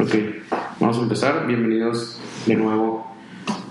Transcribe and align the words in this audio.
Ok, 0.00 0.14
vamos 0.78 0.98
a 0.98 1.02
empezar. 1.02 1.46
Bienvenidos 1.46 2.20
de 2.46 2.54
nuevo 2.54 3.06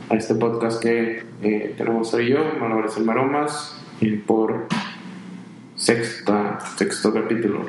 a 0.10 0.16
este 0.16 0.36
podcast 0.36 0.82
que 0.82 1.24
eh, 1.42 1.74
tenemos 1.78 2.14
hoy 2.14 2.30
yo, 2.32 2.40
Malabares 2.60 2.98
en 2.98 3.06
Maromas, 3.06 3.80
eh, 4.02 4.22
por 4.26 4.68
sexta, 5.76 6.60
sexto 6.76 7.14
capítulo. 7.14 7.66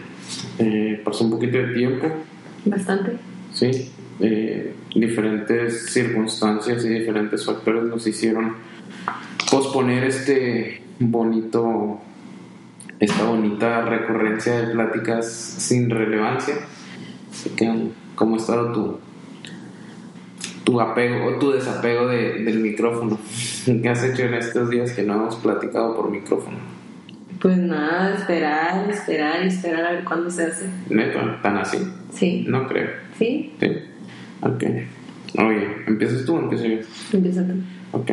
Eh, 0.58 1.00
pasó 1.04 1.24
un 1.24 1.30
poquito 1.30 1.58
de 1.58 1.74
tiempo, 1.74 2.08
Bastante. 2.64 3.18
sí. 3.52 3.92
Eh, 4.20 4.74
diferentes 4.96 5.92
circunstancias 5.92 6.84
y 6.84 6.88
diferentes 6.88 7.46
factores 7.46 7.84
nos 7.84 8.04
hicieron 8.04 8.56
posponer 9.48 10.02
este 10.02 10.82
bonito, 10.98 12.00
esta 12.98 13.22
bonita 13.22 13.82
recurrencia 13.82 14.60
de 14.60 14.72
pláticas 14.72 15.30
sin 15.32 15.88
relevancia. 15.88 16.56
Así 17.30 17.50
que, 17.50 17.72
¿cómo 18.18 18.34
ha 18.34 18.38
estado 18.38 18.72
tu, 18.72 18.98
tu 20.64 20.80
apego 20.80 21.26
o 21.26 21.38
tu 21.38 21.52
desapego 21.52 22.06
de- 22.08 22.44
del 22.44 22.58
micrófono? 22.60 23.18
¿Qué 23.64 23.88
has 23.88 24.02
hecho 24.04 24.22
en 24.24 24.34
estos 24.34 24.68
días 24.70 24.92
que 24.92 25.02
no 25.02 25.14
hemos 25.14 25.36
platicado 25.36 25.94
por 25.96 26.10
micrófono? 26.10 26.58
Pues 27.40 27.56
nada, 27.56 28.14
esperar, 28.14 28.90
esperar 28.90 29.44
y 29.44 29.48
esperar 29.48 29.86
a 29.86 29.92
ver 29.92 30.04
cuándo 30.04 30.28
se 30.30 30.42
hace. 30.44 30.68
Neta, 30.90 31.38
tan 31.40 31.56
así. 31.58 31.78
Sí. 32.12 32.44
No 32.48 32.66
creo. 32.66 32.88
¿Sí? 33.16 33.52
Sí. 33.60 33.66
Ok. 34.42 34.64
Oye, 35.38 35.68
¿empiezas 35.86 36.24
tú 36.24 36.34
o 36.36 36.40
empiezo 36.40 36.66
yo? 36.66 36.78
Empieza 37.12 37.46
tú. 37.46 37.52
Ok. 37.92 38.10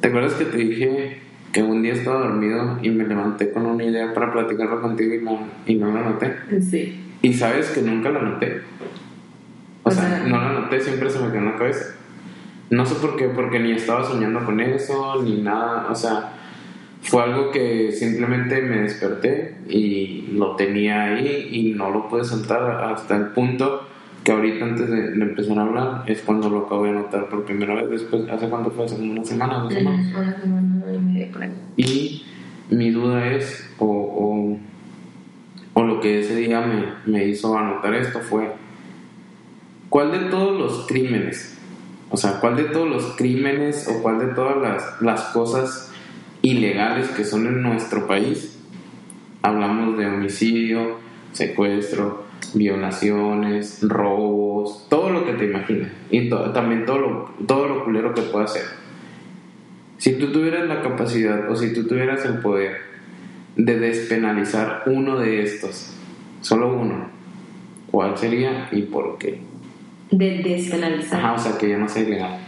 ¿Te 0.00 0.08
acuerdas 0.08 0.32
que 0.34 0.44
te 0.46 0.56
dije 0.56 1.18
que 1.52 1.62
un 1.62 1.82
día 1.82 1.92
estaba 1.92 2.20
dormido 2.20 2.78
y 2.82 2.88
me 2.90 3.04
levanté 3.06 3.50
con 3.52 3.66
una 3.66 3.84
idea 3.84 4.14
para 4.14 4.32
platicarlo 4.32 4.80
contigo 4.80 5.14
y 5.14 5.18
no, 5.22 5.40
y 5.66 5.74
no 5.74 5.92
la 5.92 6.00
anoté? 6.00 6.34
Sí. 6.62 6.98
Y 7.22 7.32
sabes 7.34 7.70
que 7.70 7.82
nunca 7.82 8.10
la 8.10 8.20
anoté. 8.20 8.60
O 9.82 9.88
O 9.88 9.90
sea, 9.92 10.08
sea- 10.08 10.26
no 10.26 10.36
la 10.38 10.50
anoté, 10.50 10.80
siempre 10.80 11.10
se 11.10 11.18
me 11.20 11.28
quedó 11.28 11.38
en 11.38 11.44
la 11.46 11.56
cabeza. 11.56 11.94
No 12.70 12.86
sé 12.86 12.94
por 12.96 13.16
qué, 13.16 13.26
porque 13.28 13.58
ni 13.58 13.72
estaba 13.72 14.04
soñando 14.04 14.44
con 14.44 14.60
eso, 14.60 15.20
ni 15.22 15.42
nada. 15.42 15.88
O 15.90 15.94
sea, 15.94 16.32
fue 17.02 17.22
algo 17.22 17.50
que 17.50 17.90
simplemente 17.92 18.62
me 18.62 18.82
desperté 18.82 19.56
y 19.68 20.28
lo 20.34 20.54
tenía 20.56 21.04
ahí 21.04 21.48
y 21.50 21.72
no 21.74 21.90
lo 21.90 22.08
pude 22.08 22.24
soltar 22.24 22.62
hasta 22.84 23.16
el 23.16 23.26
punto 23.28 23.86
que 24.22 24.32
ahorita 24.32 24.64
antes 24.66 24.88
de, 24.90 25.10
de 25.12 25.22
empezar 25.22 25.58
a 25.58 25.62
hablar 25.62 26.02
es 26.06 26.20
cuando 26.20 26.50
lo 26.50 26.66
acabo 26.66 26.84
de 26.84 26.90
anotar 26.90 27.28
por 27.28 27.44
primera 27.44 27.74
vez. 27.74 27.90
Después, 27.90 28.28
¿hace 28.30 28.48
cuánto 28.48 28.70
fue? 28.70 28.84
Hace 28.84 28.96
una 29.00 29.24
semana, 29.24 29.60
dos 29.60 29.72
semanas. 29.72 30.06
Mm, 30.12 30.16
Una 30.16 30.40
semana 30.40 30.84
y 30.94 30.98
media. 30.98 31.50
Y 31.78 32.26
mi 32.70 32.90
duda 32.90 33.26
es, 33.32 33.68
o 35.74 35.82
lo 35.84 36.00
que 36.00 36.20
ese 36.20 36.36
día 36.36 36.60
me, 36.60 36.84
me 37.06 37.26
hizo 37.26 37.56
anotar 37.56 37.94
esto 37.94 38.20
fue, 38.20 38.50
¿cuál 39.88 40.12
de 40.12 40.18
todos 40.30 40.58
los 40.58 40.86
crímenes, 40.86 41.56
o 42.10 42.16
sea, 42.16 42.40
cuál 42.40 42.56
de 42.56 42.64
todos 42.64 42.88
los 42.88 43.04
crímenes 43.16 43.88
o 43.88 44.02
cuál 44.02 44.18
de 44.18 44.26
todas 44.34 44.56
las, 44.58 45.00
las 45.02 45.20
cosas 45.32 45.92
ilegales 46.42 47.08
que 47.08 47.24
son 47.24 47.46
en 47.46 47.62
nuestro 47.62 48.06
país, 48.06 48.58
hablamos 49.42 49.96
de 49.98 50.06
homicidio, 50.06 50.98
secuestro, 51.32 52.24
violaciones, 52.54 53.78
robos, 53.82 54.86
todo 54.88 55.10
lo 55.10 55.24
que 55.24 55.34
te 55.34 55.44
imagines, 55.46 55.88
y 56.10 56.28
to- 56.28 56.50
también 56.52 56.84
todo 56.84 56.98
lo, 56.98 57.30
todo 57.46 57.66
lo 57.68 57.84
culero 57.84 58.12
que 58.14 58.22
pueda 58.22 58.46
ser. 58.46 58.64
Si 59.98 60.14
tú 60.18 60.32
tuvieras 60.32 60.66
la 60.66 60.80
capacidad 60.82 61.50
o 61.50 61.56
si 61.56 61.72
tú 61.74 61.86
tuvieras 61.86 62.24
el 62.24 62.38
poder 62.38 62.89
de 63.64 63.78
despenalizar 63.78 64.82
uno 64.86 65.18
de 65.18 65.42
estos, 65.42 65.92
solo 66.40 66.72
uno, 66.72 67.08
¿cuál 67.90 68.16
sería 68.16 68.68
y 68.72 68.82
por 68.82 69.18
qué? 69.18 69.40
De 70.10 70.38
despenalizar. 70.42 71.20
Ajá, 71.20 71.32
o 71.34 71.38
sea, 71.38 71.58
que 71.58 71.68
ya 71.68 71.78
no 71.78 71.88
sea 71.88 72.02
ilegal. 72.02 72.38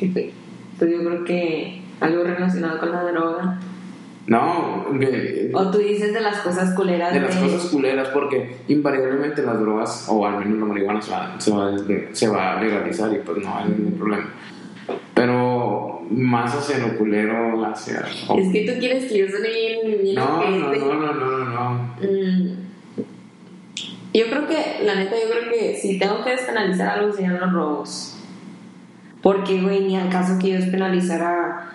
Pues 0.00 0.90
yo 0.90 0.98
creo 0.98 1.24
que 1.24 1.80
algo 2.00 2.24
relacionado 2.24 2.78
con 2.80 2.90
la 2.90 3.04
droga. 3.04 3.58
No, 4.26 4.86
de, 4.92 5.50
O 5.52 5.70
tú 5.70 5.78
dices 5.78 6.14
de 6.14 6.20
las 6.20 6.38
cosas 6.38 6.74
culeras 6.74 7.12
de 7.12 7.20
las 7.20 7.34
cosas 7.36 7.66
culeras, 7.70 8.08
porque 8.08 8.56
invariablemente 8.68 9.42
las 9.42 9.58
drogas, 9.60 10.06
o 10.08 10.24
al 10.26 10.38
menos 10.38 10.58
la 10.60 10.64
marihuana, 10.64 11.02
se 11.02 11.10
va, 11.10 11.34
se 11.40 11.50
va, 11.50 11.66
a- 11.68 11.78
se 12.14 12.28
va 12.28 12.52
a 12.58 12.62
legalizar 12.62 13.12
y 13.12 13.18
pues 13.18 13.38
no 13.44 13.56
hay 13.56 13.68
ningún 13.68 13.94
problema. 13.98 14.30
Pero 15.14 15.41
más 16.10 16.54
hacia 16.54 16.78
lo 16.78 16.96
culero, 16.96 17.64
hacia... 17.64 18.00
Es 18.36 18.52
que 18.52 18.66
tú 18.66 18.78
quieres 18.78 19.10
que 19.10 19.18
yo 19.18 19.28
suene 19.28 19.48
bien, 19.48 20.14
No, 20.14 20.42
no, 20.42 20.74
no, 20.74 20.94
no, 20.94 21.12
no, 21.12 21.44
no. 21.44 21.96
Mm. 22.00 22.62
Yo 24.14 24.26
creo 24.26 24.46
que, 24.46 24.84
la 24.84 24.94
neta, 24.94 25.14
yo 25.14 25.30
creo 25.30 25.50
que 25.50 25.76
si 25.80 25.98
tengo 25.98 26.22
que 26.22 26.30
despenalizar 26.30 26.98
algo 26.98 27.12
serían 27.12 27.40
los 27.40 27.52
robos. 27.52 28.16
Porque, 29.22 29.62
güey, 29.62 29.80
ni 29.84 29.96
al 29.96 30.10
caso 30.10 30.38
que 30.38 30.50
yo 30.50 30.56
despenalizara 30.56 31.70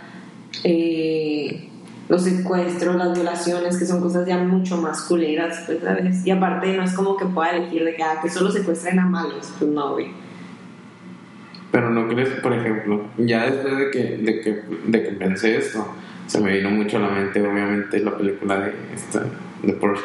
eh, 0.63 1.69
los 2.09 2.23
secuestros, 2.23 2.95
las 2.95 3.13
violaciones, 3.13 3.77
que 3.77 3.85
son 3.85 4.01
cosas 4.01 4.27
ya 4.27 4.37
mucho 4.37 4.77
más 4.77 5.01
culeras, 5.03 5.63
pues, 5.65 5.79
¿sabes? 5.81 6.25
Y 6.27 6.31
aparte, 6.31 6.75
no 6.77 6.83
es 6.83 6.93
como 6.93 7.17
que 7.17 7.25
pueda 7.25 7.51
elegir 7.51 7.83
de 7.83 7.95
que, 7.95 8.03
ah, 8.03 8.19
que 8.21 8.29
solo 8.29 8.51
secuestren 8.51 8.99
a 8.99 9.05
malos. 9.05 9.51
Pues 9.57 9.71
no, 9.71 9.93
güey. 9.93 10.26
Pero 11.71 11.89
no 11.89 12.07
crees, 12.07 12.29
por 12.41 12.53
ejemplo, 12.53 13.05
ya 13.17 13.45
después 13.49 13.77
de 13.77 13.91
que, 13.91 14.03
de 14.17 14.41
que, 14.41 14.61
de 14.85 15.03
que 15.03 15.09
pensé 15.11 15.57
esto, 15.57 15.85
se 16.25 16.39
me 16.41 16.53
vino 16.57 16.69
mucho 16.69 16.97
a 16.97 17.01
la 17.01 17.09
mente, 17.09 17.41
obviamente, 17.41 17.99
la 17.99 18.17
película 18.17 18.59
de 18.59 18.73
esta, 18.95 19.23
de 19.63 19.73
Porsche. 19.73 20.03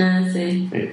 Ah, 0.00 0.22
sí. 0.32 0.68
Sí. 0.72 0.88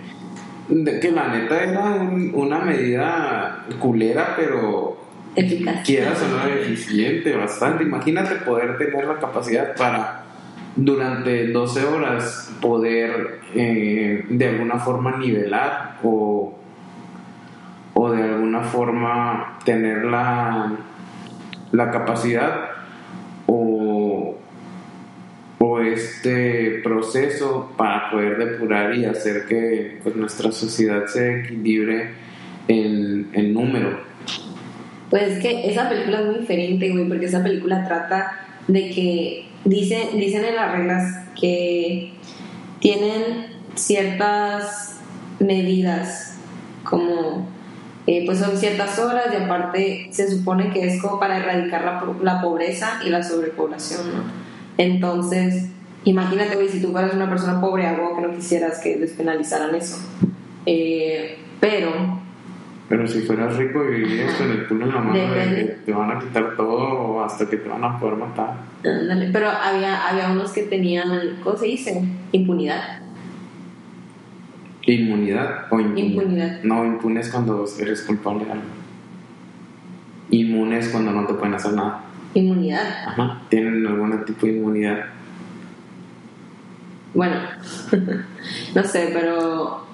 De 0.69 0.99
que 0.99 1.11
la 1.11 1.27
neta 1.27 1.61
era 1.63 1.81
un- 1.95 2.31
una 2.33 2.59
medida 2.59 3.65
culera, 3.79 4.33
pero 4.35 4.97
Eficaz. 5.35 5.85
quieras 5.85 6.21
o 6.23 6.27
no 6.37 6.47
eficiente, 6.53 7.35
bastante. 7.35 7.83
Imagínate 7.83 8.35
poder 8.37 8.77
tener 8.77 9.05
la 9.05 9.19
capacidad 9.19 9.75
para 9.75 10.23
durante 10.75 11.47
12 11.51 11.83
horas 11.85 12.51
poder 12.61 13.41
eh, 13.53 14.25
de 14.29 14.47
alguna 14.47 14.79
forma 14.79 15.17
nivelar 15.17 15.99
o, 16.03 16.57
o 17.93 18.11
de 18.11 18.32
alguna 18.53 18.61
forma 18.61 19.59
tener 19.65 20.05
la, 20.05 20.71
la 21.71 21.91
capacidad 21.91 22.69
o, 23.47 24.37
o 25.59 25.79
este 25.79 26.81
proceso 26.83 27.73
para 27.77 28.11
poder 28.11 28.37
depurar 28.37 28.95
y 28.95 29.05
hacer 29.05 29.45
que 29.47 29.99
pues, 30.03 30.15
nuestra 30.15 30.51
sociedad 30.51 31.05
se 31.07 31.41
equilibre 31.41 32.11
en, 32.67 33.29
en 33.33 33.53
número. 33.53 33.99
Pues 35.09 35.23
es 35.23 35.39
que 35.41 35.69
esa 35.69 35.89
película 35.89 36.21
es 36.21 36.25
muy 36.25 36.39
diferente, 36.39 36.89
güey, 36.89 37.07
porque 37.07 37.25
esa 37.25 37.43
película 37.43 37.85
trata 37.85 38.39
de 38.67 38.89
que 38.89 39.45
dice, 39.63 40.09
dicen 40.15 40.45
en 40.45 40.55
las 40.55 40.71
reglas 40.71 41.25
que 41.39 42.13
tienen 42.79 43.47
ciertas 43.75 44.99
medidas, 45.39 46.37
como 46.83 47.47
eh, 48.05 48.23
pues 48.25 48.39
son 48.39 48.57
ciertas 48.57 48.99
horas 48.99 49.25
y 49.31 49.43
aparte 49.43 50.07
se 50.11 50.29
supone 50.29 50.71
que 50.71 50.85
es 50.85 51.01
como 51.01 51.19
para 51.19 51.37
erradicar 51.37 51.85
la, 51.85 52.03
la 52.21 52.41
pobreza 52.41 52.99
y 53.05 53.09
la 53.09 53.23
sobrepoblación, 53.23 54.01
¿no? 54.07 54.23
Entonces, 54.77 55.69
imagínate, 56.03 56.55
güey, 56.55 56.67
si 56.67 56.81
tú 56.81 56.91
fueras 56.91 57.13
una 57.13 57.29
persona 57.29 57.61
pobre, 57.61 57.85
algo 57.87 58.15
que 58.15 58.21
no 58.23 58.33
quisieras 58.33 58.79
que 58.79 58.97
despenalizaran 58.97 59.73
eso. 59.75 59.97
Eh, 60.65 61.37
pero 61.59 62.21
Pero 62.89 63.07
si 63.07 63.21
fueras 63.21 63.55
rico 63.55 63.81
vivirías 63.83 64.33
con 64.33 64.51
el 64.51 64.67
culo 64.67 64.85
en 64.85 64.93
la 64.93 64.99
mano 64.99 65.33
de 65.33 65.55
que 65.55 65.63
te 65.85 65.93
van 65.93 66.11
a 66.11 66.19
quitar 66.19 66.55
todo 66.57 67.23
hasta 67.23 67.49
que 67.49 67.57
te 67.57 67.69
van 67.69 67.83
a 67.83 67.99
poder 67.99 68.17
matar. 68.17 68.55
Ándale, 68.83 69.29
pero 69.31 69.49
había, 69.49 70.09
había 70.09 70.31
unos 70.31 70.51
que 70.51 70.63
tenían, 70.63 71.39
¿cómo 71.43 71.55
se 71.55 71.67
dice? 71.67 72.03
Impunidad. 72.33 72.99
Inmunidad 74.85 75.67
o 75.69 75.79
impune. 75.79 76.01
Impunidad. 76.01 76.63
No, 76.63 76.85
impune 76.85 77.21
es 77.21 77.30
cuando 77.30 77.65
eres 77.80 78.01
culpable 78.01 78.45
de 78.45 78.51
algo. 78.51 78.63
Inmune 80.30 80.80
es 80.80 80.89
cuando 80.89 81.12
no 81.12 81.25
te 81.25 81.33
pueden 81.35 81.53
hacer 81.53 81.74
nada. 81.74 82.01
Inmunidad. 82.33 83.07
Ajá. 83.07 83.41
Tienen 83.50 83.85
algún 83.85 84.25
tipo 84.25 84.45
de 84.45 84.53
inmunidad. 84.53 85.06
Bueno, 87.13 87.35
no 88.75 88.83
sé, 88.83 89.12
pero 89.13 89.85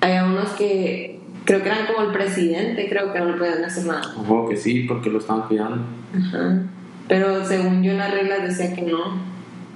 había 0.00 0.24
unos 0.24 0.50
que 0.50 1.20
creo 1.44 1.62
que 1.62 1.68
eran 1.68 1.86
como 1.86 2.06
el 2.06 2.12
presidente, 2.12 2.88
creo 2.88 3.12
que 3.12 3.20
no 3.20 3.26
le 3.26 3.34
podían 3.34 3.64
hacer 3.64 3.86
nada. 3.86 4.02
Ojo 4.16 4.48
que 4.48 4.56
sí, 4.56 4.80
porque 4.80 5.10
lo 5.10 5.18
están 5.18 5.42
cuidando. 5.42 5.84
Ajá. 6.16 6.62
Pero 7.08 7.44
según 7.44 7.82
yo 7.82 7.92
las 7.94 8.10
reglas 8.10 8.42
decía 8.42 8.74
que 8.74 8.82
no. 8.82 9.34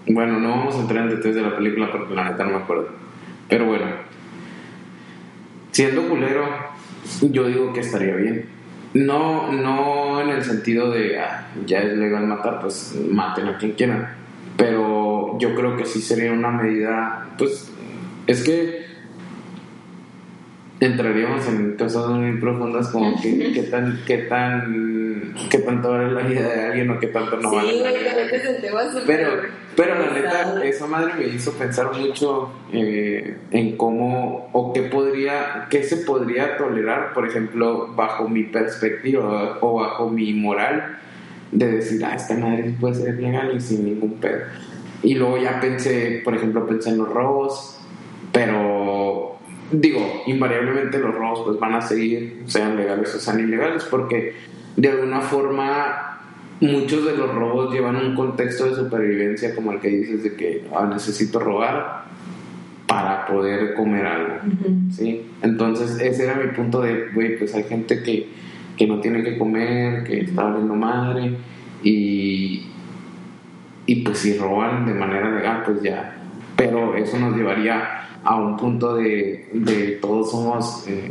Bueno, 0.09 0.41
no 0.41 0.51
vamos 0.51 0.75
a 0.75 0.81
entrar 0.81 1.05
en 1.05 1.11
detalles 1.11 1.37
de 1.37 1.43
la 1.43 1.57
película 1.57 1.91
porque 1.93 2.15
la 2.15 2.31
neta 2.31 2.45
no 2.45 2.51
me 2.51 2.57
acuerdo. 2.57 2.89
Pero 3.49 3.67
bueno, 3.67 3.87
siendo 5.73 6.09
culero, 6.09 6.49
yo 7.21 7.47
digo 7.47 7.73
que 7.73 7.81
estaría 7.81 8.15
bien. 8.15 8.47
No, 8.95 9.53
no 9.53 10.21
en 10.21 10.31
el 10.31 10.43
sentido 10.43 10.91
de 10.91 11.19
ah, 11.19 11.49
ya 11.67 11.81
es 11.81 11.97
legal 11.97 12.27
matar, 12.27 12.61
pues 12.61 12.97
maten 13.11 13.49
a 13.49 13.59
quien 13.59 13.73
quieran. 13.73 14.15
Pero 14.57 15.39
yo 15.39 15.55
creo 15.55 15.77
que 15.77 15.85
sí 15.85 16.01
sería 16.01 16.33
una 16.33 16.51
medida, 16.51 17.29
pues 17.37 17.71
es 18.27 18.43
que 18.43 18.87
entraríamos 20.81 21.47
en 21.49 21.77
cosas 21.77 22.09
muy 22.09 22.39
profundas 22.39 22.89
como 22.89 23.21
que, 23.21 23.53
qué 23.55 23.63
tan, 23.65 24.01
qué 24.07 24.19
tan, 24.19 25.35
qué 25.51 25.59
tanto 25.59 25.91
vale 25.91 26.13
la 26.13 26.23
vida 26.23 26.49
de 26.49 26.61
alguien 26.67 26.91
o 26.91 27.01
qué 27.01 27.09
tanto 27.09 27.37
no 27.37 27.53
vale 27.53 27.73
sí, 27.73 27.81
la 27.81 27.91
vida 27.91 28.15
de 28.15 29.03
Pero, 29.07 29.31
pero 29.77 29.99
la 29.99 30.13
neta, 30.13 30.65
esa 30.65 30.87
madre 30.87 31.15
me 31.19 31.27
hizo 31.27 31.53
pensar 31.53 31.93
mucho 31.97 32.53
eh, 32.73 33.37
en 33.51 33.77
cómo 33.77 34.51
o 34.53 34.73
qué 34.73 34.83
podría, 34.83 35.67
qué 35.71 35.83
se 35.83 35.99
podría 35.99 36.57
tolerar, 36.57 37.13
por 37.13 37.27
ejemplo, 37.27 37.93
bajo 37.95 38.29
mi 38.29 38.45
perspectiva 38.45 39.59
o 39.61 39.81
bajo 39.81 40.09
mi 40.09 40.33
moral, 40.33 40.99
de 41.51 41.67
decir, 41.73 42.05
ah, 42.05 42.15
esta 42.15 42.35
madre 42.35 42.75
puede 42.79 42.95
ser 42.95 43.15
legal 43.21 43.53
y 43.57 43.61
sin 43.61 43.85
ningún 43.85 44.15
pedo. 44.21 44.43
Y 45.03 45.15
luego 45.15 45.39
ya 45.39 45.61
pensé, 45.61 46.21
por 46.25 46.35
ejemplo, 46.35 46.67
pensé 46.67 46.91
en 46.91 46.99
los 46.99 47.09
robos, 47.09 47.79
pero 48.33 49.08
digo, 49.71 50.23
invariablemente 50.27 50.99
los 50.99 51.15
robos 51.15 51.43
pues 51.45 51.59
van 51.59 51.75
a 51.75 51.81
seguir, 51.81 52.43
sean 52.47 52.77
legales 52.77 53.15
o 53.15 53.19
sean 53.19 53.41
ilegales, 53.41 53.85
porque 53.85 54.35
de 54.77 54.89
alguna 54.89 55.21
forma 55.21 56.21
muchos 56.61 57.05
de 57.05 57.17
los 57.17 57.35
robos 57.35 57.73
llevan 57.73 57.97
un 57.97 58.15
contexto 58.15 58.65
de 58.67 58.75
supervivencia 58.75 59.55
como 59.55 59.73
el 59.73 59.81
que 59.81 59.89
dices 59.89 60.23
de 60.25 60.35
que 60.35 60.67
ah, 60.75 60.89
necesito 60.91 61.39
robar 61.39 62.05
para 62.87 63.27
poder 63.27 63.75
comer 63.75 64.07
algo. 64.07 64.35
¿sí? 64.91 65.27
Entonces 65.43 66.01
ese 66.01 66.25
era 66.25 66.35
mi 66.37 66.49
punto 66.53 66.81
de, 66.81 67.11
güey, 67.15 67.39
pues 67.39 67.55
hay 67.55 67.65
gente 67.65 68.03
que, 68.03 68.29
que 68.77 68.87
no 68.87 69.01
tiene 69.01 69.23
que 69.23 69.37
comer, 69.37 70.05
que 70.05 70.21
está 70.21 70.45
valiendo 70.45 70.75
madre 70.75 71.35
y, 71.83 72.67
y 73.87 73.97
pues 73.97 74.19
si 74.19 74.39
roban 74.39 74.87
de 74.87 74.95
manera 74.95 75.31
legal, 75.31 75.63
pues 75.65 75.83
ya. 75.83 76.17
Pero 76.57 76.97
eso 76.97 77.19
nos 77.19 77.37
llevaría 77.37 78.08
a 78.29 78.37
un 78.37 78.59
punto 78.59 78.97
de, 78.97 79.49
de 79.55 79.93
todos 80.03 80.31
somos, 80.31 80.87
eh, 80.87 81.11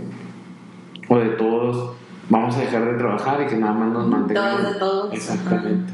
o 1.09 1.17
de 1.17 1.29
todos 1.29 1.95
vamos 2.29 2.55
a 2.55 2.59
dejar 2.59 2.91
de 2.91 2.97
trabajar 2.99 3.41
y 3.41 3.47
que 3.47 3.55
nada 3.55 3.73
más 3.73 3.91
nos 3.91 4.07
mantengamos. 4.07 4.61
Todos 4.61 4.73
de 4.73 4.79
todos. 4.79 5.13
Exactamente. 5.13 5.93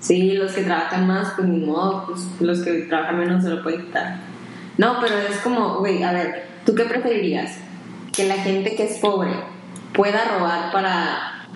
Sí, 0.00 0.32
los 0.32 0.52
que 0.52 0.62
trabajan 0.62 1.06
más, 1.06 1.32
pues 1.36 1.48
ni 1.48 1.66
modo, 1.66 2.06
pues 2.06 2.26
los 2.40 2.60
que 2.60 2.72
trabajan 2.88 3.18
menos 3.18 3.44
se 3.44 3.50
lo 3.50 3.62
pueden 3.62 3.82
quitar. 3.82 4.20
No, 4.78 4.96
pero 5.02 5.16
es 5.18 5.36
como, 5.40 5.80
güey, 5.80 6.02
a 6.02 6.12
ver, 6.12 6.46
¿tú 6.64 6.74
qué 6.74 6.84
preferirías? 6.84 7.58
Que 8.10 8.26
la 8.26 8.36
gente 8.36 8.74
que 8.74 8.84
es 8.84 8.98
pobre 9.00 9.32
pueda 9.92 10.38
robar 10.38 10.72
para, 10.72 11.46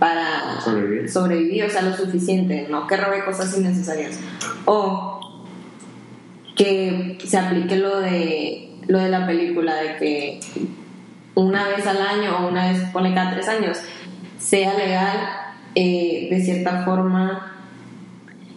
para 0.00 0.60
Sobrevivir. 0.60 1.08
sobrevivir, 1.08 1.64
o 1.66 1.70
sea, 1.70 1.82
lo 1.82 1.96
suficiente, 1.96 2.66
no 2.68 2.88
que 2.88 2.96
robe 2.96 3.24
cosas 3.24 3.56
innecesarias. 3.56 4.18
O 4.64 5.13
que 6.54 7.18
se 7.24 7.38
aplique 7.38 7.76
lo 7.76 8.00
de, 8.00 8.70
lo 8.86 8.98
de 8.98 9.08
la 9.08 9.26
película, 9.26 9.76
de 9.76 9.96
que 9.96 10.40
una 11.34 11.68
vez 11.68 11.86
al 11.86 12.00
año 12.00 12.38
o 12.38 12.48
una 12.48 12.70
vez, 12.70 12.82
pone 12.92 13.14
cada 13.14 13.32
tres 13.32 13.48
años, 13.48 13.78
sea 14.38 14.74
legal 14.74 15.16
eh, 15.74 16.28
de 16.30 16.40
cierta 16.40 16.84
forma, 16.84 17.52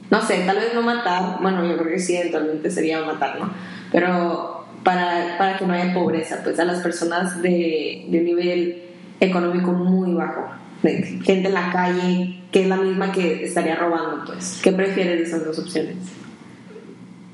no 0.09 0.21
sé, 0.21 0.43
tal 0.45 0.57
vez 0.57 0.73
no 0.73 0.81
matar, 0.81 1.37
bueno, 1.41 1.65
yo 1.65 1.77
creo 1.77 1.91
que 1.93 1.99
sí, 1.99 2.15
eventualmente 2.15 2.69
sería 2.69 3.01
matar, 3.01 3.39
¿no? 3.39 3.49
Pero 3.91 4.65
para, 4.83 5.37
para 5.37 5.57
que 5.57 5.65
no 5.65 5.73
haya 5.73 5.93
pobreza, 5.93 6.41
pues 6.43 6.59
a 6.59 6.65
las 6.65 6.79
personas 6.81 7.41
de, 7.41 8.05
de 8.07 8.19
un 8.19 8.25
nivel 8.25 8.83
económico 9.19 9.71
muy 9.71 10.13
bajo, 10.13 10.47
gente 10.81 11.47
en 11.47 11.53
la 11.53 11.71
calle, 11.71 12.41
que 12.51 12.61
es 12.61 12.67
la 12.67 12.77
misma 12.77 13.11
que 13.11 13.43
estaría 13.43 13.75
robando, 13.75 14.25
pues. 14.25 14.59
¿Qué 14.61 14.71
prefieres 14.71 15.17
de 15.17 15.23
esas 15.23 15.43
dos 15.43 15.57
opciones? 15.57 15.95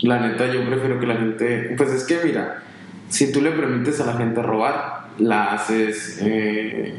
La 0.03 0.19
neta, 0.19 0.51
yo 0.51 0.65
prefiero 0.65 0.99
que 0.99 1.07
la 1.07 1.15
gente. 1.15 1.73
Pues 1.77 1.91
es 1.91 2.03
que, 2.03 2.19
mira, 2.25 2.61
si 3.07 3.31
tú 3.31 3.41
le 3.41 3.51
permites 3.51 4.01
a 4.01 4.05
la 4.05 4.13
gente 4.13 4.41
robar, 4.41 5.07
la 5.17 5.53
haces. 5.53 6.19
eh, 6.21 6.93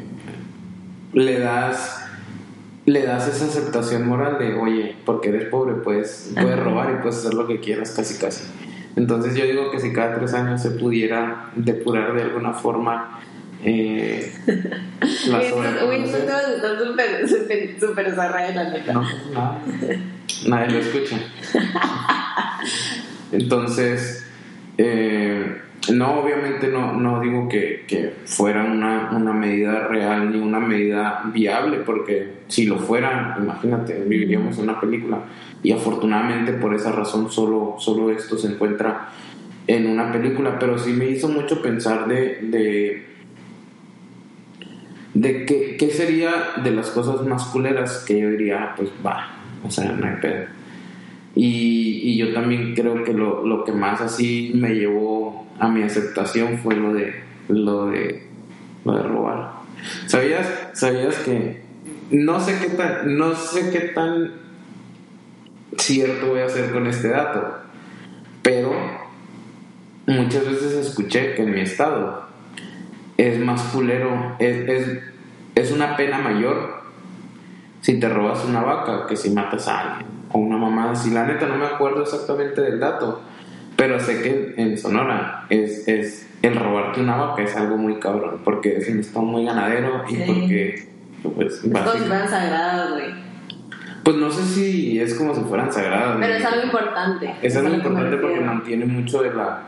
le 1.12 1.38
das. 1.38 2.00
Le 2.86 3.02
das 3.02 3.28
esa 3.28 3.46
aceptación 3.46 4.06
moral 4.06 4.38
de, 4.38 4.54
oye, 4.54 4.96
porque 5.06 5.30
eres 5.30 5.46
pobre, 5.46 5.74
pues 5.74 6.32
puedes 6.34 6.58
robar 6.58 6.90
y 6.90 7.02
puedes 7.02 7.16
hacer 7.18 7.32
lo 7.32 7.46
que 7.46 7.60
quieras, 7.60 7.92
casi, 7.92 8.18
casi. 8.18 8.44
Entonces, 8.96 9.34
yo 9.34 9.44
digo 9.44 9.70
que 9.70 9.80
si 9.80 9.92
cada 9.92 10.16
tres 10.18 10.34
años 10.34 10.60
se 10.62 10.70
pudiera 10.70 11.50
depurar 11.56 12.14
de 12.14 12.22
alguna 12.22 12.52
forma. 12.52 13.20
Eh, 13.62 14.32
la 15.28 15.38
Uy, 15.38 16.06
súper, 16.06 17.28
súper, 17.28 17.80
súper 17.80 18.16
la 18.16 18.70
neta. 18.70 18.92
No, 18.92 19.02
nada. 19.32 19.60
Nadie 20.46 20.72
lo 20.72 20.78
escucha. 20.78 21.16
Entonces, 23.32 24.26
eh, 24.78 25.60
no, 25.92 26.20
obviamente 26.20 26.68
no, 26.68 26.92
no 26.92 27.20
digo 27.20 27.48
que, 27.48 27.84
que 27.86 28.14
fuera 28.24 28.64
una, 28.64 29.10
una 29.12 29.32
medida 29.32 29.86
real 29.88 30.32
ni 30.32 30.38
una 30.38 30.60
medida 30.60 31.22
viable, 31.32 31.78
porque 31.78 32.28
si 32.48 32.66
lo 32.66 32.78
fuera, 32.78 33.36
imagínate, 33.40 34.02
viviríamos 34.06 34.56
en 34.58 34.64
una 34.64 34.80
película. 34.80 35.18
Y 35.62 35.72
afortunadamente 35.72 36.52
por 36.52 36.74
esa 36.74 36.92
razón 36.92 37.30
solo, 37.30 37.76
solo 37.78 38.10
esto 38.10 38.38
se 38.38 38.48
encuentra 38.48 39.08
en 39.66 39.86
una 39.86 40.12
película, 40.12 40.58
pero 40.58 40.78
sí 40.78 40.92
me 40.92 41.06
hizo 41.06 41.28
mucho 41.28 41.62
pensar 41.62 42.06
de, 42.06 42.38
de, 42.42 43.06
de 45.14 45.46
qué, 45.46 45.76
qué 45.78 45.90
sería 45.90 46.32
de 46.62 46.70
las 46.70 46.90
cosas 46.90 47.26
más 47.26 47.44
culeras 47.46 48.04
que 48.06 48.20
yo 48.20 48.30
diría, 48.30 48.74
pues 48.76 48.90
va, 49.04 49.36
o 49.66 49.70
sea, 49.70 49.92
no 49.92 50.06
hay 50.06 50.16
pedo. 50.20 50.53
Y, 51.36 52.00
y 52.04 52.16
yo 52.16 52.32
también 52.32 52.74
creo 52.74 53.02
que 53.02 53.12
lo, 53.12 53.44
lo 53.44 53.64
que 53.64 53.72
más 53.72 54.00
así 54.00 54.52
me 54.54 54.74
llevó 54.74 55.46
a 55.58 55.68
mi 55.68 55.82
aceptación 55.82 56.58
fue 56.58 56.76
lo 56.76 56.92
de 56.92 57.24
lo 57.48 57.86
de, 57.86 58.26
lo 58.84 58.96
de 58.96 59.02
robar. 59.02 59.52
¿Sabías, 60.06 60.48
¿Sabías 60.72 61.16
que 61.18 61.62
no 62.10 62.40
sé 62.40 62.58
qué 62.60 62.70
tan, 62.70 63.18
no 63.18 63.34
sé 63.34 63.70
qué 63.70 63.80
tan 63.80 64.32
cierto 65.78 66.28
voy 66.28 66.40
a 66.40 66.46
hacer 66.46 66.72
con 66.72 66.86
este 66.86 67.08
dato, 67.08 67.58
pero 68.42 68.72
muchas 70.06 70.46
veces 70.46 70.86
escuché 70.86 71.34
que 71.34 71.42
en 71.42 71.52
mi 71.52 71.60
estado 71.60 72.24
es 73.16 73.38
más 73.38 73.62
culero, 73.64 74.36
es, 74.38 74.68
es, 74.68 74.98
es 75.54 75.72
una 75.72 75.96
pena 75.96 76.18
mayor 76.18 76.82
si 77.80 78.00
te 78.00 78.08
robas 78.08 78.44
una 78.44 78.62
vaca 78.62 79.06
que 79.06 79.16
si 79.16 79.30
matas 79.30 79.68
a 79.68 79.80
alguien 79.80 80.13
o 80.34 80.38
una 80.40 80.56
mamada. 80.58 80.94
Si 80.96 81.10
la 81.10 81.24
neta 81.24 81.46
no 81.46 81.56
me 81.56 81.66
acuerdo 81.66 82.02
exactamente 82.02 82.60
del 82.60 82.80
dato, 82.80 83.22
pero 83.76 84.00
sé 84.00 84.20
que 84.20 84.54
en 84.56 84.76
Sonora 84.76 85.46
es, 85.48 85.86
es 85.86 86.28
el 86.42 86.56
robarte 86.56 87.00
una 87.00 87.16
vaca 87.16 87.42
es 87.42 87.56
algo 87.56 87.76
muy 87.76 87.98
cabrón 88.00 88.40
porque 88.44 88.76
es 88.76 88.88
un 88.88 88.98
estado 89.00 89.24
muy 89.24 89.44
ganadero 89.46 90.02
y 90.08 90.16
Sí. 90.16 90.22
porque 90.26 90.88
pues, 91.34 91.60
fueran 91.62 92.28
sagradas, 92.28 92.90
güey. 92.92 93.06
pues 94.02 94.16
no 94.16 94.30
sé 94.30 94.42
si 94.42 95.00
es 95.00 95.14
como 95.14 95.34
si 95.34 95.40
fueran 95.42 95.72
sagradas. 95.72 96.18
Pero 96.20 96.34
es 96.34 96.44
algo 96.44 96.64
importante. 96.64 97.34
Es 97.40 97.56
algo 97.56 97.72
importante 97.74 98.16
porque 98.18 98.40
mantiene 98.40 98.84
mucho 98.86 99.22
de 99.22 99.32
la, 99.32 99.62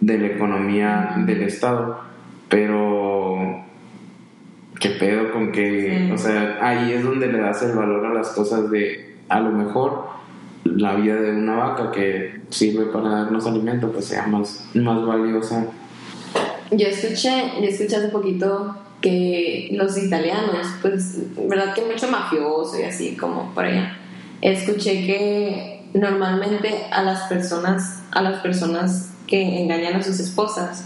de 0.00 0.18
la 0.18 0.26
economía 0.28 1.14
del 1.26 1.42
Estado, 1.42 2.00
pero 2.48 3.64
qué 4.80 4.90
pedo 4.90 5.30
con 5.32 5.52
que, 5.52 6.06
Sí. 6.08 6.12
o 6.12 6.18
sea, 6.18 6.58
ahí 6.60 6.92
es 6.92 7.04
donde 7.04 7.28
le 7.28 7.38
das 7.38 7.62
el 7.62 7.76
valor 7.76 8.04
a 8.06 8.12
las 8.14 8.30
cosas 8.30 8.70
de, 8.70 9.15
a 9.28 9.40
lo 9.40 9.50
mejor, 9.50 10.06
la 10.64 10.94
vida 10.94 11.16
de 11.16 11.32
una 11.32 11.56
vaca 11.56 11.90
que 11.92 12.42
sirve 12.50 12.86
para 12.86 13.08
darnos 13.08 13.46
alimento, 13.46 13.90
pues 13.92 14.06
sea 14.06 14.26
más, 14.26 14.68
más 14.74 15.04
valiosa. 15.04 15.66
Yo 16.70 16.86
escuché, 16.88 17.52
yo 17.60 17.68
escuché 17.68 17.96
hace 17.96 18.08
poquito 18.08 18.76
que 19.00 19.68
los 19.72 19.96
italianos, 19.96 20.66
pues, 20.82 21.18
verdad 21.48 21.74
que 21.74 21.82
mucho 21.82 22.08
mafioso 22.08 22.78
y 22.80 22.84
así 22.84 23.16
como 23.16 23.54
por 23.54 23.64
allá. 23.64 23.96
Escuché 24.40 25.06
que 25.06 25.84
normalmente 25.94 26.86
a 26.90 27.02
las 27.02 27.22
personas, 27.22 28.02
a 28.10 28.22
las 28.22 28.40
personas 28.40 29.12
que 29.26 29.60
engañan 29.62 29.96
a 29.96 30.02
sus 30.02 30.18
esposas, 30.20 30.84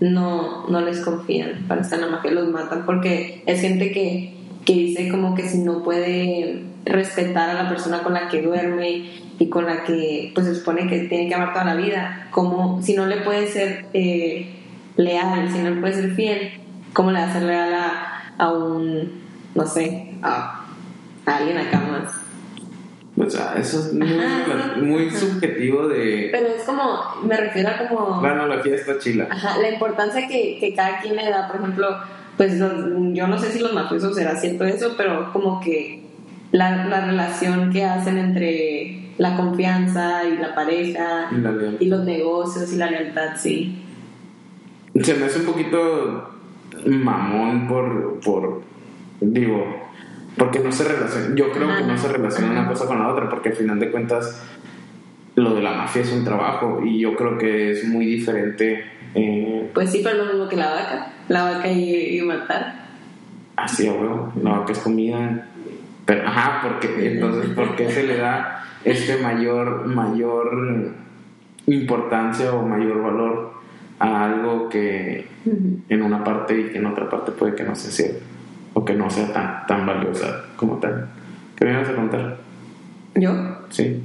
no, 0.00 0.66
no 0.68 0.80
les 0.80 1.00
confían 1.00 1.64
para 1.68 1.82
estar 1.82 1.98
en 1.98 2.06
la 2.06 2.12
mafia, 2.12 2.30
los 2.30 2.48
matan 2.48 2.86
porque 2.86 3.42
es 3.46 3.60
gente 3.60 3.92
que, 3.92 4.34
que 4.70 4.76
dice 4.76 5.08
como 5.08 5.34
que 5.34 5.48
si 5.48 5.58
no 5.58 5.82
puede 5.82 6.62
respetar 6.84 7.50
a 7.50 7.64
la 7.64 7.68
persona 7.68 8.04
con 8.04 8.14
la 8.14 8.28
que 8.28 8.40
duerme 8.40 9.10
y 9.36 9.48
con 9.48 9.66
la 9.66 9.82
que 9.82 10.30
pues 10.32 10.46
se 10.46 10.54
supone 10.54 10.86
que 10.86 11.00
tiene 11.08 11.28
que 11.28 11.34
amar 11.34 11.52
toda 11.52 11.64
la 11.64 11.74
vida, 11.74 12.28
como 12.30 12.80
si 12.80 12.94
no 12.94 13.06
le 13.06 13.16
puede 13.22 13.48
ser 13.48 13.86
eh, 13.94 14.48
leal, 14.96 15.50
si 15.50 15.58
no 15.58 15.70
le 15.70 15.80
puede 15.80 15.94
ser 15.94 16.12
fiel, 16.12 16.52
¿cómo 16.92 17.10
le 17.10 17.18
va 17.18 17.26
a 17.26 17.32
ser 17.32 17.42
leal 17.42 17.74
a, 17.74 18.34
a 18.38 18.52
un, 18.52 19.22
no 19.56 19.66
sé, 19.66 20.14
a, 20.22 20.64
a 21.26 21.36
alguien 21.36 21.58
acá 21.58 21.80
más? 21.80 23.26
O 23.26 23.28
sea, 23.28 23.54
eso 23.58 23.80
es 23.80 23.92
muy, 23.92 24.08
Ajá. 24.08 24.76
muy 24.76 25.10
subjetivo 25.10 25.88
de... 25.88 26.28
Pero 26.30 26.46
es 26.46 26.62
como, 26.62 27.16
me 27.24 27.36
refiero 27.36 27.70
a 27.70 27.88
como... 27.88 28.22
La 28.22 28.30
analogía 28.30 28.76
está 28.76 28.98
chila. 28.98 29.26
Ajá, 29.30 29.58
la 29.60 29.68
importancia 29.68 30.28
que, 30.28 30.58
que 30.60 30.74
cada 30.76 31.00
quien 31.00 31.16
le 31.16 31.28
da, 31.28 31.48
por 31.48 31.56
ejemplo, 31.56 31.88
pues 32.40 32.58
yo 32.58 33.26
no 33.26 33.38
sé 33.38 33.52
si 33.52 33.58
los 33.58 33.74
mafiosos 33.74 34.16
será 34.16 34.34
cierto 34.34 34.64
eso, 34.64 34.94
pero 34.96 35.30
como 35.30 35.60
que 35.60 36.04
la, 36.52 36.86
la 36.86 37.04
relación 37.04 37.70
que 37.70 37.84
hacen 37.84 38.16
entre 38.16 39.10
la 39.18 39.36
confianza 39.36 40.26
y 40.26 40.38
la 40.38 40.54
pareja 40.54 41.28
Y 41.32 41.36
la 41.36 41.52
lealtad. 41.52 41.80
y 41.82 41.84
los 41.84 42.02
negocios 42.06 42.72
y 42.72 42.76
la 42.76 42.90
lealtad, 42.90 43.36
sí. 43.36 43.84
se 45.02 45.14
me 45.16 45.26
hace 45.26 45.40
un 45.40 45.44
poquito 45.44 46.30
mamón 46.86 47.68
por, 47.68 48.20
por 48.20 48.62
digo, 49.20 49.90
porque 50.38 50.60
no 50.60 50.72
se 50.72 50.84
relaciona, 50.84 51.36
yo 51.36 51.52
creo 51.52 51.68
que 51.76 51.84
no 51.84 51.98
se 51.98 52.08
relaciona 52.08 52.52
una 52.52 52.66
cosa 52.66 52.86
con 52.86 53.00
la 53.00 53.08
otra, 53.08 53.28
porque 53.28 53.50
al 53.50 53.56
final 53.56 53.78
de 53.78 53.90
cuentas 53.90 54.42
lo 55.34 55.54
de 55.54 55.60
la 55.60 55.72
mafia 55.72 56.00
es 56.00 56.10
un 56.10 56.24
trabajo 56.24 56.80
y 56.82 57.00
yo 57.00 57.14
creo 57.16 57.36
que 57.36 57.72
es 57.72 57.84
muy 57.86 58.06
diferente. 58.06 58.82
Eh, 59.14 59.70
pues 59.74 59.90
sí, 59.90 60.00
pero 60.02 60.24
lo 60.24 60.32
mismo 60.32 60.48
que 60.48 60.56
la 60.56 60.70
vaca, 60.70 61.12
la 61.28 61.44
vaca 61.44 61.68
y, 61.68 62.18
y 62.18 62.22
matar. 62.22 62.86
Así, 63.56 63.88
ah, 63.88 63.92
huevo, 63.92 64.32
la 64.42 64.58
vaca 64.58 64.72
es 64.72 64.78
comida. 64.78 65.46
Pero, 66.06 66.26
ajá, 66.26 66.60
porque 66.62 67.12
entonces, 67.12 67.50
¿por 67.50 67.76
qué 67.76 67.90
se 67.90 68.04
le 68.04 68.16
da 68.16 68.64
este 68.84 69.18
mayor, 69.18 69.86
mayor 69.86 70.94
importancia 71.66 72.52
o 72.52 72.66
mayor 72.66 73.02
valor 73.02 73.52
a 73.98 74.24
algo 74.24 74.68
que 74.68 75.26
en 75.88 76.02
una 76.02 76.24
parte 76.24 76.58
y 76.58 76.64
que 76.70 76.78
en 76.78 76.86
otra 76.86 77.08
parte 77.08 77.32
puede 77.32 77.54
que 77.54 77.64
no 77.64 77.74
sea 77.74 77.90
cierto 77.90 78.24
o 78.72 78.84
que 78.84 78.94
no 78.94 79.10
sea 79.10 79.32
tan, 79.32 79.66
tan 79.66 79.86
valiosa 79.86 80.44
como 80.56 80.78
tal. 80.78 81.08
¿Qué 81.56 81.64
me 81.64 81.72
ibas 81.72 81.88
a 81.88 81.94
contar? 81.94 82.38
¿Yo? 83.14 83.32
Sí. 83.68 84.02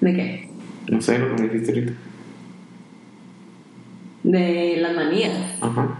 ¿De 0.00 0.14
qué? 0.14 0.48
No 0.88 1.00
sé 1.00 1.18
lo 1.18 1.34
que 1.34 1.42
me 1.42 1.48
dijiste 1.48 1.72
ahorita. 1.72 1.92
De 4.22 4.76
las 4.80 4.94
manías. 4.94 5.32
Ajá. 5.60 5.98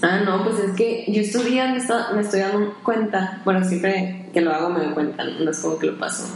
Ah, 0.00 0.20
no, 0.24 0.44
pues 0.44 0.58
es 0.60 0.72
que 0.76 1.04
yo 1.08 1.20
estos 1.20 1.44
días 1.44 1.70
me, 1.70 2.14
me 2.14 2.20
estoy 2.20 2.40
dando 2.40 2.74
cuenta, 2.84 3.42
bueno, 3.44 3.64
siempre 3.64 4.26
que 4.32 4.40
lo 4.40 4.52
hago 4.52 4.70
me 4.70 4.80
doy 4.80 4.94
cuenta, 4.94 5.24
no 5.24 5.50
es 5.50 5.58
como 5.58 5.78
que 5.78 5.88
lo 5.88 5.98
paso, 5.98 6.28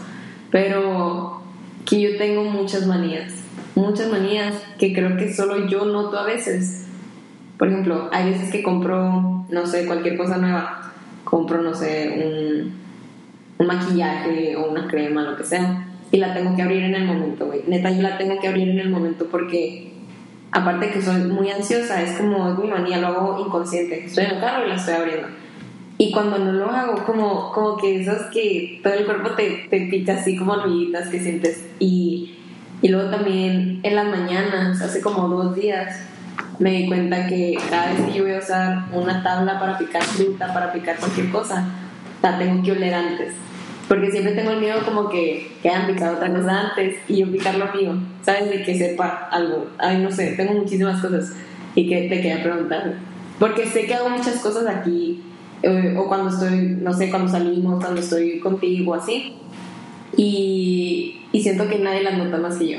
pero 0.50 1.40
que 1.84 2.00
yo 2.00 2.18
tengo 2.18 2.42
muchas 2.42 2.86
manías 2.86 3.42
muchas 3.74 4.10
manías 4.10 4.54
que 4.78 4.92
creo 4.92 5.16
que 5.16 5.32
solo 5.32 5.66
yo 5.66 5.84
noto 5.84 6.18
a 6.18 6.24
veces. 6.24 6.86
Por 7.58 7.68
ejemplo, 7.68 8.08
hay 8.12 8.30
veces 8.30 8.50
que 8.50 8.62
compro, 8.62 9.46
no 9.48 9.66
sé, 9.66 9.86
cualquier 9.86 10.16
cosa 10.16 10.36
nueva. 10.36 10.92
Compro, 11.24 11.62
no 11.62 11.74
sé, 11.74 12.10
un, 12.24 12.72
un 13.58 13.66
maquillaje 13.66 14.56
o 14.56 14.70
una 14.70 14.88
crema, 14.88 15.22
lo 15.22 15.36
que 15.36 15.44
sea. 15.44 15.86
Y 16.10 16.18
la 16.18 16.34
tengo 16.34 16.54
que 16.56 16.62
abrir 16.62 16.82
en 16.82 16.94
el 16.94 17.06
momento, 17.06 17.46
güey. 17.46 17.62
Neta, 17.66 17.90
yo 17.90 18.02
la 18.02 18.18
tengo 18.18 18.38
que 18.40 18.48
abrir 18.48 18.68
en 18.68 18.80
el 18.80 18.90
momento 18.90 19.28
porque, 19.30 19.91
aparte 20.52 20.90
que 20.90 21.02
soy 21.02 21.22
muy 21.22 21.50
ansiosa, 21.50 22.02
es 22.02 22.16
como 22.18 22.50
es 22.50 22.58
mi 22.58 22.68
manía, 22.68 22.98
lo 22.98 23.08
hago 23.08 23.44
inconsciente. 23.44 24.04
Estoy 24.04 24.24
en 24.24 24.30
el 24.32 24.40
carro 24.40 24.66
y 24.66 24.68
la 24.68 24.76
estoy 24.76 24.94
abriendo. 24.94 25.28
Y 25.98 26.12
cuando 26.12 26.38
no 26.38 26.52
lo 26.52 26.70
hago, 26.70 27.04
como, 27.04 27.52
como 27.52 27.76
que 27.76 28.00
esas 28.00 28.30
que 28.30 28.80
todo 28.82 28.92
el 28.94 29.04
cuerpo 29.04 29.30
te, 29.30 29.66
te 29.70 29.86
pica 29.86 30.14
así 30.14 30.36
como 30.36 30.52
hormiguitas 30.52 31.08
que 31.08 31.20
sientes. 31.20 31.64
Y 31.78 32.38
y 32.82 32.88
luego 32.88 33.10
también 33.10 33.78
en 33.84 33.94
las 33.94 34.08
mañanas, 34.08 34.82
hace 34.82 35.00
como 35.00 35.28
dos 35.28 35.54
días, 35.54 36.00
me 36.58 36.72
di 36.72 36.88
cuenta 36.88 37.28
que 37.28 37.56
cada 37.70 37.92
vez 37.92 38.00
que 38.06 38.12
yo 38.12 38.24
voy 38.24 38.34
a 38.34 38.38
usar 38.38 38.86
una 38.92 39.22
tabla 39.22 39.60
para 39.60 39.78
picar 39.78 40.02
fruta, 40.02 40.52
para 40.52 40.72
picar 40.72 40.96
cualquier 40.96 41.30
cosa, 41.30 41.64
la 42.20 42.38
tengo 42.38 42.60
que 42.64 42.72
oler 42.72 42.92
antes. 42.92 43.34
Porque 43.92 44.10
siempre 44.10 44.32
tengo 44.32 44.52
el 44.52 44.60
miedo 44.60 44.80
como 44.86 45.10
que, 45.10 45.50
que 45.62 45.68
hayan 45.68 45.86
picado 45.86 46.16
otra 46.16 46.32
cosa 46.32 46.70
antes 46.70 46.96
y 47.08 47.18
yo 47.18 47.30
picar 47.30 47.56
lo 47.56 47.70
mío, 47.74 47.94
¿sabes? 48.22 48.48
De 48.48 48.62
que 48.62 48.78
sepa 48.78 49.28
algo. 49.30 49.66
Ay, 49.78 49.98
no 49.98 50.10
sé, 50.10 50.32
tengo 50.36 50.54
muchísimas 50.54 51.02
cosas 51.02 51.34
y 51.74 51.86
que 51.86 52.08
te 52.08 52.16
quería 52.22 52.42
preguntar. 52.42 52.94
Porque 53.38 53.66
sé 53.66 53.84
que 53.84 53.94
hago 53.94 54.08
muchas 54.08 54.36
cosas 54.36 54.66
aquí, 54.66 55.22
eh, 55.62 55.94
o 55.98 56.08
cuando 56.08 56.30
estoy, 56.30 56.78
no 56.80 56.94
sé, 56.94 57.10
cuando 57.10 57.30
salimos, 57.30 57.82
cuando 57.84 58.00
estoy 58.00 58.40
contigo, 58.40 58.94
así. 58.94 59.34
Y 60.16 61.22
y 61.32 61.42
siento 61.42 61.68
que 61.68 61.78
nadie 61.78 62.02
las 62.02 62.16
nota 62.18 62.36
más 62.36 62.56
que 62.56 62.68
yo. 62.68 62.78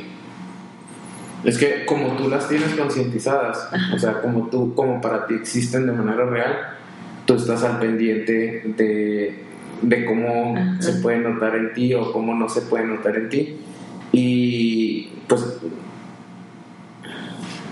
Es 1.43 1.58
que 1.58 1.86
como 1.86 2.15
tú 2.15 2.29
las 2.29 2.48
tienes 2.48 2.74
concientizadas, 2.75 3.70
o 3.93 4.00
sea, 4.00 4.22
como 4.22 4.48
tú, 4.48 4.74
como 4.75 5.01
para 5.01 5.25
ti 5.27 5.34
existen 5.34 5.86
de 5.86 5.91
manera 5.91 6.25
real, 6.25 6.55
tú 7.25 7.34
estás 7.34 7.63
al 7.63 7.79
pendiente 7.79 8.63
de, 8.77 9.43
de 9.84 10.06
cómo 10.06 10.56
se 10.80 10.94
puede 10.94 11.20
notar 11.20 11.56
en 11.56 11.74
ti 11.74 11.94
o 11.94 12.12
cómo 12.12 12.34
no 12.34 12.50
se 12.50 12.62
puede 12.62 12.86
notar 12.86 13.16
en 13.16 13.30
ti. 13.30 13.58
Y 14.12 15.10
pues 15.28 15.60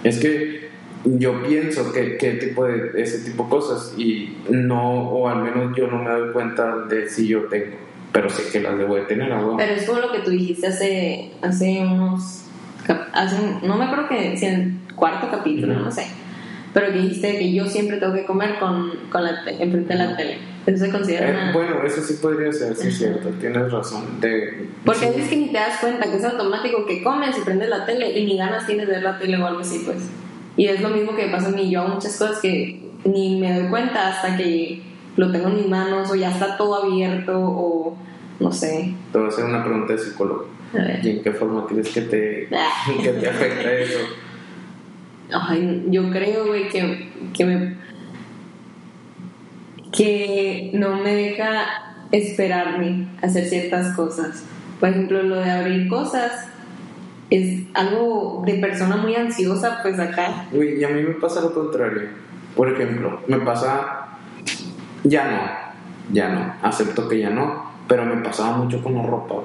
es 0.04 0.20
que 0.20 0.70
yo 1.04 1.42
pienso 1.44 1.92
que, 1.92 2.18
que 2.18 2.34
tipo 2.34 2.66
de 2.66 3.02
ese 3.02 3.20
tipo 3.30 3.46
de 3.46 3.50
cosas 3.50 3.94
y 3.98 4.38
no, 4.50 5.10
o 5.10 5.28
al 5.28 5.42
menos 5.44 5.76
yo 5.76 5.88
no 5.88 6.04
me 6.04 6.12
doy 6.12 6.32
cuenta 6.32 6.86
de 6.86 7.10
si 7.10 7.28
yo 7.28 7.46
tengo 7.46 7.92
pero 8.12 8.30
sé 8.30 8.52
que 8.52 8.60
las 8.60 8.78
debo 8.78 8.96
de 8.96 9.04
tener, 9.04 9.30
¿no? 9.30 9.58
Pero 9.58 9.74
es 9.74 9.86
como 9.86 10.00
lo 10.00 10.12
que 10.12 10.20
tú 10.20 10.32
dijiste 10.32 10.68
hace, 10.68 11.32
hace 11.42 11.80
unos. 11.80 12.46
Hace, 13.14 13.38
no 13.64 13.78
me 13.78 13.86
acuerdo 13.86 14.10
que 14.10 14.36
si 14.38 14.46
en 14.48 14.54
el 14.90 14.96
cuarto 14.96 15.30
capítulo, 15.30 15.76
no 15.76 15.92
sé. 15.92 16.08
Pero 16.74 16.88
que 16.88 17.00
dijiste 17.00 17.38
que 17.38 17.54
yo 17.54 17.66
siempre 17.66 17.98
tengo 17.98 18.14
que 18.14 18.26
comer 18.26 18.60
con, 18.60 18.92
con 19.10 19.24
la 19.24 19.44
enfrente 19.48 19.94
de 19.94 19.96
la 19.96 20.18
tele. 20.18 20.38
Eso 20.66 20.86
se 20.86 20.92
considera. 20.92 21.50
Eh, 21.50 21.54
bueno, 21.54 21.84
eso 21.84 22.02
sí 22.02 22.16
podría 22.22 22.52
ser, 22.52 22.76
sí 22.76 22.90
es 22.90 22.98
cierto, 22.98 23.30
tienes 23.40 23.72
razón. 23.72 24.20
De, 24.20 24.68
Porque 24.86 25.10
es 25.10 25.28
que 25.28 25.36
ni 25.36 25.48
te 25.48 25.58
das 25.58 25.80
cuenta 25.80 26.10
que 26.10 26.18
es 26.18 26.24
automático 26.24 26.86
que 26.86 27.02
comes 27.02 27.38
y 27.38 27.42
prendes 27.42 27.70
la 27.70 27.86
tele 27.86 28.18
y 28.18 28.26
ni 28.26 28.38
ganas 28.38 28.68
tienes 28.68 28.88
de 28.88 28.94
ver 28.94 29.04
la 29.04 29.18
tele 29.18 29.38
o 29.42 29.46
algo 29.48 29.62
así, 29.62 29.82
pues. 29.86 30.10
Y 30.58 30.68
es 30.68 30.82
lo 30.82 30.90
mismo 30.90 31.16
que 31.16 31.28
pasa 31.28 31.48
a 31.48 31.52
mí. 31.52 31.70
Yo 31.70 31.82
hago 31.82 31.96
muchas 31.96 32.18
cosas 32.18 32.40
que 32.40 32.92
ni 33.06 33.40
me 33.40 33.60
doy 33.60 33.70
cuenta 33.70 34.10
hasta 34.10 34.38
que 34.38 34.82
lo 35.16 35.32
tengo 35.32 35.48
en 35.50 35.56
mis 35.56 35.68
manos 35.68 36.12
o 36.12 36.16
ya 36.16 36.32
está 36.32 36.58
todo 36.58 36.84
abierto 36.84 37.34
o 37.40 37.98
no 38.40 38.52
sé. 38.52 38.94
Te 39.12 39.18
voy 39.18 39.28
a 39.28 39.30
hacer 39.30 39.46
una 39.46 39.64
pregunta 39.64 39.94
de 39.94 40.00
psicólogo. 40.00 40.48
¿Y 41.04 41.10
en 41.10 41.24
qué 41.24 41.32
forma 41.32 41.66
crees 41.68 41.90
que 41.90 42.02
te, 42.02 42.50
que 43.04 43.10
te 43.10 43.30
afecta 43.30 43.74
eso? 43.74 44.00
Ay, 45.34 45.86
yo 45.90 46.10
creo, 46.12 46.48
güey, 46.48 46.68
que, 46.70 47.10
que 47.34 47.46
me... 47.46 47.76
que 49.92 50.72
no 50.74 50.98
me 51.02 51.16
deja 51.16 51.66
esperarme 52.12 53.08
a 53.22 53.28
hacer 53.28 53.46
ciertas 53.46 53.96
cosas. 53.96 54.44
Por 54.80 54.90
ejemplo, 54.90 55.22
lo 55.24 55.36
de 55.38 55.52
abrir 55.52 55.88
cosas 55.88 56.48
es 57.30 57.64
algo 57.74 58.44
de 58.46 58.56
persona 58.56 58.98
muy 58.98 59.16
ansiosa, 59.16 59.80
pues 59.82 60.00
acá. 60.00 60.48
Y 60.52 60.84
a 60.84 60.90
mí 60.90 61.02
me 61.04 61.14
pasa 61.16 61.42
lo 61.42 61.54
contrario. 61.54 62.10
Por 62.56 62.70
ejemplo, 62.70 63.22
me 63.28 63.40
pasa 63.40 64.18
ya 65.04 65.32
no, 65.32 66.14
ya 66.14 66.30
no, 66.30 66.54
acepto 66.62 67.08
que 67.08 67.20
ya 67.20 67.30
no, 67.30 67.72
pero 67.88 68.06
me 68.06 68.22
pasaba 68.22 68.58
mucho 68.58 68.84
con 68.84 68.96
la 68.96 69.04
ropa. 69.04 69.36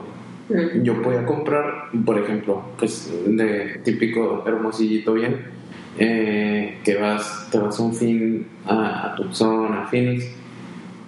Mm. 0.48 0.82
Yo 0.82 1.00
podía 1.02 1.24
comprar, 1.24 1.90
por 2.04 2.18
ejemplo, 2.18 2.62
pues 2.78 3.12
de 3.26 3.80
típico 3.84 4.44
hermosillito 4.46 5.14
bien, 5.14 5.55
eh, 5.98 6.80
que 6.84 6.96
vas, 6.96 7.48
te 7.50 7.58
vas 7.58 7.78
un 7.78 7.94
fin 7.94 8.46
a, 8.66 9.06
a 9.06 9.14
Tucson, 9.16 9.72
a 9.74 9.86
Phoenix, 9.86 10.26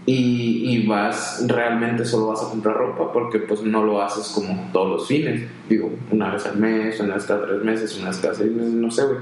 y, 0.07 0.75
y, 0.75 0.87
vas, 0.87 1.45
realmente 1.47 2.05
solo 2.05 2.29
vas 2.29 2.43
a 2.43 2.49
comprar 2.49 2.77
ropa 2.77 3.13
porque 3.13 3.41
pues 3.41 3.63
no 3.63 3.85
lo 3.85 4.01
haces 4.01 4.33
como 4.35 4.71
todos 4.73 4.89
los 4.89 5.07
fines, 5.07 5.47
digo, 5.69 5.91
una 6.11 6.31
vez 6.31 6.47
al 6.47 6.57
mes, 6.57 6.99
una 7.01 7.15
vez 7.15 7.25
cada 7.25 7.45
tres 7.45 7.63
meses, 7.63 7.99
una 7.99 8.09
vez 8.09 8.19
cada 8.19 8.35
seis 8.35 8.51
meses, 8.51 8.73
no 8.73 8.91
sé, 8.91 9.05
güey. 9.05 9.19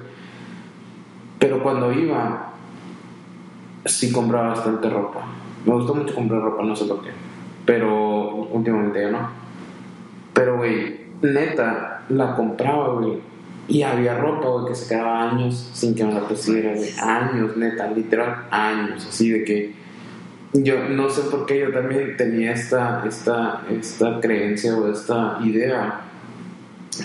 Pero 1.40 1.62
cuando 1.62 1.92
iba, 1.92 2.52
sí 3.85 4.12
compraba 4.12 4.49
bastante 4.49 4.88
ropa. 4.88 5.26
Me 5.64 5.75
gustó 5.75 5.94
mucho 5.94 6.14
comprar 6.14 6.40
ropa, 6.40 6.62
no 6.62 6.76
sé 6.76 6.85
por 6.85 7.02
qué. 7.02 7.11
Pero 7.64 8.35
últimamente 8.52 9.02
ya 9.02 9.11
no. 9.11 9.28
Pero, 10.32 10.58
güey, 10.58 11.00
neta, 11.23 12.02
la 12.08 12.37
compraba, 12.37 12.94
güey. 12.94 13.18
Y 13.68 13.82
había 13.82 14.16
ropa, 14.16 14.49
güey, 14.49 14.66
que 14.66 14.75
se 14.75 14.88
quedaba 14.88 15.30
años 15.30 15.70
sin 15.73 15.94
que 15.94 16.04
me 16.04 16.14
la 16.14 16.26
pusiera, 16.28 16.73
güey. 16.75 16.90
Años, 17.00 17.56
neta, 17.56 17.90
literal, 17.90 18.46
años. 18.50 19.06
Así 19.08 19.30
de 19.30 19.44
que 19.44 19.75
yo 20.52 20.88
no 20.88 21.08
sé 21.11 21.23
por 21.23 21.46
qué 21.46 21.61
yo 21.61 21.73
también 21.73 22.16
tenía 22.16 22.52
esta, 22.52 23.04
esta, 23.06 23.64
esta 23.70 24.20
creencia 24.20 24.76
o 24.76 24.90
esta 24.90 25.38
idea 25.42 26.02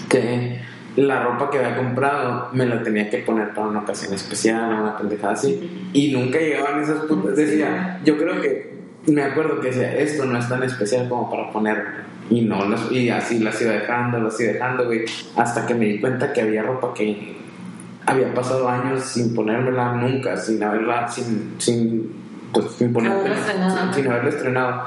que 0.10 0.60
la 0.96 1.24
ropa 1.24 1.50
que 1.50 1.58
había 1.58 1.78
comprado 1.78 2.50
me 2.54 2.66
la 2.66 2.84
tenía 2.84 3.10
que 3.10 3.20
poner 3.20 3.54
para 3.54 3.68
una 3.68 3.80
ocasión 3.80 4.14
especial, 4.14 4.82
una 4.82 4.98
pendejada 4.98 5.34
así. 5.34 5.90
Y 5.94 6.12
nunca 6.12 6.40
llegaban 6.40 6.82
esas 6.82 7.06
putas. 7.06 7.36
Decía, 7.36 8.00
yo 8.04 8.18
creo 8.18 8.42
que, 8.42 8.81
me 9.08 9.24
acuerdo 9.24 9.60
que 9.60 9.68
decía, 9.68 9.96
esto 9.96 10.26
no 10.26 10.38
es 10.38 10.48
tan 10.48 10.64
especial 10.64 11.10
como 11.10 11.30
para 11.30 11.52
ponerlo. 11.52 12.02
Y 12.30 12.42
no, 12.42 12.60
y 12.92 13.10
así 13.10 13.40
las 13.40 13.62
iba 13.62 13.74
dejando, 13.74 14.20
las 14.20 14.40
iba 14.40 14.54
dejando, 14.54 14.86
güey. 14.86 15.04
Hasta 15.36 15.66
que 15.66 15.74
me 15.74 15.86
di 15.86 16.00
cuenta 16.00 16.32
que 16.32 16.42
había 16.42 16.64
ropa 16.64 16.94
que 16.94 17.36
había 18.06 18.34
pasado 18.34 18.68
años 18.70 19.04
sin 19.04 19.36
ponérmela 19.36 19.94
nunca, 19.94 20.38
sin 20.38 20.64
haberla, 20.64 21.08
sin, 21.08 21.56
sin, 21.58 22.16
pues, 22.54 22.72
sin 22.72 22.94
ponérmela, 22.94 23.36
sin 23.94 24.08
haberla 24.08 24.30
estrenado. 24.30 24.84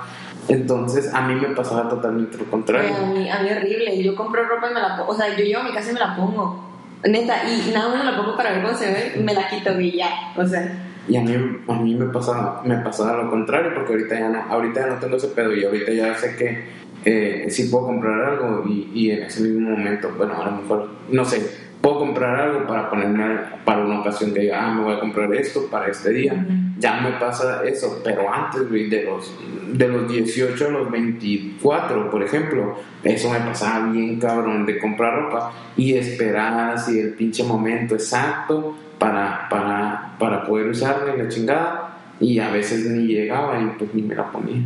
Entonces 0.49 1.13
a 1.13 1.23
mí 1.23 1.35
me 1.35 1.49
pasaba 1.49 1.89
totalmente 1.89 2.39
lo 2.39 2.45
contrario. 2.47 2.95
a, 2.95 3.07
mí, 3.07 3.29
a 3.29 3.43
mí 3.43 3.49
horrible. 3.51 4.03
Yo 4.03 4.15
compro 4.15 4.45
ropa 4.45 4.71
y 4.71 4.75
me 4.75 4.81
la 4.81 4.97
pongo. 4.97 5.11
O 5.11 5.15
sea, 5.15 5.29
yo 5.37 5.45
llevo 5.45 5.63
a 5.63 5.65
mi 5.65 5.73
casa 5.73 5.91
y 5.91 5.95
me 5.95 6.01
la 6.01 6.17
pongo. 6.17 6.65
Neta, 7.03 7.43
y 7.47 7.71
nada 7.73 7.89
más 7.91 8.05
me 8.05 8.11
la 8.11 8.17
pongo 8.17 8.37
para 8.37 8.53
ver 8.53 8.63
cómo 8.63 8.77
se 8.77 8.91
ve, 8.91 9.23
me 9.23 9.35
la 9.35 9.49
quito 9.49 9.79
y 9.79 9.99
ya. 9.99 10.33
O 10.37 10.47
sea. 10.47 10.91
Y 11.07 11.17
a 11.17 11.21
mí, 11.21 11.35
a 11.69 11.73
mí 11.75 11.95
me, 11.95 12.07
pasaba, 12.07 12.63
me 12.65 12.77
pasaba 12.79 13.23
lo 13.23 13.31
contrario, 13.31 13.73
porque 13.75 13.93
ahorita 13.93 14.19
ya 14.19 14.29
no, 14.31 14.43
ahorita 14.43 14.81
ya 14.81 14.87
no 14.87 15.01
tengo 15.01 15.17
ese 15.17 15.29
pedo 15.29 15.55
y 15.55 15.65
ahorita 15.65 15.93
ya 15.93 16.15
sé 16.15 16.37
que 16.37 16.65
eh, 17.05 17.47
sí 17.51 17.65
puedo 17.65 17.87
comprar 17.87 18.25
algo 18.25 18.65
y, 18.67 18.91
y, 18.95 19.11
en 19.11 19.25
ese 19.25 19.43
mismo 19.43 19.71
momento, 19.71 20.11
bueno, 20.17 20.41
a 20.41 20.47
lo 20.47 20.57
mejor, 20.63 20.89
no 21.11 21.25
sé, 21.25 21.43
puedo 21.85 21.99
comprar 21.99 22.41
algo 22.41 22.67
para 22.67 22.89
ponerme 22.89 23.41
para 23.67 23.85
una 23.85 24.01
ocasión 24.01 24.33
que 24.33 24.41
diga, 24.41 24.65
ah, 24.65 24.75
me 24.75 24.85
voy 24.85 24.95
a 24.95 25.01
comprar 25.01 25.35
esto 25.35 25.67
para 25.71 25.89
este 25.89 26.11
día. 26.13 26.47
Ya 26.79 26.99
me 27.03 27.13
pasa 27.13 27.63
eso, 27.63 28.01
pero 28.03 28.33
antes, 28.33 28.71
de 28.71 29.05
los, 29.05 29.35
de 29.71 29.89
los 29.89 30.11
18 30.11 30.67
a 30.67 30.71
los 30.71 30.91
24, 30.91 32.11
por 32.11 32.23
ejemplo, 32.23 32.79
eso 33.03 33.31
me 33.31 33.39
pasaba 33.41 33.93
bien, 33.93 34.19
cabrón, 34.19 34.65
de 34.65 34.79
comprar 34.79 35.15
ropa 35.15 35.53
y 35.77 35.93
esperar 35.93 36.71
así 36.71 36.99
el 36.99 37.11
pinche 37.11 37.45
momento 37.45 37.95
exacto 37.97 38.75
para, 38.99 39.49
para, 39.49 40.17
para 40.19 40.45
poder 40.45 40.69
usarla 40.69 41.15
la 41.17 41.29
chingada. 41.29 41.91
Y 42.21 42.39
a 42.39 42.51
veces 42.51 42.87
ni 42.87 43.07
llegaba 43.07 43.61
y 43.61 43.67
pues 43.79 43.93
ni 43.95 44.03
me 44.03 44.15
la 44.15 44.31
ponía. 44.31 44.63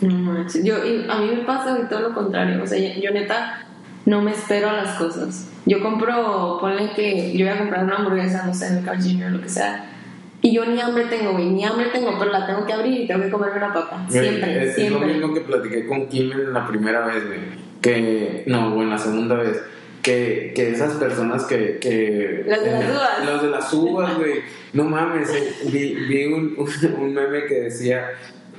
yo, 0.00 0.76
a 0.76 1.20
mí 1.20 1.30
me 1.34 1.42
pasa 1.44 1.74
de 1.74 1.84
todo 1.86 2.00
lo 2.00 2.14
contrario. 2.14 2.62
O 2.62 2.66
sea, 2.66 2.78
yo 2.78 3.10
neta 3.10 3.66
no 4.06 4.22
me 4.22 4.32
espero 4.32 4.70
a 4.70 4.72
las 4.72 4.96
cosas. 4.96 5.48
Yo 5.66 5.80
compro, 5.80 6.58
ponle 6.60 6.90
que 6.94 7.36
yo 7.36 7.46
voy 7.46 7.54
a 7.54 7.58
comprar 7.58 7.84
una 7.84 7.96
hamburguesa, 7.96 8.46
no 8.46 8.54
sé, 8.54 8.68
en 8.68 8.78
el 8.78 8.84
Carl 8.84 9.00
Jr. 9.00 9.30
lo 9.30 9.40
que 9.40 9.48
sea. 9.48 9.86
Y 10.42 10.54
yo 10.54 10.64
ni 10.64 10.80
hambre 10.80 11.04
tengo, 11.04 11.32
güey, 11.32 11.50
ni 11.50 11.64
hambre 11.64 11.86
tengo, 11.92 12.16
pero 12.18 12.32
la 12.32 12.46
tengo 12.46 12.64
que 12.64 12.72
abrir 12.72 13.02
y 13.02 13.06
tengo 13.06 13.22
que 13.22 13.30
comerme 13.30 13.58
una 13.58 13.74
papa. 13.74 14.06
Siempre, 14.08 14.68
es, 14.68 14.74
siempre. 14.74 15.12
Es 15.12 15.18
lo 15.18 15.28
mismo 15.28 15.34
que 15.34 15.40
platiqué 15.42 15.86
con 15.86 16.08
Kim 16.08 16.30
la 16.52 16.66
primera 16.66 17.04
vez, 17.04 17.26
güey. 17.26 17.40
Que, 17.82 18.44
no, 18.46 18.74
o 18.74 18.82
en 18.82 18.90
la 18.90 18.98
segunda 18.98 19.34
vez. 19.34 19.62
Que, 20.02 20.52
que 20.56 20.70
esas 20.70 20.94
personas 20.94 21.44
que, 21.44 21.78
que... 21.78 22.42
Las 22.46 22.64
de 22.64 22.70
las 22.70 22.88
uvas. 22.88 23.26
Los 23.26 23.42
de 23.42 23.48
las 23.48 23.72
uvas, 23.74 24.18
güey. 24.18 24.32
No 24.72 24.84
mames, 24.84 25.28
eh, 25.30 25.54
vi, 25.64 25.94
vi 25.94 26.24
un, 26.24 26.56
un 26.98 27.14
meme 27.14 27.44
que 27.44 27.62
decía 27.62 28.10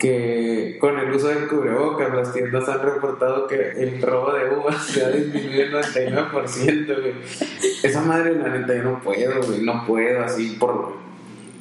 que 0.01 0.77
con 0.81 0.97
el 0.97 1.13
uso 1.13 1.27
del 1.27 1.47
cubrebocas 1.47 2.11
las 2.11 2.33
tiendas 2.33 2.67
han 2.67 2.81
reportado 2.81 3.45
que 3.45 3.71
el 3.77 4.01
robo 4.01 4.33
de 4.33 4.49
uvas 4.49 4.83
se 4.83 5.05
ha 5.05 5.09
disminuido 5.11 5.63
el 5.63 5.71
99%, 5.73 7.01
güey. 7.01 7.13
Esa 7.83 8.01
madre, 8.01 8.35
la 8.35 8.49
neta, 8.49 8.75
yo 8.75 8.83
no 8.83 8.99
puedo, 8.99 9.43
güey, 9.43 9.61
no 9.61 9.85
puedo 9.85 10.23
así 10.23 10.57
por... 10.59 10.93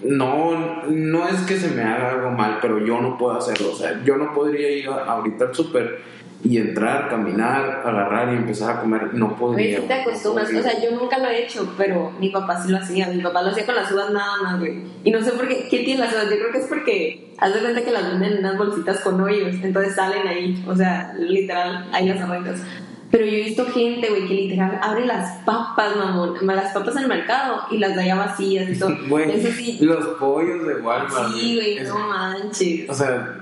No, 0.03 0.87
no 0.89 1.29
es 1.29 1.43
que 1.43 1.59
se 1.59 1.69
me 1.69 1.83
haga 1.83 2.13
algo 2.13 2.31
mal, 2.31 2.59
pero 2.63 2.79
yo 2.79 3.03
no 3.03 3.19
puedo 3.19 3.37
hacerlo. 3.37 3.73
O 3.73 3.77
sea, 3.77 4.03
yo 4.05 4.17
no 4.17 4.33
podría 4.33 4.71
ir 4.71 4.89
ahorita 4.89 5.45
al 5.45 5.55
súper 5.55 6.01
y 6.43 6.57
entrar, 6.57 7.09
caminar, 7.09 7.83
agarrar 7.85 8.33
y 8.33 8.37
empezar 8.37 8.77
a 8.77 8.81
comer, 8.81 9.13
no 9.15 9.37
podría. 9.37 9.79
Güey, 9.79 9.89
te 9.89 9.95
acostumbras, 9.95 10.49
o 10.49 10.63
sea, 10.63 10.81
yo 10.81 10.93
nunca 10.93 11.19
lo 11.19 11.29
he 11.29 11.45
hecho, 11.45 11.75
pero 11.77 12.13
mi 12.19 12.31
papá 12.31 12.63
sí 12.63 12.71
lo 12.71 12.79
hacía, 12.79 13.09
mi 13.09 13.21
papá 13.21 13.43
lo 13.43 13.51
hacía 13.51 13.67
con 13.67 13.75
las 13.75 13.93
uvas 13.93 14.11
nada 14.11 14.43
más, 14.43 14.59
güey. 14.59 14.83
Y 15.05 15.11
no 15.11 15.23
sé 15.23 15.33
por 15.33 15.47
qué, 15.49 15.69
¿qué 15.71 15.81
tiene 15.81 16.01
las 16.01 16.15
uvas? 16.15 16.31
Yo 16.31 16.37
creo 16.37 16.53
que 16.53 16.59
es 16.59 16.67
porque, 16.67 17.35
haz 17.39 17.55
de 17.55 17.61
cuenta 17.61 17.83
que 17.83 17.91
las 17.91 18.11
venden 18.11 18.33
en 18.33 18.39
unas 18.39 18.57
bolsitas 18.57 19.01
con 19.01 19.21
hoyos, 19.21 19.55
entonces 19.63 19.95
salen 19.95 20.27
ahí, 20.27 20.65
o 20.67 20.75
sea, 20.75 21.13
literal, 21.19 21.89
ahí 21.93 22.09
las 22.09 22.21
arrancas. 22.21 22.63
Pero 23.11 23.25
yo 23.27 23.33
he 23.33 23.43
visto 23.43 23.67
gente, 23.67 24.09
güey, 24.09 24.27
que 24.27 24.35
literal 24.35 24.79
abre 24.81 25.05
las 25.05 25.43
papas, 25.45 25.97
mamón, 25.97 26.47
las 26.47 26.73
papas 26.73 26.95
en 26.97 27.03
el 27.03 27.09
mercado 27.09 27.63
y 27.71 27.79
las 27.79 27.97
da 27.97 28.05
ya 28.05 28.15
vacías 28.15 28.71
y 28.71 28.79
todo. 28.79 28.91
Eso 29.19 29.51
sí. 29.51 29.79
Los 29.81 30.07
pollos 30.19 30.65
de 30.65 30.77
Walmart. 30.77 31.35
Sí, 31.35 31.57
güey, 31.57 31.81
no 31.81 31.99
manches. 31.99 32.89
O 32.89 32.95
sea, 32.95 33.40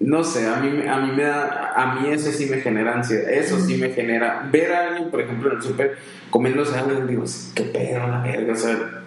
no 0.00 0.22
sé, 0.22 0.46
a 0.46 0.56
mí, 0.56 0.86
a 0.86 0.98
mí 0.98 1.12
me 1.16 1.24
da, 1.24 1.72
a 1.74 1.94
mí 1.94 2.08
eso 2.10 2.30
sí 2.30 2.46
me 2.46 2.58
genera 2.58 2.94
ansiedad, 2.94 3.30
eso 3.30 3.58
sí 3.58 3.76
me 3.76 3.90
genera, 3.90 4.48
ver 4.52 4.72
a 4.72 4.88
alguien, 4.88 5.10
por 5.10 5.20
ejemplo, 5.20 5.50
en 5.50 5.56
el 5.56 5.62
súper 5.62 5.96
comiéndose 6.30 6.78
algo, 6.78 7.00
digo, 7.06 7.24
qué 7.54 7.62
pedo, 7.62 8.06
la 8.06 8.20
verga, 8.20 8.52
o 8.52 8.56
sea, 8.56 9.02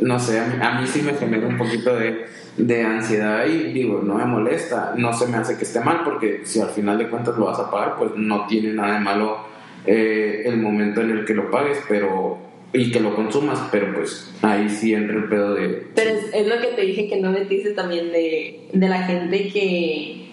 no 0.00 0.18
sé, 0.18 0.38
a 0.38 0.80
mí, 0.80 0.86
sí 0.86 1.02
me 1.02 1.14
genera 1.14 1.46
un 1.46 1.56
poquito 1.56 1.96
de, 1.96 2.26
de, 2.56 2.82
ansiedad 2.82 3.46
y 3.46 3.72
digo, 3.72 4.02
no 4.04 4.14
me 4.14 4.26
molesta, 4.26 4.92
no 4.96 5.12
se 5.12 5.26
me 5.26 5.38
hace 5.38 5.56
que 5.56 5.64
esté 5.64 5.80
mal, 5.80 6.02
porque 6.04 6.42
si 6.44 6.60
al 6.60 6.68
final 6.68 6.98
de 6.98 7.08
cuentas 7.08 7.36
lo 7.36 7.46
vas 7.46 7.58
a 7.58 7.70
pagar, 7.70 7.96
pues 7.96 8.12
no 8.14 8.46
tiene 8.46 8.74
nada 8.74 8.94
de 8.94 9.00
malo 9.00 9.38
eh, 9.86 10.42
el 10.44 10.58
momento 10.58 11.00
en 11.00 11.10
el 11.10 11.24
que 11.24 11.34
lo 11.34 11.50
pagues, 11.50 11.78
pero 11.88 12.38
y 12.72 12.90
que 12.90 13.00
lo 13.00 13.14
consumas, 13.14 13.60
pero 13.72 13.94
pues 13.94 14.30
ahí 14.42 14.68
sí 14.68 14.92
entra 14.92 15.16
el 15.16 15.24
pedo 15.24 15.54
de... 15.54 15.86
Pero 15.94 16.10
es, 16.10 16.46
lo 16.46 16.60
que 16.60 16.68
te 16.76 16.82
dije 16.82 17.08
que 17.08 17.16
no 17.16 17.30
metiste 17.32 17.70
también 17.70 18.12
de, 18.12 18.68
de 18.72 18.88
la 18.88 19.04
gente 19.04 19.48
que, 19.48 20.27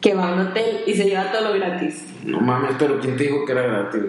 que 0.00 0.14
va 0.14 0.28
a 0.28 0.32
un 0.34 0.40
hotel 0.40 0.82
y 0.86 0.94
se 0.94 1.04
lleva 1.04 1.30
todo 1.30 1.48
lo 1.48 1.54
gratis. 1.54 2.06
No 2.24 2.40
mames, 2.40 2.72
pero 2.78 3.00
¿quién 3.00 3.16
te 3.16 3.24
dijo 3.24 3.44
que 3.44 3.52
era 3.52 3.62
gratis? 3.62 4.02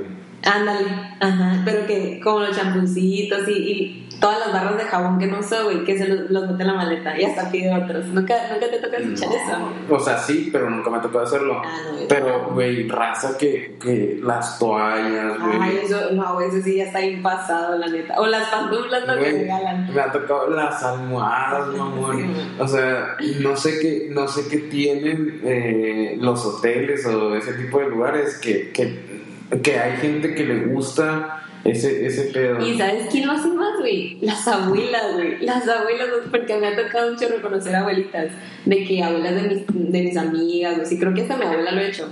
Ándale, 0.44 0.88
ajá, 1.20 1.62
pero 1.64 1.86
que 1.86 2.20
como 2.24 2.40
los 2.40 2.56
champuncitos 2.56 3.48
y, 3.48 3.52
y 3.52 4.08
todas 4.22 4.40
las 4.40 4.54
barras 4.54 4.78
de 4.78 4.84
jabón 4.84 5.20
que 5.20 5.26
no 5.26 5.40
uso, 5.40 5.66
güey, 5.66 5.84
que 5.84 5.98
se 5.98 6.08
los, 6.08 6.30
los 6.30 6.50
mete 6.50 6.62
en 6.62 6.68
la 6.68 6.74
maleta 6.76 7.20
y 7.20 7.26
hasta 7.26 7.52
pide 7.52 7.74
otros. 7.74 8.06
¿Nunca, 8.06 8.36
nunca 8.54 8.70
te 8.70 8.78
toca 8.78 8.98
escuchar 8.98 9.30
eso? 9.30 9.74
O 9.90 10.00
sea, 10.00 10.18
sí, 10.18 10.50
pero 10.52 10.70
nunca 10.70 10.90
me 10.92 10.98
ha 10.98 11.02
tocado 11.02 11.26
hacerlo. 11.26 11.62
Ah, 11.66 11.78
no, 11.92 12.08
pero, 12.08 12.50
güey, 12.52 12.88
raza 12.88 13.38
que, 13.38 13.78
que 13.82 14.20
las 14.22 14.60
toallas, 14.60 15.40
güey. 15.40 15.58
Ay, 15.60 15.80
eso, 15.84 16.12
no, 16.14 16.40
eso 16.40 16.62
sí 16.62 16.78
ya 16.78 16.86
está 16.86 17.00
bien 17.00 17.22
pasado, 17.24 17.78
la 17.78 17.88
neta. 17.88 18.20
O 18.20 18.28
las 18.28 18.48
pantuflas 18.50 19.08
no 19.08 19.16
que 19.16 19.32
regalan. 19.32 19.94
Me 19.94 20.02
ha 20.02 20.12
tocado 20.12 20.50
las 20.52 20.82
almohadas, 20.84 21.68
mamón. 21.76 22.36
o 22.60 22.68
sea, 22.68 23.18
no 23.40 23.58
sé 23.58 23.80
qué, 23.80 24.08
no 24.12 24.28
sé 24.28 24.48
qué 24.48 24.58
tienen 24.58 25.42
eh, 25.44 26.18
los 26.20 26.46
hoteles 26.46 27.06
o 27.08 27.36
ese 27.36 27.54
tipo 27.54 27.80
de 27.80 27.90
lugares 27.90 28.38
que, 28.38 28.72
que, 28.72 29.11
que 29.60 29.80
hay 29.80 29.98
gente 29.98 30.34
que 30.34 30.46
le 30.46 30.66
gusta 30.66 31.44
ese, 31.64 32.06
ese 32.06 32.24
pedo. 32.32 32.66
¿Y 32.66 32.78
sabes 32.78 33.08
quién 33.12 33.28
lo 33.28 33.34
hace 33.34 33.50
más, 33.50 33.78
güey? 33.80 34.18
Las 34.22 34.48
abuelas, 34.48 35.14
güey. 35.14 35.40
Las 35.42 35.68
abuelas, 35.68 36.08
porque 36.30 36.58
me 36.58 36.68
ha 36.68 36.76
tocado 36.76 37.12
mucho 37.12 37.28
reconocer 37.28 37.76
abuelitas. 37.76 38.32
De 38.66 38.84
que 38.84 39.04
abuelas 39.04 39.36
de 39.36 39.42
mis, 39.42 39.92
de 39.92 40.02
mis 40.02 40.18
amigas, 40.18 40.80
o 40.80 40.86
sí, 40.86 40.98
creo 40.98 41.14
que 41.14 41.22
hasta 41.22 41.38
mi 41.38 41.46
abuela 41.46 41.72
lo 41.72 41.82
ha 41.82 41.84
hecho. 41.84 42.08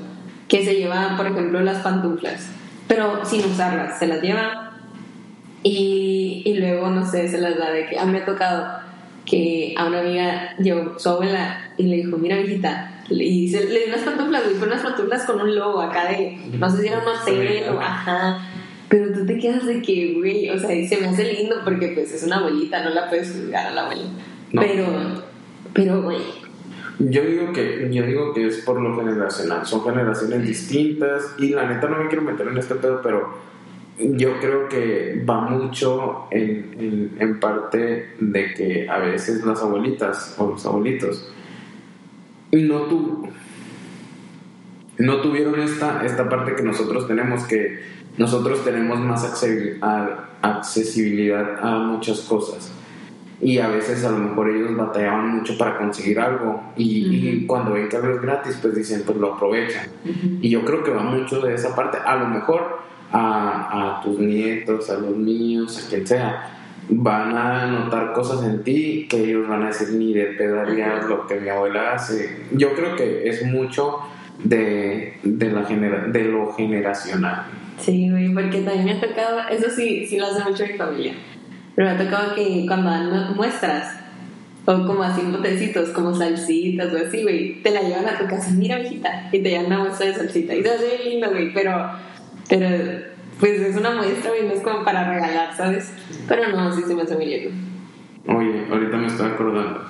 Que 0.47 0.63
se 0.63 0.75
lleva, 0.75 1.15
por 1.15 1.27
ejemplo, 1.27 1.61
las 1.61 1.81
pantuflas, 1.81 2.49
pero 2.87 3.23
sin 3.25 3.45
usarlas. 3.45 3.99
Se 3.99 4.07
las 4.07 4.21
lleva 4.21 4.77
y, 5.63 6.41
y 6.45 6.53
luego, 6.55 6.89
no 6.89 7.09
sé, 7.09 7.27
se 7.27 7.39
las 7.39 7.57
da 7.57 7.71
de 7.71 7.85
que 7.87 7.99
a 7.99 8.05
mí 8.05 8.13
me 8.13 8.19
ha 8.19 8.25
tocado 8.25 8.88
que 9.29 9.73
a 9.77 9.85
una 9.85 9.99
amiga 9.99 10.55
llevó 10.57 10.97
su 10.97 11.09
abuela 11.09 11.71
y 11.77 11.83
le 11.83 11.97
dijo, 11.97 12.17
mira, 12.17 12.37
viejita, 12.37 13.03
y 13.09 13.49
le 13.51 13.79
dio 13.79 13.87
unas 13.87 14.01
pantuflas, 14.01 14.43
güey, 14.43 14.63
unas 14.63 14.81
pantuflas 14.81 15.23
con 15.25 15.41
un 15.41 15.55
logo 15.55 15.81
acá 15.81 16.09
de, 16.09 16.37
no 16.57 16.69
sé 16.69 16.81
si 16.81 16.87
era 16.87 16.99
un 16.99 17.07
hotel 17.07 17.63
o, 17.73 17.79
ajá, 17.79 18.39
pero 18.89 19.13
tú 19.13 19.25
te 19.25 19.37
quedas 19.37 19.65
de 19.65 19.81
que, 19.81 20.15
güey, 20.15 20.49
o 20.49 20.57
sea, 20.57 20.69
se 20.87 20.97
me 20.97 21.07
hace 21.07 21.33
lindo 21.33 21.57
porque 21.63 21.89
pues 21.89 22.11
es 22.11 22.23
una 22.23 22.37
abuelita, 22.37 22.83
no 22.83 22.89
la 22.89 23.07
puedes 23.07 23.31
juzgar 23.31 23.67
a 23.67 23.71
la 23.71 23.83
abuela. 23.83 24.03
Pero, 24.51 24.85
pero, 25.73 26.01
güey. 26.01 26.17
Yo 26.97 27.23
digo 27.23 27.53
que, 27.53 27.87
yo 27.91 28.03
digo 28.05 28.33
que 28.33 28.47
es 28.47 28.57
por 28.57 28.81
lo 28.81 28.95
generacional, 28.97 29.65
son 29.65 29.83
generaciones 29.83 30.43
distintas 30.45 31.35
y 31.37 31.49
la 31.49 31.67
neta 31.67 31.87
no 31.87 32.03
me 32.03 32.09
quiero 32.09 32.23
meter 32.23 32.47
en 32.47 32.57
este 32.57 32.75
pedo, 32.75 33.01
pero 33.01 33.48
yo 33.99 34.39
creo 34.39 34.69
que 34.69 35.23
va 35.29 35.41
mucho 35.41 36.27
en, 36.31 37.15
en, 37.19 37.39
parte 37.39 38.15
de 38.19 38.53
que 38.53 38.89
a 38.89 38.97
veces 38.99 39.45
las 39.45 39.61
abuelitas 39.61 40.35
o 40.37 40.51
los 40.51 40.65
abuelitos 40.65 41.31
no, 42.51 42.81
tu, 42.83 43.27
no 44.97 45.21
tuvieron 45.21 45.59
esta, 45.59 46.05
esta 46.05 46.27
parte 46.29 46.55
que 46.55 46.63
nosotros 46.63 47.07
tenemos 47.07 47.45
que 47.45 47.99
nosotros 48.17 48.63
tenemos 48.65 48.99
más 48.99 49.23
accesibilidad 50.41 51.57
a 51.61 51.79
muchas 51.79 52.19
cosas. 52.21 52.71
Y 53.41 53.59
a 53.59 53.69
veces 53.69 54.03
a 54.03 54.11
lo 54.11 54.17
mejor 54.17 54.49
ellos 54.49 54.75
batallaban 54.75 55.37
mucho 55.37 55.57
para 55.57 55.77
conseguir 55.77 56.19
algo 56.19 56.61
y, 56.75 57.45
cuando 57.45 57.71
ven 57.71 57.87
que 57.87 57.95
algo 57.95 58.15
es 58.15 58.21
gratis 58.21 58.59
pues 58.61 58.75
dicen 58.75 59.03
pues 59.05 59.17
lo 59.17 59.35
aprovechan 59.35 59.87
y 60.41 60.49
yo 60.49 60.65
creo 60.65 60.83
que 60.83 60.91
va 60.91 61.03
mucho 61.03 61.39
de 61.39 61.53
esa 61.55 61.73
parte. 61.73 61.99
A 62.05 62.17
lo 62.17 62.27
mejor 62.27 62.79
a, 63.11 63.97
a, 63.97 64.01
tus 64.01 64.19
nietos 64.19 64.89
a 64.89 64.97
los 64.97 65.15
míos 65.15 65.83
a 65.83 65.89
quien 65.89 66.05
sea. 66.05 66.55
Van 66.89 67.35
a 67.37 67.67
notar 67.67 68.13
cosas 68.13 68.43
en 68.43 68.63
ti 68.63 69.07
que 69.09 69.23
ellos 69.23 69.47
van 69.47 69.63
a 69.63 69.67
decir 69.67 69.89
ni 69.91 70.13
de 70.13 70.25
pedaría 70.25 70.95
lo 71.07 71.27
que 71.27 71.39
mi 71.39 71.49
abuela 71.49 71.93
hace 71.93 72.47
yo 72.51 72.73
creo 72.73 72.95
que 72.95 73.29
es 73.29 73.45
mucho 73.45 73.99
de, 74.43 75.13
de, 75.23 75.51
la 75.51 75.65
genera, 75.65 76.07
de 76.07 76.23
lo 76.23 76.53
generacional. 76.53 77.45
Sí, 77.77 78.09
güey, 78.09 78.33
porque 78.33 78.61
también 78.61 78.85
me 78.85 78.91
ha 78.93 79.01
tocado, 79.01 79.39
eso 79.49 79.69
sí, 79.69 80.05
sí 80.05 80.17
lo 80.17 80.27
hace 80.27 80.43
mucho 80.43 80.65
mi 80.65 80.73
familia, 80.73 81.13
pero 81.75 81.89
me 81.89 81.95
ha 81.95 81.97
tocado 81.97 82.35
que 82.35 82.65
cuando 82.67 82.89
dan 82.89 83.35
muestras, 83.35 83.99
o 84.65 84.85
como 84.85 85.03
así 85.03 85.21
botecitos, 85.21 85.89
como 85.89 86.13
salsitas 86.13 86.93
o 86.93 86.97
así, 86.97 87.23
güey, 87.23 87.61
te 87.63 87.71
la 87.71 87.81
llevan 87.81 88.07
a 88.07 88.17
tu 88.17 88.27
casa, 88.27 88.51
mira, 88.51 88.77
viejita, 88.77 89.29
y 89.31 89.39
te 89.39 89.49
llevan 89.49 89.67
una 89.67 89.79
muestra 89.79 90.07
de 90.07 90.15
salsita, 90.15 90.55
y 90.55 90.63
se 90.63 90.69
hace 90.69 91.09
lindo, 91.09 91.29
güey, 91.29 91.53
pero, 91.53 91.91
pero, 92.49 92.67
pues 93.39 93.61
es 93.61 93.77
una 93.77 93.91
muestra, 93.91 94.31
güey, 94.31 94.47
no 94.47 94.53
es 94.53 94.61
como 94.61 94.83
para 94.83 95.13
regalar, 95.13 95.55
¿sabes? 95.55 95.93
Pero 96.27 96.49
no, 96.49 96.75
sí 96.75 96.81
se 96.81 96.95
me 96.95 97.03
hace 97.03 97.15
muy 97.15 97.27
lindo. 97.27 97.51
Oye, 98.27 98.65
ahorita 98.69 98.97
me 98.97 99.07
estoy 99.07 99.27
acordando. 99.27 99.85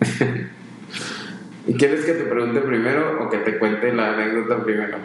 ¿Quieres 1.78 2.04
que 2.04 2.12
te 2.12 2.24
pregunte 2.24 2.60
primero 2.60 3.22
o 3.22 3.30
que 3.30 3.38
te 3.38 3.58
cuente 3.58 3.92
la 3.92 4.14
anécdota 4.14 4.64
primero? 4.64 4.98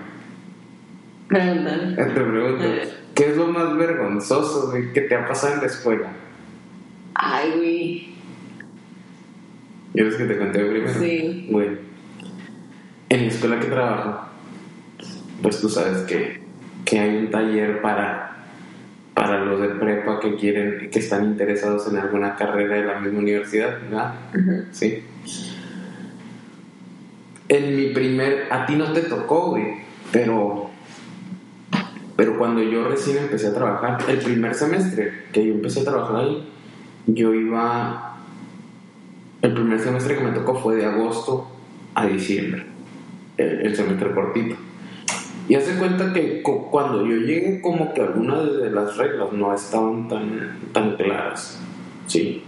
Te 1.30 2.04
pregunto, 2.04 2.66
¿qué 3.14 3.30
es 3.30 3.38
lo 3.38 3.48
más 3.48 3.76
vergonzoso 3.78 4.72
que 4.94 5.02
te 5.02 5.16
ha 5.16 5.28
pasado 5.28 5.56
en 5.56 5.60
la 5.62 5.66
escuela? 5.68 6.08
Ay, 7.14 7.52
güey. 7.56 8.16
¿Quieres 9.94 10.16
que 10.16 10.26
te 10.26 10.38
cuente 10.38 10.60
primero? 10.60 11.00
Sí. 11.00 11.48
Bueno, 11.52 11.78
en 13.10 13.22
la 13.22 13.28
escuela 13.28 13.60
que 13.60 13.68
trabajo, 13.68 14.28
pues 15.42 15.62
tú 15.62 15.70
sabes 15.70 16.00
que, 16.04 16.45
que 16.86 17.00
hay 17.00 17.18
un 17.18 17.32
taller 17.32 17.82
para 17.82 18.36
para 19.16 19.46
los 19.46 19.62
de 19.62 19.70
prepa 19.70 20.20
que 20.20 20.36
quieren, 20.36 20.90
que 20.92 21.00
están 21.00 21.24
interesados 21.24 21.88
en 21.88 21.98
alguna 21.98 22.36
carrera 22.36 22.76
de 22.76 22.86
la 22.86 23.00
misma 23.00 23.20
universidad, 23.20 23.80
¿verdad? 23.84 24.14
Sí. 24.72 25.04
En 27.48 27.78
mi 27.78 27.88
primer, 27.94 28.52
a 28.52 28.66
ti 28.66 28.76
no 28.76 28.92
te 28.92 29.04
tocó, 29.04 29.52
güey, 29.52 29.78
pero, 30.12 30.70
pero 32.18 32.38
cuando 32.38 32.62
yo 32.62 32.90
recién 32.90 33.18
empecé 33.18 33.48
a 33.48 33.54
trabajar, 33.54 34.00
el 34.10 34.18
primer 34.18 34.54
semestre 34.54 35.26
que 35.32 35.48
yo 35.48 35.54
empecé 35.54 35.80
a 35.80 35.86
trabajar 35.86 36.18
ahí, 36.18 36.50
yo 37.08 37.34
iba, 37.34 38.18
el 39.42 39.54
primer 39.54 39.80
semestre 39.80 40.18
que 40.18 40.24
me 40.24 40.32
tocó 40.32 40.60
fue 40.60 40.76
de 40.76 40.86
agosto 40.86 41.48
a 41.94 42.06
diciembre, 42.06 42.66
el, 43.38 43.74
semestre 43.74 44.12
cortito. 44.12 44.58
Y 45.48 45.56
hace 45.56 45.78
cuenta 45.78 46.12
que 46.12 46.42
cuando 46.42 47.06
yo 47.06 47.18
llegué, 47.18 47.62
como 47.62 47.94
que 47.94 48.02
algunas 48.02 48.58
de 48.58 48.72
las 48.72 48.98
reglas 48.98 49.32
no 49.32 49.54
estaban 49.54 50.08
tan, 50.08 50.60
tan 50.72 50.96
claras. 50.96 51.60
Sí, 52.08 52.44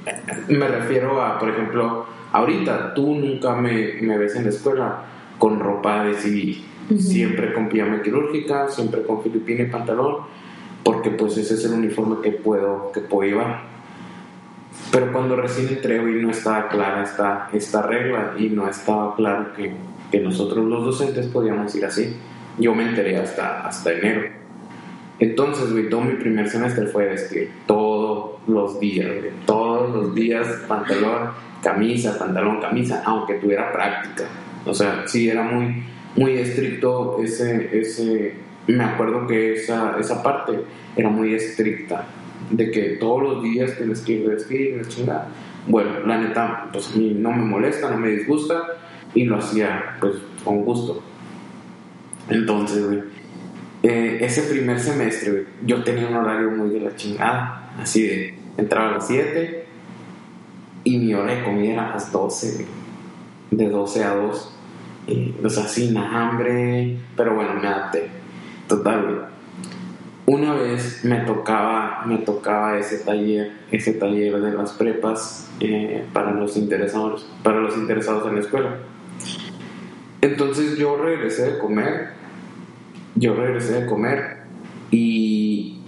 me 0.48 0.68
refiero 0.68 1.22
a, 1.22 1.38
por 1.38 1.50
ejemplo, 1.50 2.06
ahorita 2.32 2.94
tú 2.94 3.16
nunca 3.16 3.56
me, 3.56 3.94
me 4.02 4.18
ves 4.18 4.36
en 4.36 4.44
la 4.46 4.50
escuela 4.50 5.04
con 5.38 5.60
ropa 5.60 6.04
de 6.06 6.16
civil, 6.16 6.64
siempre 6.98 7.54
con 7.54 7.70
pijama 7.70 8.02
quirúrgica, 8.02 8.68
siempre 8.70 9.04
con 9.04 9.22
filipina 9.22 9.64
y 9.64 9.68
pantalón, 9.68 10.18
porque 10.84 11.12
pues 11.12 11.38
ese 11.38 11.56
es 11.56 11.66
el 11.66 11.74
uniforme 11.74 12.18
que 12.24 12.32
puedo, 12.32 12.92
que 12.92 13.02
puedo 13.02 13.30
llevar. 13.30 13.62
Pero 14.92 15.12
cuando 15.12 15.36
recién 15.36 15.68
entré 15.68 15.98
y 15.98 16.24
no 16.24 16.32
estaba 16.32 16.70
clara 16.70 17.04
esta, 17.04 17.50
esta 17.54 17.82
regla 17.82 18.34
y 18.38 18.50
no 18.50 18.68
estaba 18.68 19.16
claro 19.16 19.54
que, 19.56 19.74
que 20.12 20.20
nosotros 20.20 20.66
los 20.66 20.86
docentes 20.86 21.28
podíamos 21.28 21.76
ir 21.76 21.86
así. 21.86 22.16
Yo 22.58 22.74
me 22.74 22.84
enteré 22.84 23.18
hasta, 23.18 23.68
hasta 23.68 23.94
enero. 23.94 24.22
Entonces, 25.20 25.72
güey, 25.72 25.90
todo 25.90 26.02
mi 26.02 26.14
primer 26.16 26.48
semestre 26.48 26.86
fue 26.88 27.06
vestir 27.06 27.52
todos 27.66 28.40
los 28.48 28.80
días, 28.80 29.10
todos 29.46 29.96
los 29.96 30.16
días 30.16 30.48
pantalón, 30.68 31.32
camisa, 31.64 32.18
pantalón, 32.20 32.62
camisa, 32.62 33.02
aunque 33.04 33.36
tuviera 33.36 33.72
práctica. 33.72 34.26
O 34.66 34.74
sea, 34.74 35.04
sí 35.08 35.30
era 35.30 35.42
muy, 35.44 35.84
muy 36.16 36.34
estricto 36.34 37.18
ese, 37.24 37.80
ese, 37.80 38.36
me 38.68 38.84
acuerdo 38.84 39.26
que 39.26 39.54
esa, 39.54 39.98
esa 40.00 40.22
parte 40.22 40.60
era 40.96 41.10
muy 41.10 41.34
estricta, 41.34 42.06
de 42.52 42.70
que 42.70 42.82
todos 43.00 43.24
los 43.24 43.44
días 43.44 43.76
tienes 43.76 44.02
que 44.02 44.14
ir 44.14 44.30
vestir, 44.30 44.88
chingada. 44.88 45.30
Bueno, 45.68 46.00
la 46.06 46.20
neta, 46.20 46.70
pues 46.72 46.94
a 46.94 46.98
mí 46.98 47.16
no 47.18 47.32
me 47.32 47.44
molesta, 47.44 47.90
no 47.90 47.98
me 47.98 48.10
disgusta 48.10 48.64
y 49.14 49.26
lo 49.26 49.38
hacía 49.38 49.98
pues 50.00 50.14
con 50.44 50.64
gusto. 50.64 51.02
Entonces, 52.30 52.86
güey, 52.86 53.04
eh, 53.84 54.18
ese 54.22 54.44
primer 54.44 54.80
semestre, 54.80 55.46
yo 55.66 55.84
tenía 55.84 56.08
un 56.08 56.16
horario 56.16 56.52
muy 56.52 56.70
de 56.72 56.82
la 56.82 56.96
chingada, 56.96 57.72
así 57.80 58.04
de 58.04 58.38
entraba 58.58 58.90
a 58.90 58.92
las 58.94 59.08
7 59.08 59.66
y 60.84 60.98
mi 60.98 61.14
hora 61.14 61.36
de 61.36 61.44
comida 61.44 61.74
era 61.74 61.90
a 61.90 61.94
las 61.94 62.12
12, 62.12 62.66
de 63.52 63.70
12 63.70 64.04
a 64.04 64.16
2. 64.16 64.54
o 65.44 65.50
sea, 65.50 65.64
sin 65.68 65.98
hambre, 65.98 66.98
pero 67.16 67.36
bueno, 67.36 67.54
me 67.54 67.68
adapté. 67.68 68.10
Total, 68.68 69.04
güey. 69.04 69.38
Una 70.26 70.56
vez 70.56 71.06
me 71.06 71.20
tocaba, 71.22 72.04
me 72.06 72.18
tocaba 72.18 72.78
ese 72.78 72.98
taller, 73.00 73.54
ese 73.72 73.94
taller 73.94 74.42
de 74.42 74.52
las 74.52 74.74
prepas 74.74 75.50
eh, 75.62 76.04
para 76.12 76.32
los 76.32 76.58
interesados, 76.58 77.30
para 77.44 77.62
los 77.62 77.78
interesados 77.78 78.28
en 78.28 78.36
la 78.36 78.42
escuela. 78.42 78.78
Entonces 80.28 80.78
yo 80.78 80.98
regresé 80.98 81.54
de 81.54 81.58
comer, 81.58 82.10
yo 83.16 83.34
regresé 83.34 83.82
de 83.82 83.86
comer 83.86 84.40
y, 84.92 85.80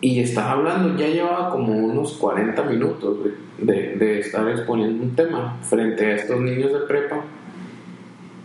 y 0.00 0.18
estaba 0.18 0.52
hablando, 0.52 0.98
ya 0.98 1.06
llevaba 1.06 1.50
como 1.50 1.74
unos 1.74 2.14
40 2.14 2.60
minutos 2.64 3.18
de, 3.58 3.94
de, 3.96 4.18
estar 4.18 4.48
exponiendo 4.48 5.04
un 5.04 5.14
tema 5.14 5.58
frente 5.62 6.06
a 6.06 6.16
estos 6.16 6.40
niños 6.40 6.72
de 6.72 6.80
prepa. 6.80 7.24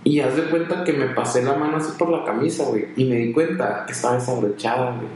Y 0.03 0.19
haz 0.19 0.35
de 0.35 0.43
cuenta 0.43 0.83
que 0.83 0.93
me 0.93 1.07
pasé 1.07 1.43
la 1.43 1.55
mano 1.55 1.77
así 1.77 1.93
por 1.97 2.09
la 2.09 2.23
camisa, 2.23 2.65
güey, 2.65 2.89
y 2.95 3.05
me 3.05 3.15
di 3.15 3.33
cuenta 3.33 3.85
que 3.87 3.93
estaba 3.93 4.15
desabrochada, 4.15 4.97
güey. 4.97 5.07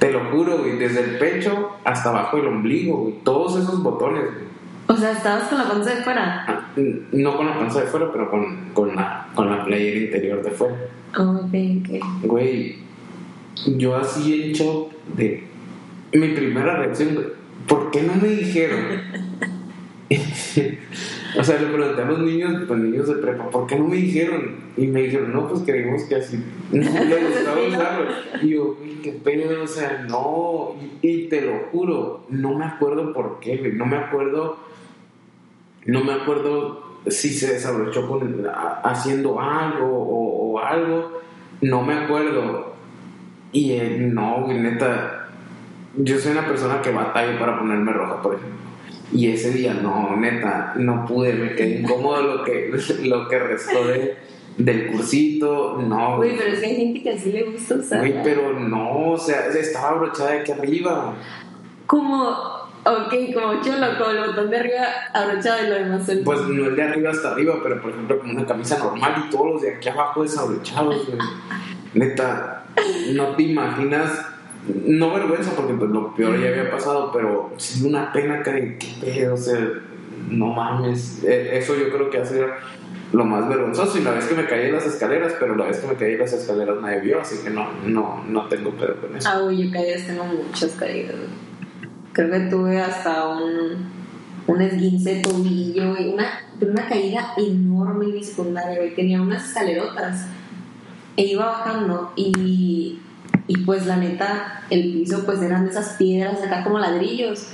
Te 0.00 0.10
lo 0.10 0.24
juro, 0.30 0.58
güey, 0.58 0.76
desde 0.76 1.04
el 1.04 1.18
pecho 1.18 1.76
hasta 1.84 2.08
abajo 2.08 2.38
del 2.38 2.48
ombligo, 2.48 2.96
güey, 2.96 3.14
todos 3.22 3.62
esos 3.62 3.80
botones, 3.80 4.24
güey. 4.24 4.55
O 4.88 4.96
sea, 4.96 5.12
¿estabas 5.12 5.48
con 5.48 5.58
la 5.58 5.68
panza 5.68 5.94
de 5.94 6.02
fuera? 6.02 6.44
Ah, 6.46 6.70
no 7.12 7.36
con 7.36 7.46
la 7.46 7.58
panza 7.58 7.80
de 7.80 7.86
fuera, 7.86 8.12
pero 8.12 8.30
con, 8.30 8.70
con, 8.72 8.94
la, 8.94 9.28
con 9.34 9.50
la 9.50 9.64
playera 9.64 9.98
interior 9.98 10.42
de 10.42 10.50
fuera. 10.50 10.76
Oh, 11.18 11.40
ok, 11.44 11.54
ok. 11.80 12.22
Güey, 12.22 12.76
yo 13.76 13.96
así 13.96 14.42
en 14.42 14.52
shock 14.52 14.92
de... 15.16 15.44
Mi 16.12 16.28
primera 16.28 16.76
reacción, 16.76 17.14
güey, 17.14 17.26
¿por 17.66 17.90
qué 17.90 18.02
no 18.02 18.14
me 18.14 18.28
dijeron? 18.28 18.78
o 21.38 21.44
sea, 21.44 21.60
le 21.60 21.66
pregunté 21.66 22.02
a 22.02 22.04
los 22.04 22.20
niños, 22.20 22.62
pues 22.68 22.78
niños 22.78 23.08
de 23.08 23.14
prepa, 23.14 23.50
¿por 23.50 23.66
qué 23.66 23.76
no 23.76 23.88
me 23.88 23.96
dijeron? 23.96 24.54
Y 24.76 24.86
me 24.86 25.02
dijeron, 25.02 25.32
no, 25.32 25.48
pues 25.48 25.62
creímos 25.62 26.04
que 26.04 26.14
así 26.14 26.38
no 26.70 26.80
le 27.04 27.24
gustaba 27.24 27.60
usarlo. 27.68 28.06
Y 28.40 28.50
yo, 28.50 28.78
qué 29.02 29.12
pena, 29.12 29.46
o 29.62 29.66
sea, 29.66 30.06
no. 30.08 30.76
Y, 31.02 31.08
y, 31.08 31.28
te 31.28 31.40
lo 31.40 31.58
juro, 31.72 32.24
no 32.28 32.56
me 32.56 32.66
acuerdo 32.66 33.12
por 33.12 33.40
qué, 33.40 33.72
no 33.74 33.84
me 33.84 33.96
acuerdo 33.96 34.64
no 35.86 36.04
me 36.04 36.12
acuerdo 36.12 36.86
si 37.06 37.30
se 37.30 37.54
desabrochó 37.54 38.08
con, 38.08 38.46
haciendo 38.82 39.40
algo 39.40 39.86
o, 39.86 40.58
algo. 40.58 41.20
No 41.60 41.82
me 41.82 41.94
acuerdo. 41.94 42.74
Y 43.52 43.72
eh, 43.72 43.96
no, 43.98 44.42
güey, 44.44 44.58
neta. 44.58 45.28
Yo 45.96 46.18
soy 46.18 46.32
una 46.32 46.46
persona 46.46 46.82
que 46.82 46.90
batalla 46.90 47.38
para 47.38 47.58
ponerme 47.58 47.92
roja, 47.92 48.20
por 48.20 48.34
ejemplo. 48.34 48.56
Y 49.12 49.28
ese 49.28 49.52
día, 49.52 49.72
no, 49.74 50.16
neta, 50.16 50.74
no 50.76 51.06
pude, 51.06 51.32
me 51.32 51.54
quedé 51.54 51.80
incómodo 51.80 52.22
lo 52.22 52.44
que, 52.44 52.72
lo 53.04 53.28
que 53.28 53.38
restó 53.38 53.86
de, 53.86 54.16
del 54.58 54.88
cursito, 54.88 55.80
no. 55.80 56.16
Güey, 56.16 56.36
pero 56.36 56.52
es 56.52 56.60
que 56.60 56.66
hay 56.66 56.76
gente 56.76 57.02
que 57.02 57.10
así 57.10 57.32
le 57.32 57.44
gusta 57.44 57.76
usar. 57.76 58.00
Güey, 58.00 58.22
pero 58.22 58.58
no, 58.58 59.12
o 59.12 59.18
sea, 59.18 59.46
estaba 59.48 59.90
abrochada 59.90 60.32
de 60.32 60.40
aquí 60.40 60.52
arriba. 60.52 61.14
Como 61.86 62.65
Ok, 62.86 63.34
como 63.34 63.60
chulo, 63.62 63.98
con 63.98 64.16
el 64.16 64.26
botón 64.28 64.48
de 64.48 64.58
arriba 64.58 64.84
abrochado 65.12 65.66
y 65.66 65.68
lo 65.70 65.74
demás. 65.74 66.08
Pues 66.24 66.40
no 66.42 66.66
el 66.66 66.76
de 66.76 66.82
arriba 66.84 67.10
hasta 67.10 67.32
arriba, 67.32 67.58
pero 67.60 67.82
por 67.82 67.90
ejemplo 67.90 68.20
con 68.20 68.30
una 68.30 68.46
camisa 68.46 68.78
normal 68.78 69.24
y 69.26 69.30
todos 69.30 69.54
los 69.54 69.62
de 69.62 69.74
aquí 69.74 69.88
abajo 69.88 70.22
desabrochados, 70.22 71.08
Neta, 71.94 72.64
no 73.12 73.34
te 73.34 73.42
imaginas, 73.42 74.24
no 74.84 75.12
vergüenza 75.12 75.50
porque 75.56 75.74
pues 75.74 75.90
lo 75.90 76.14
peor 76.14 76.40
ya 76.40 76.48
había 76.48 76.70
pasado, 76.70 77.10
pero 77.12 77.52
sí 77.56 77.84
una 77.84 78.12
pena 78.12 78.40
que, 78.44 78.78
qué 78.78 78.88
pedo, 79.00 79.34
o 79.34 79.36
sea, 79.36 79.58
no 80.28 80.46
mames. 80.46 81.24
E, 81.24 81.58
eso 81.58 81.74
yo 81.74 81.90
creo 81.90 82.08
que 82.08 82.18
ha 82.18 82.24
sido 82.24 82.46
lo 83.12 83.24
más 83.24 83.48
vergonzoso 83.48 83.98
y 83.98 84.02
la 84.02 84.12
vez 84.12 84.26
que 84.26 84.36
me 84.36 84.46
caí 84.46 84.66
en 84.66 84.74
las 84.74 84.86
escaleras, 84.86 85.34
pero 85.40 85.56
la 85.56 85.64
vez 85.64 85.78
que 85.78 85.88
me 85.88 85.94
caí 85.94 86.12
en 86.12 86.20
las 86.20 86.32
escaleras 86.32 86.76
nadie 86.80 87.00
vio, 87.00 87.20
así 87.20 87.42
que 87.42 87.50
no, 87.50 87.68
no, 87.84 88.22
no 88.28 88.46
tengo 88.46 88.70
pedo 88.70 88.94
con 89.00 89.16
eso. 89.16 89.28
Ah, 89.28 89.42
uy, 89.42 89.64
yo 89.64 89.72
caídas 89.72 90.06
tengo 90.06 90.24
muchas 90.24 90.70
caídas. 90.72 91.16
Creo 92.16 92.30
que 92.30 92.40
tuve 92.48 92.80
hasta 92.80 93.28
un, 93.28 93.92
un 94.46 94.62
esguince 94.62 95.16
de 95.16 95.20
tobillo, 95.20 96.00
y 96.00 96.08
una, 96.14 96.26
una 96.62 96.88
caída 96.88 97.34
enorme 97.36 98.06
en 98.06 98.14
mi 98.14 98.24
secundaria, 98.24 98.78
Tenía 98.94 99.20
unas 99.20 99.48
escalerotas 99.48 100.24
e 101.14 101.26
iba 101.26 101.44
bajando 101.44 102.14
y, 102.16 103.00
y 103.46 103.58
pues 103.66 103.84
la 103.84 103.98
neta, 103.98 104.62
el 104.70 104.94
piso 104.94 105.26
pues 105.26 105.42
eran 105.42 105.64
de 105.66 105.72
esas 105.72 105.90
piedras 105.98 106.42
acá 106.42 106.64
como 106.64 106.78
ladrillos. 106.78 107.48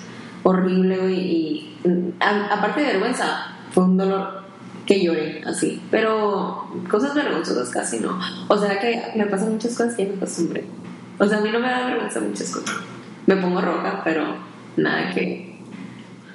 Horrible, 0.44 0.96
güey. 0.96 1.18
Y 1.18 1.77
aparte 2.20 2.83
de 2.83 2.87
vergüenza, 2.87 3.57
fue 3.72 3.83
un 3.83 3.96
dolor 3.96 4.44
que 4.87 5.03
lloré 5.03 5.42
así. 5.44 5.83
Pero 5.90 6.68
cosas 6.88 7.16
vergonzosas 7.16 7.68
casi 7.70 7.98
no. 7.98 8.16
O 8.46 8.57
sea 8.57 8.79
que 8.79 9.11
me 9.16 9.27
pasan 9.27 9.55
muchas 9.55 9.72
cosas 9.72 9.96
que 9.96 10.07
me 10.07 10.14
acostumbré. 10.14 10.66
O 11.18 11.27
sea, 11.27 11.38
a 11.38 11.40
mí 11.40 11.51
no 11.51 11.59
me 11.59 11.68
da 11.68 11.87
vergüenza 11.87 12.20
muchas 12.20 12.48
cosas. 12.53 12.77
Me 13.27 13.37
pongo 13.37 13.61
roja, 13.61 14.03
pero 14.05 14.51
nada 14.76 15.11
que, 15.14 15.54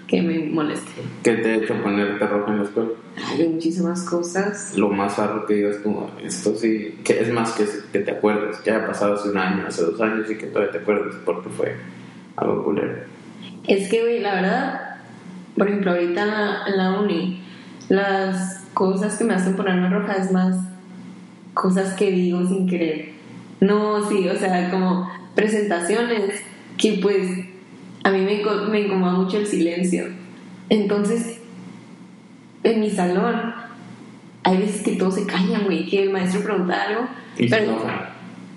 que 0.08 0.22
me 0.22 0.40
moleste. 0.40 1.02
¿Qué 1.24 1.34
te 1.34 1.52
ha 1.52 1.56
hecho 1.56 1.82
ponerte 1.82 2.26
rojo 2.26 2.52
en 2.52 2.58
la 2.58 2.64
escuela? 2.64 2.90
Hay 3.30 3.48
muchísimas 3.48 4.04
cosas. 4.04 4.78
Lo 4.78 4.90
más 4.90 5.18
raro 5.18 5.46
que 5.46 5.56
digas 5.56 5.78
como, 5.78 6.12
esto 6.24 6.56
sí, 6.56 7.00
que 7.04 7.20
es 7.20 7.32
más 7.32 7.52
que, 7.52 7.66
que 7.92 8.00
te 8.00 8.12
acuerdes, 8.12 8.58
que 8.58 8.72
haya 8.72 8.86
pasado 8.86 9.16
hace 9.16 9.30
un 9.30 9.38
año, 9.38 9.66
hace 9.68 9.84
dos 9.84 10.00
años 10.02 10.30
y 10.30 10.38
que 10.38 10.48
todavía 10.48 10.72
te 10.72 10.78
acuerdes 10.80 11.16
porque 11.26 11.50
fue 11.50 11.76
algo 12.36 12.64
culero. 12.64 12.96
Es 13.68 13.90
que, 13.90 14.02
güey, 14.02 14.22
la 14.22 14.36
verdad, 14.36 14.82
por 15.58 15.68
ejemplo, 15.68 15.92
ahorita 15.92 16.22
en 16.22 16.28
la, 16.28 16.68
en 16.68 16.78
la 16.78 17.00
uni, 17.00 17.44
las 17.90 18.66
cosas 18.74 19.18
que 19.18 19.24
me 19.24 19.34
hacen 19.34 19.56
ponerme 19.56 19.90
roja 19.90 20.14
es 20.14 20.32
más 20.32 20.56
cosas 21.54 21.94
que 21.96 22.12
digo 22.12 22.46
sin 22.46 22.68
querer. 22.68 23.10
No, 23.60 24.08
sí, 24.08 24.30
o 24.30 24.36
sea, 24.36 24.70
como 24.70 25.10
presentaciones 25.36 26.42
que 26.78 27.00
pues 27.02 27.28
a 28.08 28.12
mí 28.12 28.20
me, 28.20 28.42
me 28.70 28.80
incomoda 28.80 29.12
mucho 29.14 29.38
el 29.38 29.46
silencio. 29.46 30.06
Entonces, 30.70 31.40
en 32.64 32.80
mi 32.80 32.90
salón, 32.90 33.54
hay 34.44 34.58
veces 34.60 34.82
que 34.82 34.96
todos 34.96 35.16
se 35.16 35.26
callan, 35.26 35.66
güey, 35.66 35.86
que 35.90 36.04
el 36.04 36.12
maestro 36.12 36.42
pregunta 36.42 36.84
algo. 36.84 37.02
¿Y 37.38 37.50
pero, 37.50 37.78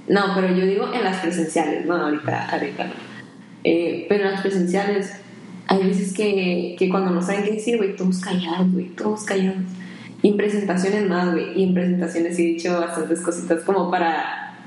No, 0.07 0.23
pero 0.37 0.55
yo 0.55 0.65
digo 0.67 0.93
en 0.95 1.03
las 1.03 1.17
presenciales, 1.17 1.85
no, 1.85 1.97
ahorita, 1.97 2.49
ahorita 2.49 2.85
no. 2.85 2.93
Eh, 3.65 4.07
pero 4.09 4.27
en 4.27 4.31
las 4.31 4.41
presenciales 4.41 5.21
hay 5.67 5.83
veces 5.83 6.15
que, 6.15 6.77
que 6.79 6.89
cuando 6.89 7.11
no 7.11 7.21
saben 7.21 7.43
qué 7.43 7.53
decir, 7.55 7.77
güey, 7.77 7.97
todos 7.97 8.21
callados, 8.21 8.71
güey, 8.71 8.87
todos 8.91 9.25
callados. 9.25 9.65
Y 10.23 10.29
en 10.29 10.37
presentaciones 10.37 11.09
más, 11.09 11.33
güey, 11.33 11.59
y 11.59 11.65
en 11.65 11.75
presentaciones 11.75 12.39
he 12.39 12.43
dicho 12.43 12.79
bastantes 12.79 13.21
cositas 13.21 13.65
como 13.65 13.91
para... 13.91 14.61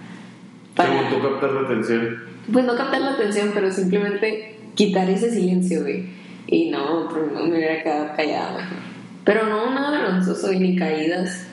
para 0.76 1.10
tú 1.10 1.22
captar 1.22 1.52
la 1.52 1.62
atención. 1.62 2.34
Pues 2.52 2.66
no 2.66 2.76
captar 2.76 3.00
la 3.00 3.12
atención, 3.12 3.52
pero 3.54 3.72
simplemente 3.72 4.54
quitar 4.76 5.10
ese 5.10 5.32
silencio, 5.32 5.82
güey. 5.82 6.06
Y 6.48 6.70
no, 6.70 7.08
pues 7.10 7.32
no 7.32 7.44
me 7.46 7.58
hubiera 7.58 7.82
quedado 7.82 8.16
callada 8.16 8.58
mejor. 8.58 8.78
Pero 9.24 9.48
no, 9.48 9.74
nada 9.74 9.92
vergonzoso, 9.92 10.52
ni 10.52 10.76
caídas, 10.76 11.48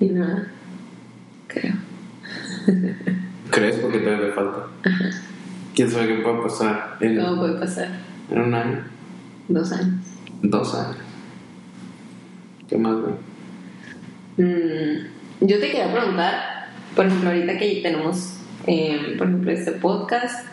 ni 0.00 0.08
nada. 0.08 0.48
Creo. 1.48 1.74
¿Crees? 3.50 3.76
Porque 3.76 3.98
te 3.98 4.14
hace 4.14 4.32
falta. 4.32 4.66
¿Quién 5.74 5.90
sabe 5.90 6.08
qué 6.08 6.14
puede 6.22 6.42
pasar? 6.42 6.96
En, 7.00 7.16
¿Cómo 7.16 7.36
puede 7.40 7.58
pasar? 7.58 7.88
En 8.30 8.40
un 8.40 8.54
año. 8.54 8.84
Dos 9.48 9.72
años. 9.72 10.00
Dos 10.42 10.74
años. 10.74 10.96
¿Qué 12.68 12.76
más, 12.76 12.96
güey? 12.96 13.14
Mm, 14.36 15.06
yo 15.40 15.60
te 15.60 15.66
quería 15.70 15.92
preguntar, 15.92 16.68
por 16.94 17.06
ejemplo, 17.06 17.30
ahorita 17.30 17.58
que 17.58 17.80
tenemos, 17.82 18.38
eh, 18.66 19.14
por 19.16 19.28
ejemplo, 19.28 19.50
este 19.50 19.72
podcast 19.72 20.46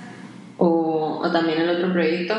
o, 0.64 1.20
o 1.24 1.32
también 1.32 1.60
el 1.60 1.70
otro 1.70 1.92
proyecto, 1.92 2.36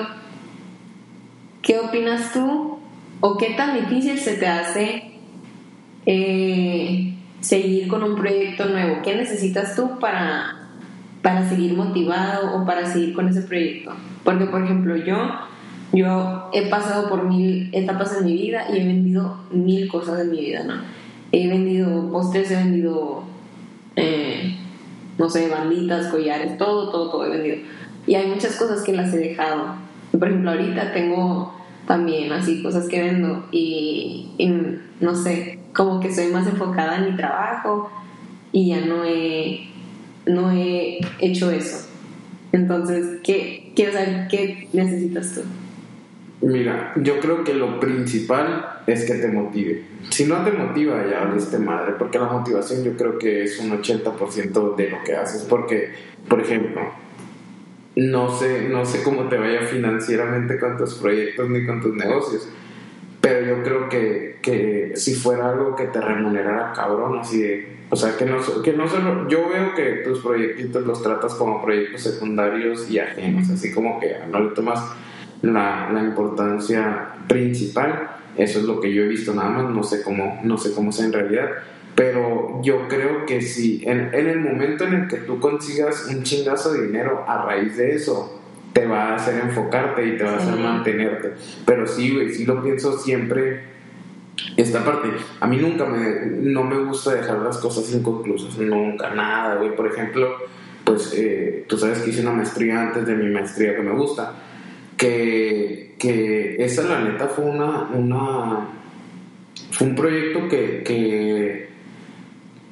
¿qué 1.61 1.81
opinas 1.81 2.33
tú 2.33 2.79
o 3.21 3.37
qué 3.37 3.55
tan 3.57 3.75
difícil 3.75 4.17
se 4.17 4.35
te 4.37 4.47
hace 4.47 5.11
eh, 6.07 7.15
seguir 7.41 7.89
con 7.89 8.05
un 8.05 8.15
proyecto 8.15 8.67
nuevo? 8.67 9.03
¿Qué 9.03 9.17
necesitas 9.17 9.75
tú 9.75 9.99
para, 9.99 10.69
para 11.21 11.49
seguir 11.49 11.75
motivado 11.75 12.57
o 12.57 12.65
para 12.65 12.87
seguir 12.87 13.13
con 13.13 13.27
ese 13.27 13.43
proyecto? 13.43 13.93
Porque, 14.23 14.45
por 14.45 14.63
ejemplo, 14.63 14.95
yo, 14.95 15.17
yo 15.93 16.49
he 16.53 16.69
pasado 16.71 17.09
por 17.09 17.25
mil 17.25 17.71
etapas 17.73 18.17
en 18.19 18.27
mi 18.27 18.35
vida 18.35 18.67
y 18.73 18.77
he 18.77 18.87
vendido 18.87 19.41
mil 19.51 19.89
cosas 19.89 20.21
en 20.21 20.31
mi 20.31 20.39
vida, 20.39 20.63
¿no? 20.63 20.75
He 21.33 21.49
vendido 21.49 22.09
postres, 22.13 22.53
he 22.53 22.57
vendido, 22.57 23.25
eh, 23.97 24.55
no 25.19 25.29
sé, 25.29 25.49
banditas, 25.49 26.07
collares, 26.07 26.57
todo, 26.57 26.89
todo, 26.89 27.11
todo 27.11 27.27
he 27.27 27.31
vendido. 27.31 27.82
Y 28.07 28.15
hay 28.15 28.29
muchas 28.29 28.57
cosas 28.57 28.83
que 28.83 28.93
las 28.93 29.13
he 29.15 29.19
dejado. 29.19 29.77
Por 30.11 30.29
ejemplo, 30.29 30.51
ahorita 30.51 30.93
tengo 30.93 31.55
también 31.87 32.33
así 32.33 32.63
cosas 32.63 32.89
que 32.89 33.01
vendo 33.01 33.47
y, 33.51 34.31
no 35.01 35.15
sé, 35.15 35.59
como 35.75 36.01
que 36.01 36.15
soy 36.15 36.29
más 36.29 36.47
enfocada 36.47 36.99
en 36.99 37.13
mi 37.13 37.17
trabajo 37.17 37.91
y 38.53 38.69
ya 38.69 38.81
no 38.81 39.05
he, 39.05 39.69
no 40.27 40.53
he 40.53 41.01
hecho 41.19 41.51
eso. 41.51 41.89
Entonces, 42.53 43.21
¿qué, 43.23 43.73
qué 43.75 44.69
necesitas 44.73 45.35
tú? 45.35 45.43
Mira, 46.43 46.93
yo 46.97 47.21
creo 47.21 47.45
que 47.45 47.55
lo 47.55 47.79
principal 47.79 48.81
es 48.87 49.05
que 49.05 49.15
te 49.15 49.29
motive. 49.29 49.85
Si 50.11 50.27
no 50.27 50.45
te 50.45 50.51
motiva, 50.51 51.07
ya 51.09 51.25
valiste 51.25 51.57
madre, 51.59 51.95
porque 51.97 52.19
la 52.19 52.27
motivación 52.27 52.83
yo 52.83 52.97
creo 52.97 53.17
que 53.17 53.45
es 53.45 53.61
un 53.61 53.71
80% 53.71 54.75
de 54.75 54.91
lo 54.91 55.03
que 55.05 55.15
haces. 55.15 55.43
Porque, 55.49 55.93
por 56.29 56.41
ejemplo, 56.41 56.83
no 57.97 58.31
sé, 58.31 58.69
no 58.69 58.85
sé 58.85 59.03
cómo 59.03 59.29
te 59.29 59.37
vaya 59.37 59.63
financieramente 59.63 60.59
con 60.59 60.77
tus 60.77 60.95
proyectos 60.95 61.49
ni 61.51 61.67
con 61.67 61.81
tus 61.81 61.95
negocios, 61.95 62.49
pero 63.21 63.47
yo 63.47 63.63
creo 63.63 63.89
que, 63.89 64.39
que 64.43 64.93
si 64.97 65.15
fuera 65.15 65.51
algo 65.51 65.77
que 65.77 65.85
te 65.87 66.01
remunerara 66.01 66.73
cabrón, 66.73 67.19
así 67.19 67.65
o 67.93 67.97
sea, 67.97 68.17
que 68.17 68.25
no, 68.25 68.39
que 68.63 68.73
no 68.73 68.89
solo, 68.89 69.29
yo 69.29 69.51
veo 69.51 69.75
que 69.75 70.03
tus 70.03 70.21
proyectitos 70.21 70.87
los 70.87 71.03
tratas 71.03 71.35
como 71.35 71.63
proyectos 71.63 72.01
secundarios 72.01 72.91
y 72.91 72.99
ajenos, 72.99 73.51
así 73.51 73.71
como 73.71 74.01
que 74.01 74.17
no 74.31 74.41
le 74.41 74.55
tomas 74.55 74.83
la, 75.43 75.91
la 75.93 76.03
importancia 76.03 77.09
principal, 77.29 78.09
eso 78.39 78.61
es 78.61 78.65
lo 78.65 78.81
que 78.81 78.95
yo 78.95 79.03
he 79.03 79.09
visto 79.09 79.35
nada 79.35 79.51
más, 79.51 79.71
no 79.71 79.83
sé 79.83 80.03
cómo, 80.03 80.41
no 80.43 80.57
sé 80.57 80.73
cómo 80.73 80.91
sea 80.91 81.05
en 81.05 81.13
realidad, 81.13 81.51
pero 81.95 82.61
yo 82.63 82.89
creo 82.89 83.27
que 83.27 83.43
si 83.43 83.83
en, 83.85 84.15
en, 84.15 84.29
el 84.29 84.41
momento 84.41 84.85
en 84.85 84.95
el 84.95 85.09
que 85.09 85.19
tú 85.19 85.39
consigas 85.41 86.07
un 86.09 86.23
chingazo 86.23 86.73
de 86.73 86.87
dinero 86.87 87.25
a 87.29 87.45
raíz 87.45 87.77
de 87.77 87.95
eso, 87.95 88.41
te 88.73 88.87
va 88.87 89.11
a 89.11 89.17
hacer 89.17 89.41
enfocarte 89.41 90.07
y 90.07 90.17
te 90.17 90.25
va 90.25 90.33
a 90.33 90.37
hacer 90.37 90.57
mantenerte. 90.57 91.33
Pero 91.67 91.87
sí, 91.87 92.15
güey, 92.15 92.31
sí 92.31 92.47
lo 92.47 92.63
pienso 92.63 92.99
siempre 92.99 93.65
esta 94.57 94.85
parte. 94.85 95.09
A 95.41 95.47
mí 95.47 95.59
nunca 95.59 95.85
me, 95.85 96.27
no 96.27 96.65
me 96.65 96.79
gusta 96.79 97.15
dejar 97.15 97.39
las 97.41 97.59
cosas 97.59 97.93
inconclusas, 97.93 98.57
nunca, 98.59 99.11
nada, 99.11 99.57
güey. 99.57 99.77
Por 99.77 99.87
ejemplo, 99.87 100.37
pues 100.85 101.13
eh, 101.15 101.65
tú 101.69 101.77
sabes 101.77 101.99
que 101.99 102.11
hice 102.11 102.23
una 102.23 102.33
maestría 102.33 102.81
antes 102.81 103.07
de 103.07 103.15
mi 103.15 103.31
maestría 103.31 103.77
que 103.77 103.83
me 103.83 103.93
gusta, 103.93 104.35
que, 104.97 105.95
que 105.99 106.57
esa 106.65 106.83
la 106.85 107.01
neta 107.01 107.29
fue 107.29 107.45
una, 107.45 107.89
una 107.93 108.69
fue 109.71 109.89
un 109.89 109.95
proyecto 109.95 110.49
que, 110.49 110.83
que 110.85 111.72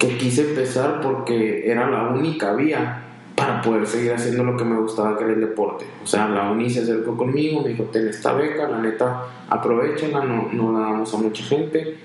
que 0.00 0.16
quise 0.16 0.48
empezar 0.48 1.02
porque 1.02 1.70
era 1.70 1.88
la 1.90 2.08
única 2.08 2.54
vía 2.54 3.02
para 3.36 3.60
poder 3.60 3.86
seguir 3.86 4.12
haciendo 4.12 4.44
lo 4.44 4.56
que 4.56 4.64
me 4.64 4.80
gustaba, 4.80 5.16
que 5.18 5.24
era 5.24 5.34
el 5.34 5.40
deporte. 5.42 5.84
O 6.02 6.06
sea, 6.06 6.26
la 6.26 6.50
UNI 6.50 6.70
se 6.70 6.80
acercó 6.80 7.18
conmigo, 7.18 7.62
me 7.62 7.68
dijo, 7.68 7.84
ten 7.84 8.08
esta 8.08 8.32
beca, 8.32 8.66
la 8.66 8.78
neta, 8.78 9.26
aprovechala, 9.50 10.24
no, 10.24 10.48
no 10.52 10.72
la 10.72 10.86
damos 10.86 11.12
a 11.12 11.18
mucha 11.18 11.44
gente 11.44 11.96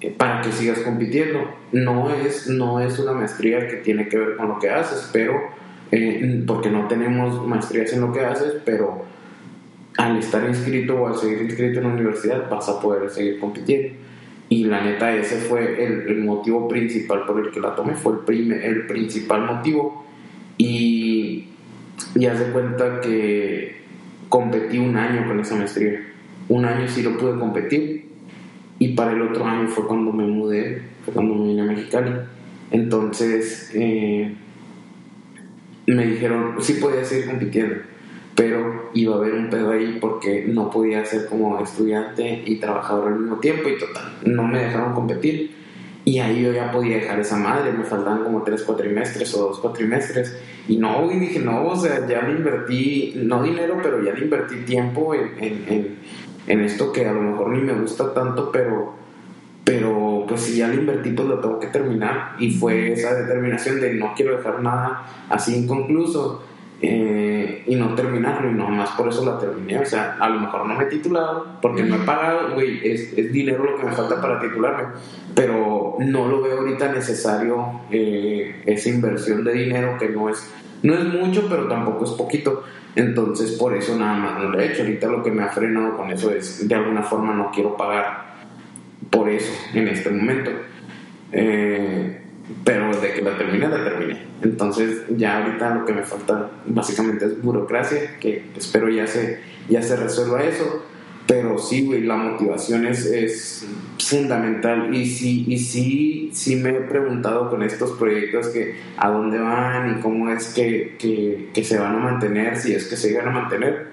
eh, 0.00 0.14
para 0.16 0.42
que 0.42 0.52
sigas 0.52 0.78
compitiendo. 0.78 1.40
No 1.72 2.10
es, 2.10 2.46
no 2.46 2.80
es 2.80 3.00
una 3.00 3.12
maestría 3.12 3.66
que 3.66 3.78
tiene 3.78 4.08
que 4.08 4.16
ver 4.16 4.36
con 4.36 4.48
lo 4.48 4.58
que 4.60 4.70
haces, 4.70 5.10
pero, 5.12 5.34
eh, 5.90 6.44
porque 6.46 6.70
no 6.70 6.86
tenemos 6.86 7.44
maestrías 7.44 7.92
en 7.92 8.02
lo 8.02 8.12
que 8.12 8.20
haces, 8.20 8.54
pero 8.64 9.02
al 9.96 10.18
estar 10.18 10.48
inscrito 10.48 11.02
o 11.02 11.08
al 11.08 11.16
seguir 11.16 11.42
inscrito 11.42 11.80
en 11.80 11.88
la 11.88 11.94
universidad 11.94 12.48
vas 12.48 12.68
a 12.68 12.80
poder 12.80 13.10
seguir 13.10 13.40
compitiendo. 13.40 14.09
Y 14.50 14.64
la 14.64 14.82
neta, 14.82 15.14
ese 15.14 15.36
fue 15.36 15.84
el, 15.84 16.24
motivo 16.24 16.66
principal 16.66 17.24
por 17.24 17.38
el 17.38 17.52
que 17.52 17.60
la 17.60 17.74
tomé, 17.74 17.94
fue 17.94 18.14
el, 18.28 18.52
el 18.52 18.86
principal 18.86 19.46
motivo. 19.46 20.04
Y 20.58 21.46
ya 22.16 22.36
se 22.36 22.50
cuenta 22.50 23.00
que 23.00 23.76
competí 24.28 24.78
un 24.78 24.96
año 24.96 25.26
con 25.26 25.38
esa 25.40 25.54
maestría. 25.54 26.04
Un 26.48 26.64
año 26.64 26.88
sí 26.88 27.02
lo 27.02 27.16
pude 27.16 27.38
competir. 27.38 28.10
Y 28.80 28.88
para 28.88 29.12
el 29.12 29.22
otro 29.22 29.44
año 29.44 29.68
fue 29.68 29.86
cuando 29.86 30.12
me 30.12 30.24
mudé, 30.24 30.82
fue 31.04 31.14
cuando 31.14 31.36
me 31.36 31.48
vine 31.48 31.62
a 31.62 31.64
Mexicali. 31.66 32.12
Entonces 32.72 33.70
eh, 33.74 34.34
me 35.86 36.06
dijeron, 36.06 36.56
sí 36.60 36.74
podía 36.74 37.04
seguir 37.04 37.26
compitiendo 37.26 37.76
pero 38.40 38.88
iba 38.94 39.16
a 39.16 39.18
haber 39.18 39.34
un 39.34 39.50
pedo 39.50 39.70
ahí 39.70 39.98
porque 40.00 40.46
no 40.48 40.70
podía 40.70 41.04
ser 41.04 41.26
como 41.26 41.60
estudiante 41.60 42.42
y 42.46 42.56
trabajador 42.56 43.08
al 43.08 43.18
mismo 43.18 43.36
tiempo 43.36 43.68
y 43.68 43.76
total, 43.76 44.14
no 44.24 44.44
me 44.44 44.60
dejaron 44.60 44.94
competir. 44.94 45.54
Y 46.06 46.20
ahí 46.20 46.42
yo 46.42 46.50
ya 46.50 46.72
podía 46.72 46.96
dejar 46.96 47.20
esa 47.20 47.36
madre, 47.36 47.70
me 47.70 47.84
faltaban 47.84 48.24
como 48.24 48.42
tres 48.42 48.62
cuatrimestres 48.62 49.34
o 49.34 49.48
dos 49.48 49.58
cuatrimestres. 49.58 50.40
Y 50.68 50.78
no, 50.78 51.12
y 51.12 51.18
dije, 51.18 51.38
no, 51.40 51.66
o 51.66 51.76
sea, 51.76 52.06
ya 52.08 52.22
le 52.22 52.32
invertí, 52.32 53.12
no 53.16 53.42
dinero, 53.42 53.78
pero 53.82 54.02
ya 54.02 54.14
le 54.14 54.24
invertí 54.24 54.56
tiempo 54.64 55.14
en, 55.14 55.32
en, 55.38 55.96
en, 56.46 56.60
esto 56.62 56.90
que 56.92 57.04
a 57.04 57.12
lo 57.12 57.20
mejor 57.20 57.50
ni 57.50 57.60
me 57.60 57.74
gusta 57.74 58.14
tanto, 58.14 58.50
pero, 58.50 58.94
pero 59.64 60.24
pues 60.26 60.40
si 60.40 60.56
ya 60.56 60.68
le 60.68 60.76
invertí, 60.76 61.10
pues 61.10 61.28
lo 61.28 61.40
tengo 61.40 61.60
que 61.60 61.66
terminar. 61.66 62.36
Y 62.38 62.52
fue 62.52 62.92
esa 62.92 63.14
determinación 63.14 63.82
de 63.82 63.92
no 63.92 64.14
quiero 64.16 64.38
dejar 64.38 64.62
nada 64.62 65.26
así 65.28 65.54
inconcluso 65.54 66.42
eh, 66.82 67.62
y 67.66 67.74
no 67.76 67.94
terminarlo 67.94 68.50
y 68.50 68.54
nomás 68.54 68.90
por 68.92 69.08
eso 69.08 69.24
la 69.24 69.38
terminé. 69.38 69.78
O 69.78 69.84
sea, 69.84 70.16
a 70.18 70.28
lo 70.30 70.40
mejor 70.40 70.66
no 70.66 70.74
me 70.74 70.84
he 70.84 70.86
titulado 70.86 71.58
porque 71.60 71.82
no 71.82 71.96
he 71.96 71.98
pagado, 72.00 72.54
güey, 72.54 72.80
es, 72.82 73.12
es, 73.16 73.32
dinero 73.32 73.64
lo 73.64 73.76
que 73.76 73.84
me 73.84 73.92
falta 73.92 74.20
para 74.20 74.40
titularme, 74.40 74.94
pero 75.34 75.96
no 75.98 76.28
lo 76.28 76.40
veo 76.40 76.60
ahorita 76.60 76.90
necesario 76.92 77.82
eh, 77.90 78.62
esa 78.64 78.88
inversión 78.88 79.44
de 79.44 79.52
dinero 79.52 79.96
que 79.98 80.08
no 80.08 80.30
es, 80.30 80.50
no 80.82 80.94
es 80.94 81.04
mucho, 81.04 81.46
pero 81.48 81.68
tampoco 81.68 82.04
es 82.04 82.12
poquito. 82.12 82.64
Entonces, 82.96 83.52
por 83.52 83.76
eso 83.76 83.96
nada 83.96 84.14
más 84.14 84.42
no 84.42 84.50
lo 84.50 84.58
he 84.58 84.72
hecho. 84.72 84.82
Ahorita 84.82 85.06
lo 85.06 85.22
que 85.22 85.30
me 85.30 85.42
ha 85.44 85.48
frenado 85.48 85.96
con 85.96 86.10
eso 86.10 86.30
es, 86.30 86.66
de 86.66 86.74
alguna 86.74 87.02
forma, 87.02 87.34
no 87.34 87.50
quiero 87.52 87.76
pagar 87.76 88.30
por 89.10 89.28
eso 89.28 89.52
en 89.74 89.88
este 89.88 90.10
momento. 90.10 90.50
Eh, 91.32 92.19
pero 92.64 92.94
de 93.00 93.12
que 93.12 93.22
la 93.22 93.36
termine, 93.36 93.68
la 93.68 93.84
terminé. 93.84 94.22
Entonces 94.42 95.02
ya 95.16 95.38
ahorita 95.38 95.74
lo 95.74 95.84
que 95.84 95.92
me 95.92 96.02
falta 96.02 96.50
básicamente 96.66 97.26
es 97.26 97.42
burocracia, 97.42 98.18
que 98.18 98.44
espero 98.56 98.88
ya 98.88 99.06
se, 99.06 99.40
ya 99.68 99.82
se 99.82 99.96
resuelva 99.96 100.42
eso. 100.42 100.84
Pero 101.26 101.58
sí, 101.58 101.86
güey, 101.86 102.02
la 102.02 102.16
motivación 102.16 102.86
es, 102.86 103.06
es 103.06 103.66
fundamental. 103.98 104.92
Y 104.92 105.06
sí, 105.06 105.44
y 105.46 105.58
sí, 105.58 106.30
sí 106.32 106.56
me 106.56 106.70
he 106.70 106.80
preguntado 106.80 107.48
con 107.50 107.62
estos 107.62 107.92
proyectos 107.92 108.48
que 108.48 108.74
a 108.96 109.10
dónde 109.10 109.38
van 109.38 109.98
y 109.98 110.00
cómo 110.00 110.28
es 110.30 110.48
que, 110.48 110.96
que, 110.98 111.50
que 111.54 111.62
se 111.62 111.78
van 111.78 111.94
a 111.94 111.98
mantener, 111.98 112.56
si 112.56 112.74
es 112.74 112.88
que 112.88 112.96
se 112.96 113.16
van 113.16 113.28
a 113.28 113.30
mantener 113.30 113.90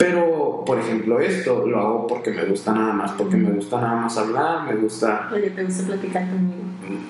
pero, 0.00 0.62
por 0.64 0.78
ejemplo, 0.78 1.20
esto 1.20 1.66
lo 1.66 1.78
hago 1.78 2.06
porque 2.06 2.30
me 2.30 2.46
gusta 2.46 2.72
nada 2.72 2.94
más, 2.94 3.12
porque 3.12 3.36
me 3.36 3.50
gusta 3.50 3.78
nada 3.82 3.96
más 3.96 4.16
hablar, 4.16 4.66
me 4.66 4.80
gusta... 4.80 5.28
Oye, 5.30 5.50
te 5.50 5.62
gusta 5.62 5.84
platicar 5.88 6.26
conmigo. 6.26 6.59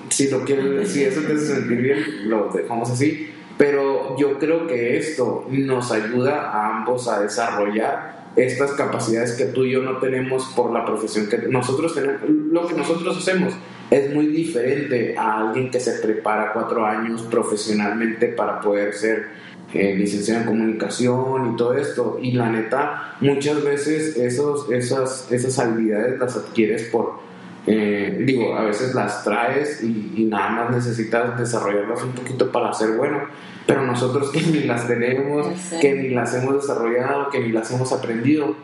Si 0.09 0.29
lo 0.31 0.45
quieres, 0.45 0.89
si 0.91 1.05
eso 1.05 1.21
te 1.23 1.35
hace 1.35 1.47
sentir 1.47 1.81
bien, 1.81 2.29
lo 2.29 2.51
dejamos 2.53 2.91
así. 2.91 3.31
pero 3.59 4.17
yo 4.17 4.39
creo 4.39 4.67
que 4.67 4.97
esto 4.97 5.47
nos 5.51 5.93
ayuda 5.93 6.51
a 6.51 6.79
ambos 6.79 7.09
a 7.09 7.21
desarrollar 7.21 8.21
estas 8.37 8.73
capacidades 8.73 9.33
que 9.33 9.47
tú 9.47 9.65
y 9.65 9.73
yo 9.73 9.83
no 9.83 9.99
tenemos 9.99 10.45
por 10.57 10.73
la 10.73 10.85
profesión 10.85 11.29
que 11.29 11.39
nosotros 11.49 11.95
tenemos. 11.95 12.23
Lo 12.29 12.67
que 12.67 12.75
nosotros 12.75 13.17
hacemos 13.17 13.55
es 13.91 14.15
muy 14.15 14.29
diferente 14.29 15.17
a 15.19 15.41
alguien 15.41 15.71
que 15.71 15.81
se 15.81 15.93
prepara 15.99 16.53
cuatro 16.53 16.87
años 16.87 17.23
profesionalmente 17.23 18.29
para 18.29 18.61
poder 18.61 18.95
ser 18.95 19.27
eh, 19.75 19.95
licenciado 19.97 20.43
en 20.43 20.47
comunicación 20.47 21.53
y 21.53 21.57
todo 21.57 21.75
esto. 21.75 22.19
Y 22.23 22.33
la 22.33 22.51
neta, 22.51 23.17
muchas 23.21 23.65
veces 23.65 24.17
esos, 24.17 24.71
esas, 24.71 25.31
esas 25.33 25.59
habilidades 25.59 26.19
las 26.19 26.37
adquieres 26.37 26.85
por 26.85 27.30
eh, 27.67 28.23
digo, 28.25 28.57
a 28.57 28.65
veces 28.65 28.95
las 28.95 29.23
traes 29.23 29.83
y, 29.83 30.25
nada 30.25 30.51
más 30.51 30.71
necesitas 30.71 31.39
desarrollarlas 31.39 32.03
un 32.03 32.13
poquito 32.13 32.51
para 32.51 32.73
ser 32.73 32.97
bueno, 32.97 33.21
pero 33.67 33.87
nosotros 33.87 34.31
que 34.31 34.41
ni 34.41 34.65
las 34.65 34.87
tenemos, 34.87 35.47
que 35.81 35.95
ni 35.95 36.09
las 36.11 36.35
hemos 36.35 36.55
desarrollado, 36.55 37.31
que 37.31 37.41
ni 37.41 37.53
las 37.53 37.71
hemos 37.71 37.93
aprendido, 37.93 38.57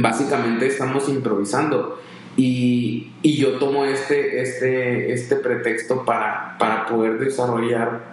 básicamente 0.00 0.66
estamos 0.66 1.08
improvisando. 1.08 2.00
Y, 2.36 3.12
y 3.22 3.36
yo 3.36 3.58
tomo 3.58 3.84
este, 3.84 4.40
este, 4.40 5.12
este 5.12 5.36
pretexto 5.36 6.04
para, 6.04 6.56
para 6.58 6.86
poder 6.86 7.18
desarrollar 7.18 8.10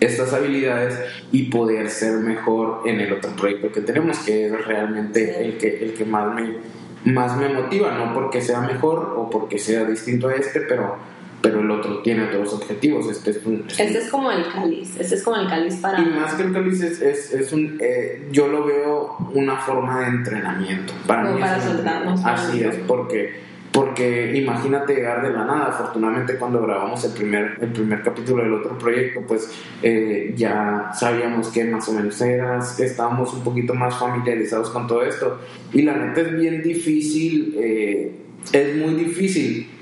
estas 0.00 0.32
habilidades 0.32 0.98
y 1.32 1.44
poder 1.44 1.90
ser 1.90 2.18
mejor 2.18 2.82
en 2.86 3.00
el 3.00 3.12
otro 3.12 3.30
proyecto 3.32 3.70
que 3.72 3.80
tenemos, 3.80 4.18
que 4.18 4.46
es 4.46 4.66
realmente 4.66 5.44
el 5.44 5.58
que, 5.58 5.84
el 5.84 5.94
que 5.94 6.04
más 6.04 6.34
me, 6.34 6.54
más 7.04 7.36
me 7.36 7.48
motiva, 7.48 7.92
no 7.92 8.12
porque 8.14 8.40
sea 8.40 8.60
mejor 8.60 9.14
o 9.16 9.30
porque 9.30 9.58
sea 9.58 9.84
distinto 9.84 10.28
a 10.28 10.34
este, 10.34 10.60
pero, 10.62 10.96
pero 11.40 11.60
el 11.60 11.70
otro 11.70 11.98
tiene 11.98 12.24
otros 12.24 12.52
objetivos. 12.54 13.08
Este 13.08 13.30
es, 13.30 13.46
un, 13.46 13.64
este 13.68 13.98
es 13.98 14.10
como 14.10 14.30
el 14.30 14.46
cáliz, 14.52 14.98
este 14.98 15.14
es 15.14 15.22
como 15.22 15.36
el 15.36 15.48
cáliz 15.48 15.76
para... 15.76 16.00
Y 16.00 16.06
más 16.06 16.34
que 16.34 16.42
el 16.42 16.52
cáliz 16.52 16.82
es, 16.82 17.00
es, 17.00 17.32
es 17.32 17.52
un... 17.52 17.78
Eh, 17.80 18.28
yo 18.30 18.48
lo 18.48 18.64
veo 18.64 19.16
una 19.34 19.56
forma 19.56 20.00
de 20.00 20.06
entrenamiento. 20.08 20.92
Para 21.06 21.22
como 21.22 21.34
mí 21.34 21.40
para 21.40 21.60
soltarnos. 21.60 22.24
Así 22.24 22.62
es, 22.62 22.76
porque 22.86 23.47
porque 23.72 24.36
imagínate 24.36 24.94
llegar 24.94 25.22
de 25.22 25.32
la 25.32 25.44
nada. 25.44 25.66
Afortunadamente 25.68 26.36
cuando 26.36 26.62
grabamos 26.62 27.04
el 27.04 27.12
primer, 27.12 27.58
el 27.60 27.72
primer 27.72 28.02
capítulo 28.02 28.42
del 28.42 28.54
otro 28.54 28.78
proyecto, 28.78 29.20
pues 29.26 29.50
eh, 29.82 30.34
ya 30.36 30.90
sabíamos 30.94 31.48
que 31.48 31.64
más 31.64 31.88
o 31.88 31.92
menos 31.92 32.20
eras, 32.20 32.80
estábamos 32.80 33.32
un 33.34 33.42
poquito 33.42 33.74
más 33.74 33.98
familiarizados 33.98 34.70
con 34.70 34.86
todo 34.86 35.02
esto. 35.02 35.38
Y 35.72 35.82
la 35.82 35.96
neta 35.96 36.22
es 36.22 36.36
bien 36.36 36.62
difícil, 36.62 37.54
eh, 37.58 38.12
es 38.52 38.76
muy 38.76 38.94
difícil 38.94 39.77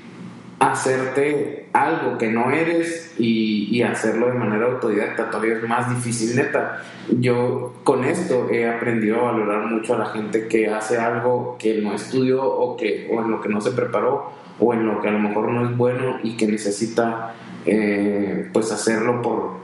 hacerte 0.59 1.67
algo 1.73 2.17
que 2.17 2.31
no 2.31 2.51
eres 2.51 3.13
y, 3.19 3.67
y, 3.71 3.83
hacerlo 3.83 4.27
de 4.27 4.33
manera 4.33 4.65
autodidacta 4.65 5.29
todavía 5.29 5.57
es 5.57 5.63
más 5.67 5.89
difícil 5.89 6.35
neta. 6.35 6.81
Yo 7.19 7.75
con 7.83 8.03
esto 8.03 8.49
he 8.49 8.67
aprendido 8.67 9.19
a 9.19 9.31
valorar 9.31 9.67
mucho 9.67 9.93
a 9.93 9.99
la 9.99 10.05
gente 10.07 10.47
que 10.47 10.67
hace 10.67 10.97
algo 10.97 11.57
que 11.59 11.79
no 11.81 11.93
estudió 11.93 12.43
o 12.43 12.75
que 12.75 13.07
o 13.11 13.21
en 13.21 13.31
lo 13.31 13.41
que 13.41 13.49
no 13.49 13.61
se 13.61 13.71
preparó 13.71 14.31
o 14.59 14.73
en 14.73 14.87
lo 14.87 14.99
que 14.99 15.09
a 15.09 15.11
lo 15.11 15.19
mejor 15.19 15.51
no 15.51 15.69
es 15.69 15.77
bueno 15.77 16.17
y 16.23 16.35
que 16.35 16.47
necesita 16.47 17.35
eh, 17.65 18.49
pues 18.51 18.71
hacerlo 18.71 19.21
por 19.21 19.57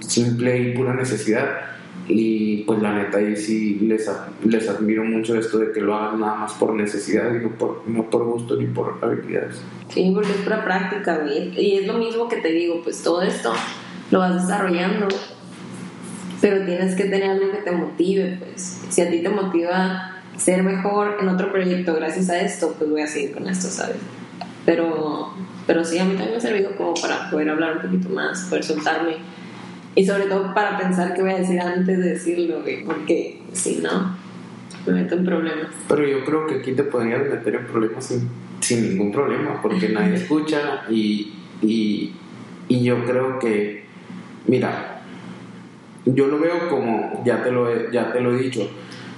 simple 0.00 0.58
y 0.58 0.74
pura 0.74 0.92
necesidad 0.94 1.75
y 2.08 2.58
pues 2.58 2.80
la 2.80 2.94
neta 2.94 3.18
ahí 3.18 3.36
sí 3.36 3.78
les, 3.82 4.10
les 4.44 4.68
admiro 4.68 5.04
mucho 5.04 5.36
esto 5.36 5.58
de 5.58 5.72
que 5.72 5.80
lo 5.80 5.94
hagan 5.94 6.20
nada 6.20 6.36
más 6.36 6.52
por 6.54 6.74
necesidad 6.74 7.34
y 7.34 7.42
no 7.42 7.50
por, 7.50 7.82
no 7.86 8.08
por 8.08 8.24
gusto 8.24 8.56
ni 8.56 8.66
por 8.66 8.98
habilidades. 9.02 9.60
Sí, 9.88 10.12
porque 10.14 10.30
es 10.30 10.38
pura 10.38 10.64
práctica, 10.64 11.24
Y 11.56 11.78
es 11.78 11.86
lo 11.86 11.94
mismo 11.94 12.28
que 12.28 12.36
te 12.36 12.48
digo, 12.52 12.80
pues 12.82 13.02
todo 13.02 13.22
esto 13.22 13.52
lo 14.10 14.20
vas 14.20 14.34
desarrollando, 14.40 15.08
pero 16.40 16.64
tienes 16.64 16.94
que 16.94 17.04
tener 17.04 17.30
algo 17.30 17.50
que 17.50 17.58
te 17.58 17.72
motive, 17.72 18.38
pues. 18.38 18.82
Si 18.88 19.00
a 19.00 19.10
ti 19.10 19.20
te 19.22 19.28
motiva 19.28 20.12
ser 20.36 20.62
mejor 20.62 21.16
en 21.20 21.28
otro 21.28 21.50
proyecto 21.50 21.94
gracias 21.94 22.30
a 22.30 22.40
esto, 22.40 22.74
pues 22.78 22.90
voy 22.90 23.00
a 23.00 23.06
seguir 23.06 23.32
con 23.32 23.48
esto, 23.48 23.68
¿sabes? 23.68 23.96
Pero, 24.64 25.34
pero 25.66 25.84
sí, 25.84 25.98
a 25.98 26.04
mí 26.04 26.10
también 26.10 26.32
me 26.32 26.36
ha 26.36 26.40
servido 26.40 26.76
como 26.76 26.94
para 26.94 27.30
poder 27.30 27.50
hablar 27.50 27.76
un 27.76 27.82
poquito 27.82 28.08
más, 28.10 28.42
poder 28.44 28.64
soltarme 28.64 29.16
y 29.96 30.04
sobre 30.04 30.26
todo 30.26 30.54
para 30.54 30.78
pensar 30.78 31.14
qué 31.14 31.22
voy 31.22 31.32
a 31.32 31.38
decir 31.38 31.58
antes 31.58 31.98
de 31.98 32.10
decirlo, 32.10 32.62
porque 32.84 33.40
si 33.52 33.76
no, 33.76 34.14
me 34.86 34.92
meto 34.92 35.16
en 35.16 35.24
problemas. 35.24 35.68
Pero 35.88 36.06
yo 36.06 36.24
creo 36.24 36.46
que 36.46 36.56
aquí 36.56 36.72
te 36.72 36.84
podrías 36.84 37.28
meter 37.28 37.54
en 37.54 37.66
problemas 37.66 38.04
sin, 38.04 38.28
sin 38.60 38.90
ningún 38.90 39.10
problema, 39.10 39.60
porque 39.62 39.88
nadie 39.88 40.14
escucha 40.14 40.82
y, 40.90 41.32
y, 41.62 42.12
y 42.68 42.84
yo 42.84 43.02
creo 43.06 43.38
que, 43.38 43.84
mira, 44.46 45.00
yo 46.04 46.26
lo 46.26 46.38
veo 46.38 46.68
como, 46.68 47.22
ya 47.24 47.42
te 47.42 47.50
lo 47.50 47.90
ya 47.90 48.12
te 48.12 48.20
lo 48.20 48.36
he 48.36 48.42
dicho, 48.42 48.70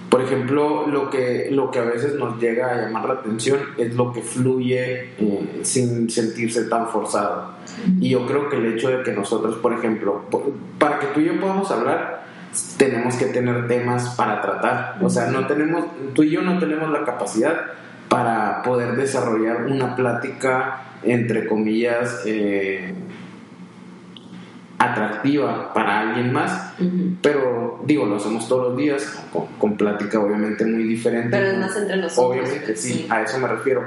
por 0.09 0.23
ejemplo, 0.23 0.87
lo 0.87 1.11
que, 1.11 1.49
lo 1.51 1.71
que 1.71 1.81
a 1.81 1.85
veces 1.85 2.15
nos 2.15 2.41
llega 2.41 2.73
a 2.73 2.83
llamar 2.83 3.07
la 3.07 3.15
atención 3.15 3.59
es 3.77 3.95
lo 3.95 4.13
que 4.13 4.23
fluye 4.23 5.11
eh, 5.19 5.61
sin 5.63 6.09
sentirse 6.09 6.65
tan 6.65 6.89
forzado. 6.89 7.53
Y 8.01 8.11
yo 8.11 8.27
creo 8.27 8.49
que 8.49 8.57
el 8.57 8.75
hecho 8.75 8.89
de 8.89 9.03
que 9.03 9.13
nosotros, 9.13 9.57
por 9.57 9.75
ejemplo, 9.75 10.25
para 10.79 10.99
que 10.99 11.09
tú 11.09 11.21
y 11.21 11.27
yo 11.27 11.39
podamos 11.39 11.71
hablar, 11.71 12.25
tenemos 12.79 13.17
que 13.17 13.27
tener 13.27 13.69
temas 13.69 14.15
para 14.17 14.41
tratar. 14.41 14.97
O 15.03 15.11
sea, 15.11 15.27
no 15.27 15.47
tenemos, 15.47 15.85
tú 16.15 16.23
y 16.23 16.31
yo 16.31 16.41
no 16.41 16.59
tenemos 16.59 16.91
la 16.91 17.05
capacidad 17.05 17.67
para 18.09 18.63
poder 18.63 18.97
desarrollar 18.97 19.67
una 19.67 19.95
plática, 19.95 20.85
entre 21.03 21.47
comillas, 21.47 22.23
eh, 22.25 22.95
atractiva 24.79 25.73
para 25.75 26.01
alguien 26.01 26.33
más, 26.33 26.73
pero 27.21 27.81
digo, 27.85 28.07
lo 28.07 28.17
hacemos 28.17 28.49
todos 28.49 28.69
los 28.69 28.77
días, 28.77 29.21
con, 29.59 29.77
plática 29.77 30.21
obviamente 30.21 30.65
muy 30.65 30.85
diferente. 30.85 31.31
Pero 31.31 31.51
es 31.51 31.59
más 31.59 31.77
entre 31.77 31.97
nosotros. 31.97 32.19
Obviamente, 32.27 32.77
sí, 32.77 33.07
a 33.11 33.23
eso 33.23 33.39
me 33.39 33.49
refiero. 33.49 33.83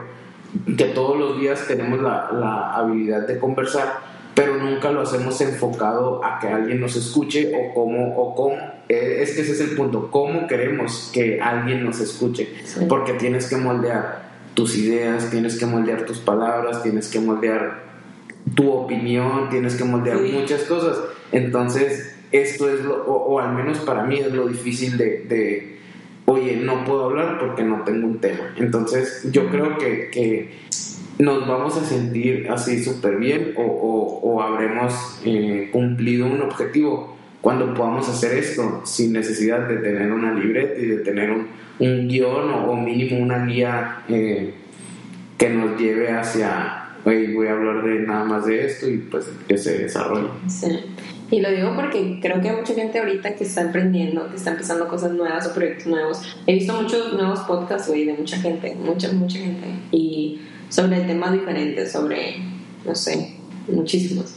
Que 0.77 0.85
todos 0.85 1.17
los 1.17 1.39
días 1.39 1.65
tenemos 1.65 2.01
la, 2.01 2.29
la, 2.33 2.75
habilidad 2.75 3.25
de 3.25 3.39
conversar, 3.39 3.99
pero 4.35 4.57
nunca 4.57 4.91
lo 4.91 5.01
hacemos 5.01 5.39
enfocado 5.39 6.23
a 6.25 6.39
que 6.39 6.49
alguien 6.49 6.81
nos 6.81 6.97
escuche 6.97 7.53
o 7.55 7.73
cómo, 7.73 8.17
o 8.17 8.35
cómo. 8.35 8.57
Eh, 8.89 9.19
es 9.21 9.33
que 9.33 9.41
ese 9.41 9.53
es 9.53 9.61
el 9.61 9.77
punto, 9.77 10.11
cómo 10.11 10.45
queremos 10.47 11.09
que 11.13 11.39
alguien 11.39 11.85
nos 11.85 12.01
escuche, 12.01 12.49
porque 12.89 13.13
tienes 13.13 13.47
que 13.47 13.55
moldear 13.55 14.23
tus 14.53 14.75
ideas, 14.75 15.29
tienes 15.29 15.57
que 15.57 15.65
moldear 15.65 16.05
tus 16.05 16.19
palabras, 16.19 16.83
tienes 16.83 17.07
que 17.07 17.21
moldear 17.21 17.90
tu 18.55 18.71
opinión, 18.71 19.49
tienes 19.49 19.75
que 19.75 19.83
moldear 19.83 20.21
muchas 20.21 20.63
cosas. 20.63 20.97
Entonces, 21.31 22.15
esto 22.31 22.69
es 22.69 22.83
lo, 22.83 23.03
o, 23.03 23.39
al 23.39 23.53
menos 23.53 23.79
para 23.79 24.03
mí 24.03 24.17
es 24.17 24.31
lo 24.33 24.47
difícil 24.47 24.97
de, 24.97 25.25
de, 25.27 25.77
oye, 26.25 26.57
no 26.57 26.83
puedo 26.85 27.05
hablar 27.05 27.37
porque 27.39 27.63
no 27.63 27.83
tengo 27.83 28.07
un 28.07 28.19
tema. 28.19 28.53
Entonces, 28.57 29.27
yo 29.31 29.49
creo 29.49 29.77
que, 29.77 30.09
que 30.11 30.51
nos 31.19 31.47
vamos 31.47 31.77
a 31.77 31.85
sentir 31.85 32.47
así 32.49 32.83
súper 32.83 33.17
bien 33.17 33.53
o, 33.57 33.63
o, 33.63 34.41
habremos 34.41 35.21
eh, 35.25 35.69
cumplido 35.71 36.25
un 36.25 36.41
objetivo 36.41 37.15
cuando 37.41 37.73
podamos 37.73 38.07
hacer 38.09 38.37
esto 38.37 38.81
sin 38.85 39.13
necesidad 39.13 39.67
de 39.67 39.77
tener 39.77 40.11
una 40.11 40.33
libreta 40.33 40.79
y 40.79 40.85
de 40.85 40.97
tener 40.97 41.31
un, 41.31 41.47
un 41.79 42.07
guion 42.07 42.51
o, 42.51 42.75
mínimo 42.75 43.19
una 43.19 43.45
guía 43.45 44.03
eh, 44.09 44.53
que 45.37 45.49
nos 45.49 45.79
lleve 45.79 46.11
hacia 46.11 46.80
voy 47.03 47.47
a 47.47 47.51
hablar 47.51 47.83
de 47.83 47.99
nada 48.01 48.23
más 48.23 48.45
de 48.45 48.65
esto 48.65 48.89
y 48.89 48.97
pues 48.97 49.29
que 49.47 49.57
se 49.57 49.77
desarrolle. 49.77 50.29
Sí. 50.47 50.79
Y 51.31 51.39
lo 51.39 51.49
digo 51.49 51.73
porque 51.75 52.19
creo 52.21 52.41
que 52.41 52.49
hay 52.49 52.57
mucha 52.57 52.73
gente 52.73 52.99
ahorita 52.99 53.35
que 53.35 53.45
está 53.45 53.61
emprendiendo, 53.61 54.29
que 54.29 54.35
está 54.35 54.51
empezando 54.51 54.87
cosas 54.87 55.13
nuevas 55.13 55.47
o 55.47 55.53
proyectos 55.53 55.87
nuevos. 55.87 56.21
He 56.45 56.55
visto 56.55 56.73
muchos 56.73 57.13
nuevos 57.13 57.39
podcasts, 57.41 57.87
güey, 57.87 58.05
de 58.05 58.13
mucha 58.13 58.37
gente, 58.37 58.75
mucha, 58.75 59.11
mucha 59.13 59.39
gente. 59.39 59.67
Y 59.91 60.41
sobre 60.67 60.99
temas 61.01 61.31
diferentes, 61.31 61.91
sobre, 61.91 62.35
no 62.85 62.93
sé, 62.95 63.35
muchísimos. 63.69 64.35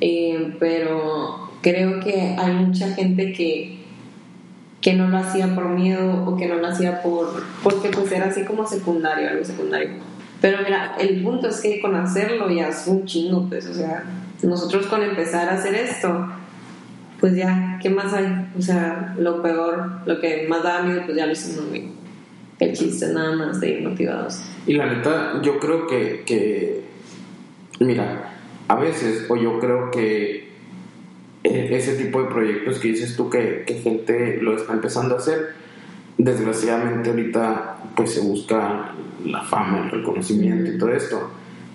Eh, 0.00 0.56
pero 0.58 1.50
creo 1.62 2.00
que 2.00 2.34
hay 2.36 2.52
mucha 2.52 2.88
gente 2.94 3.32
que 3.32 3.84
que 4.80 4.92
no 4.92 5.08
lo 5.08 5.16
hacía 5.16 5.54
por 5.54 5.70
miedo 5.70 6.26
o 6.26 6.36
que 6.36 6.46
no 6.46 6.56
lo 6.56 6.66
hacía 6.66 7.00
por 7.02 7.42
porque 7.62 7.88
pues 7.88 8.12
era 8.12 8.26
así 8.26 8.42
como 8.42 8.66
secundario, 8.66 9.30
algo 9.30 9.42
secundario 9.42 9.92
pero 10.44 10.58
mira, 10.62 10.94
el 10.98 11.22
punto 11.22 11.48
es 11.48 11.58
que 11.62 11.80
con 11.80 11.94
hacerlo 11.94 12.50
ya 12.50 12.68
es 12.68 12.86
un 12.86 13.06
chingo, 13.06 13.48
pues, 13.48 13.66
o 13.66 13.72
sea, 13.72 14.04
nosotros 14.42 14.86
con 14.88 15.02
empezar 15.02 15.48
a 15.48 15.54
hacer 15.54 15.74
esto, 15.74 16.28
pues 17.18 17.34
ya, 17.34 17.78
¿qué 17.80 17.88
más 17.88 18.12
hay? 18.12 18.50
O 18.54 18.60
sea, 18.60 19.14
lo 19.18 19.40
peor, 19.40 20.00
lo 20.04 20.20
que 20.20 20.46
más 20.46 20.62
da 20.62 20.82
miedo, 20.82 21.00
pues 21.06 21.16
ya 21.16 21.24
lo 21.24 21.32
hicimos 21.32 21.72
bien. 21.72 21.92
El 22.58 22.74
chiste 22.74 23.06
nada 23.14 23.34
más 23.34 23.58
de 23.58 23.70
ir 23.70 23.88
motivados. 23.88 24.42
Y 24.66 24.74
la 24.74 24.84
neta, 24.84 25.40
yo 25.40 25.58
creo 25.58 25.86
que, 25.86 26.24
que 26.26 26.82
mira, 27.80 28.34
a 28.68 28.76
veces, 28.76 29.24
o 29.30 29.36
yo 29.38 29.58
creo 29.58 29.90
que 29.90 30.50
eh, 31.42 31.68
ese 31.70 31.94
tipo 31.94 32.20
de 32.20 32.28
proyectos 32.28 32.80
que 32.80 32.88
dices 32.88 33.16
tú 33.16 33.30
que, 33.30 33.64
que 33.66 33.76
gente 33.76 34.36
lo 34.42 34.54
está 34.54 34.74
empezando 34.74 35.14
a 35.14 35.18
hacer, 35.20 35.54
desgraciadamente 36.18 37.10
ahorita 37.10 37.76
pues 37.96 38.12
se 38.12 38.20
busca 38.20 38.92
la 39.24 39.42
fama, 39.42 39.84
el 39.84 39.90
reconocimiento 39.90 40.70
y 40.72 40.78
todo 40.78 40.90
esto. 40.90 41.30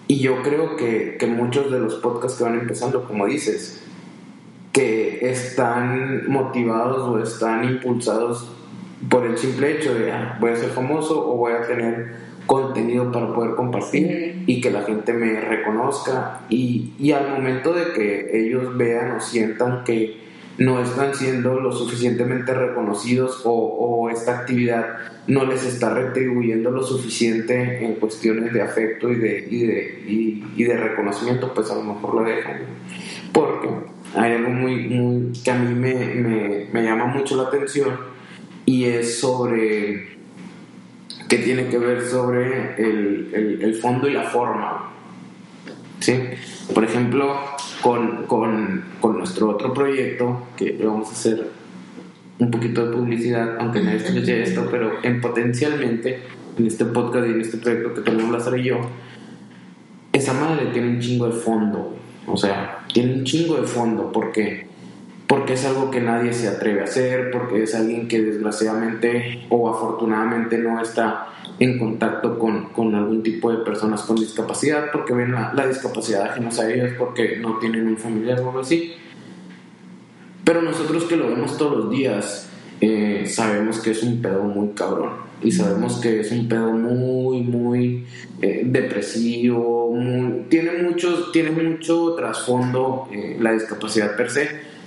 Y 0.08 0.20
yo 0.20 0.42
creo 0.42 0.76
que, 0.76 1.18
que 1.20 1.28
muchos 1.28 1.72
de 1.72 1.80
los 1.80 1.96
podcasts 1.96 2.38
que 2.38 2.44
van 2.44 2.60
empezando, 2.60 3.06
como 3.06 3.26
dices, 3.28 3.84
que 4.72 5.30
están 5.30 6.30
motivados 6.30 7.08
o 7.08 7.22
están 7.22 7.64
impulsados 7.64 8.52
por 9.08 9.26
el 9.26 9.38
simple 9.38 9.78
hecho 9.78 9.94
de 9.94 10.12
ah, 10.12 10.38
voy 10.40 10.52
a 10.52 10.56
ser 10.56 10.70
famoso 10.70 11.32
o 11.32 11.38
voy 11.38 11.54
a 11.54 11.62
tener 11.62 12.30
contenido 12.46 13.12
para 13.12 13.34
poder 13.34 13.56
compartir 13.56 14.44
y 14.48 14.60
que 14.60 14.72
la 14.72 14.82
gente 14.82 15.14
me 15.14 15.40
reconozca 15.40 16.42
y, 16.50 16.94
y 17.00 17.12
al 17.12 17.30
momento 17.30 17.74
de 17.74 17.94
que 17.94 18.32
ellos 18.34 18.76
vean 18.76 19.12
o 19.12 19.20
sientan 19.20 19.84
que 19.84 20.29
no 20.60 20.84
están 20.84 21.16
siendo 21.16 21.58
lo 21.60 21.72
suficientemente 21.72 22.54
reconocidos 22.54 23.42
o, 23.46 24.10
esta 24.10 24.40
actividad 24.40 24.98
no 25.28 25.46
les 25.46 25.64
está 25.64 25.94
retribuyendo 25.94 26.72
lo 26.72 26.82
suficiente 26.82 27.86
en 27.86 27.96
cuestiones 27.96 28.52
de 28.52 28.62
afecto 28.62 29.12
y 29.12 29.16
de, 29.16 29.48
y 29.50 29.68
de, 29.68 30.44
y, 30.58 30.64
de 30.64 30.76
reconocimiento, 30.76 31.54
pues 31.54 31.70
a 31.70 31.76
lo 31.76 31.84
mejor 31.84 32.16
lo 32.16 32.24
dejan. 32.24 32.62
Porque 33.32 33.70
hay 34.16 34.34
algo 34.34 34.50
muy, 34.50 34.88
muy 34.88 35.32
que 35.44 35.52
a 35.52 35.60
mí 35.60 35.76
me, 35.76 36.68
me, 36.74 36.84
llama 36.84 37.06
mucho 37.06 37.36
la 37.36 37.44
atención 37.44 37.96
y 38.66 38.86
es 38.86 39.20
sobre 39.20 40.18
que 41.28 41.38
tiene 41.38 41.68
que 41.68 41.78
ver 41.78 42.02
sobre 42.02 42.76
el, 42.78 43.60
el 43.62 43.76
fondo 43.76 44.08
y 44.08 44.14
la 44.14 44.24
forma. 44.24 44.92
¿Sí? 46.00 46.14
Por 46.74 46.84
ejemplo, 46.84 47.36
con, 47.82 48.26
con, 48.26 48.84
con, 49.02 49.18
nuestro 49.18 49.50
otro 49.50 49.74
proyecto, 49.74 50.48
que 50.56 50.80
vamos 50.84 51.10
a 51.10 51.12
hacer 51.12 51.50
un 52.38 52.52
poquito 52.52 52.86
de 52.86 52.96
publicidad, 52.96 53.58
aunque 53.60 53.82
nadie 53.82 53.98
escuche 53.98 54.44
esto, 54.44 54.68
pero 54.72 54.94
en 55.04 55.20
potencialmente, 55.20 56.22
en 56.58 56.66
este 56.66 56.86
podcast 56.86 57.28
y 57.28 57.32
en 57.32 57.42
este 57.42 57.58
proyecto 57.58 57.94
que 57.94 58.02
tenemos 58.02 58.32
Lázaro 58.32 58.58
y 58.58 58.64
yo, 58.64 58.80
esa 60.14 60.34
madre 60.34 60.68
tiene 60.68 60.90
un 60.90 61.00
chingo 61.00 61.28
de 61.28 61.34
fondo, 61.34 61.96
o 62.28 62.38
sea, 62.38 62.86
tiene 62.94 63.14
un 63.14 63.24
chingo 63.26 63.56
de 63.56 63.68
fondo, 63.68 64.12
porque 64.12 64.69
porque 65.30 65.54
es 65.54 65.64
algo 65.64 65.92
que 65.92 66.02
nadie 66.02 66.34
se 66.34 66.48
atreve 66.48 66.82
a 66.82 66.86
hacer, 66.86 67.30
porque 67.30 67.62
es 67.62 67.76
alguien 67.76 68.08
que 68.08 68.20
desgraciadamente 68.20 69.46
o 69.50 69.70
afortunadamente 69.70 70.58
no 70.58 70.82
está 70.82 71.28
en 71.60 71.78
contacto 71.78 72.40
con, 72.40 72.70
con, 72.70 72.96
algún 72.96 73.22
tipo 73.22 73.52
de 73.52 73.64
personas 73.64 74.02
con 74.02 74.16
discapacidad, 74.16 74.86
porque 74.92 75.14
ven 75.14 75.34
la, 75.34 75.54
la 75.54 75.68
discapacidad 75.68 76.32
ajenas 76.32 76.60
a 76.60 76.72
ellos, 76.72 76.94
porque 76.98 77.38
no 77.38 77.60
tienen 77.60 77.88
un 77.88 77.98
familiar 77.98 78.40
o 78.40 78.48
algo 78.48 78.62
así. 78.62 78.94
Pero 80.44 80.64
nosotros 80.64 81.04
que 81.04 81.16
lo 81.16 81.28
vemos 81.28 81.60
todos 81.60 81.78
los 81.78 81.92
días, 81.92 82.50
eh, 82.82 83.26
sabemos 83.28 83.82
que 83.82 83.92
es 83.92 84.02
un 84.02 84.24
pedo 84.24 84.42
muy 84.46 84.70
cabrón. 84.70 85.12
Y 85.44 85.52
sabemos 85.52 86.00
que 86.00 86.22
es 86.22 86.32
un 86.32 86.50
pedo 86.50 86.72
muy, 86.72 87.44
muy 87.44 88.08
eh, 88.42 88.64
depresivo, 88.66 89.96
tiene, 90.50 90.82
mucho, 90.82 91.30
tiene 91.32 91.52
mucho 91.52 92.16
trasfondo 92.16 93.08
eh, 93.12 93.38
la 93.40 93.54
discapacidad 93.54 94.18
per 94.18 94.32
se. 94.32 94.79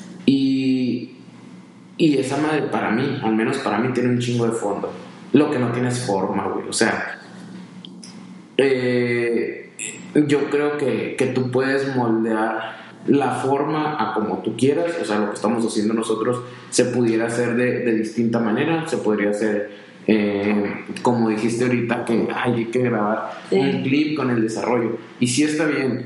Y, 2.02 2.18
esa 2.18 2.36
madre 2.36 2.62
para 2.62 2.90
mí, 2.90 3.20
al 3.22 3.36
menos 3.36 3.58
para 3.58 3.78
mí, 3.78 3.92
tiene 3.92 4.08
un 4.08 4.18
chingo 4.18 4.46
de 4.46 4.52
fondo 4.52 4.92
lo 5.32 5.50
que 5.50 5.58
no 5.58 5.72
tiene 5.72 5.88
es 5.88 6.04
forma, 6.04 6.48
güey. 6.48 6.68
O 6.68 6.72
sea, 6.72 7.18
eh, 8.56 9.70
yo 10.26 10.50
creo 10.50 10.76
que, 10.76 11.14
que, 11.16 11.26
tú 11.26 11.50
puedes 11.50 11.94
moldear 11.96 12.76
la 13.06 13.30
forma 13.30 13.96
a 13.98 14.14
como 14.14 14.38
tú 14.38 14.56
quieras. 14.56 14.96
O 15.00 15.04
sea, 15.04 15.18
lo 15.20 15.28
que 15.28 15.34
estamos 15.34 15.64
haciendo 15.64 15.94
nosotros 15.94 16.42
se 16.70 16.86
pudiera 16.86 17.26
hacer 17.26 17.54
de, 17.56 17.80
de 17.80 17.94
distinta 17.94 18.38
manera. 18.38 18.86
Se 18.86 18.98
podría 18.98 19.30
hacer, 19.30 19.70
eh, 20.06 20.84
como 21.00 21.30
dijiste 21.30 21.64
ahorita, 21.64 22.04
que 22.04 22.28
hay 22.34 22.66
que 22.66 22.80
grabar 22.80 23.30
un 23.50 23.82
clip 23.82 24.16
con 24.16 24.30
el 24.30 24.42
desarrollo. 24.42 24.98
Y 25.18 25.26
sí 25.28 25.44
está 25.44 25.64
bien 25.64 26.04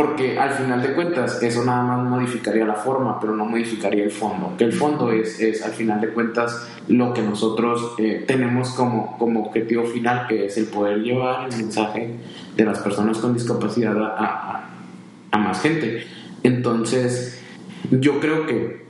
porque 0.00 0.38
al 0.38 0.50
final 0.52 0.80
de 0.80 0.94
cuentas 0.94 1.42
eso 1.42 1.62
nada 1.62 1.82
más 1.82 2.08
modificaría 2.08 2.64
la 2.64 2.72
forma, 2.72 3.20
pero 3.20 3.36
no 3.36 3.44
modificaría 3.44 4.02
el 4.02 4.10
fondo. 4.10 4.54
Que 4.56 4.64
el 4.64 4.72
fondo 4.72 5.12
es, 5.12 5.38
es 5.40 5.62
al 5.62 5.72
final 5.72 6.00
de 6.00 6.08
cuentas 6.08 6.66
lo 6.88 7.12
que 7.12 7.20
nosotros 7.20 7.96
eh, 7.98 8.24
tenemos 8.26 8.70
como, 8.70 9.18
como 9.18 9.42
objetivo 9.42 9.84
final, 9.84 10.26
que 10.26 10.46
es 10.46 10.56
el 10.56 10.68
poder 10.68 11.02
llevar 11.02 11.50
el 11.50 11.56
mensaje 11.58 12.14
de 12.56 12.64
las 12.64 12.78
personas 12.78 13.18
con 13.18 13.34
discapacidad 13.34 13.94
a, 14.02 14.70
a, 15.32 15.38
más 15.38 15.60
gente. 15.60 16.06
Entonces, 16.44 17.38
yo 17.90 18.20
creo 18.20 18.46
que 18.46 18.86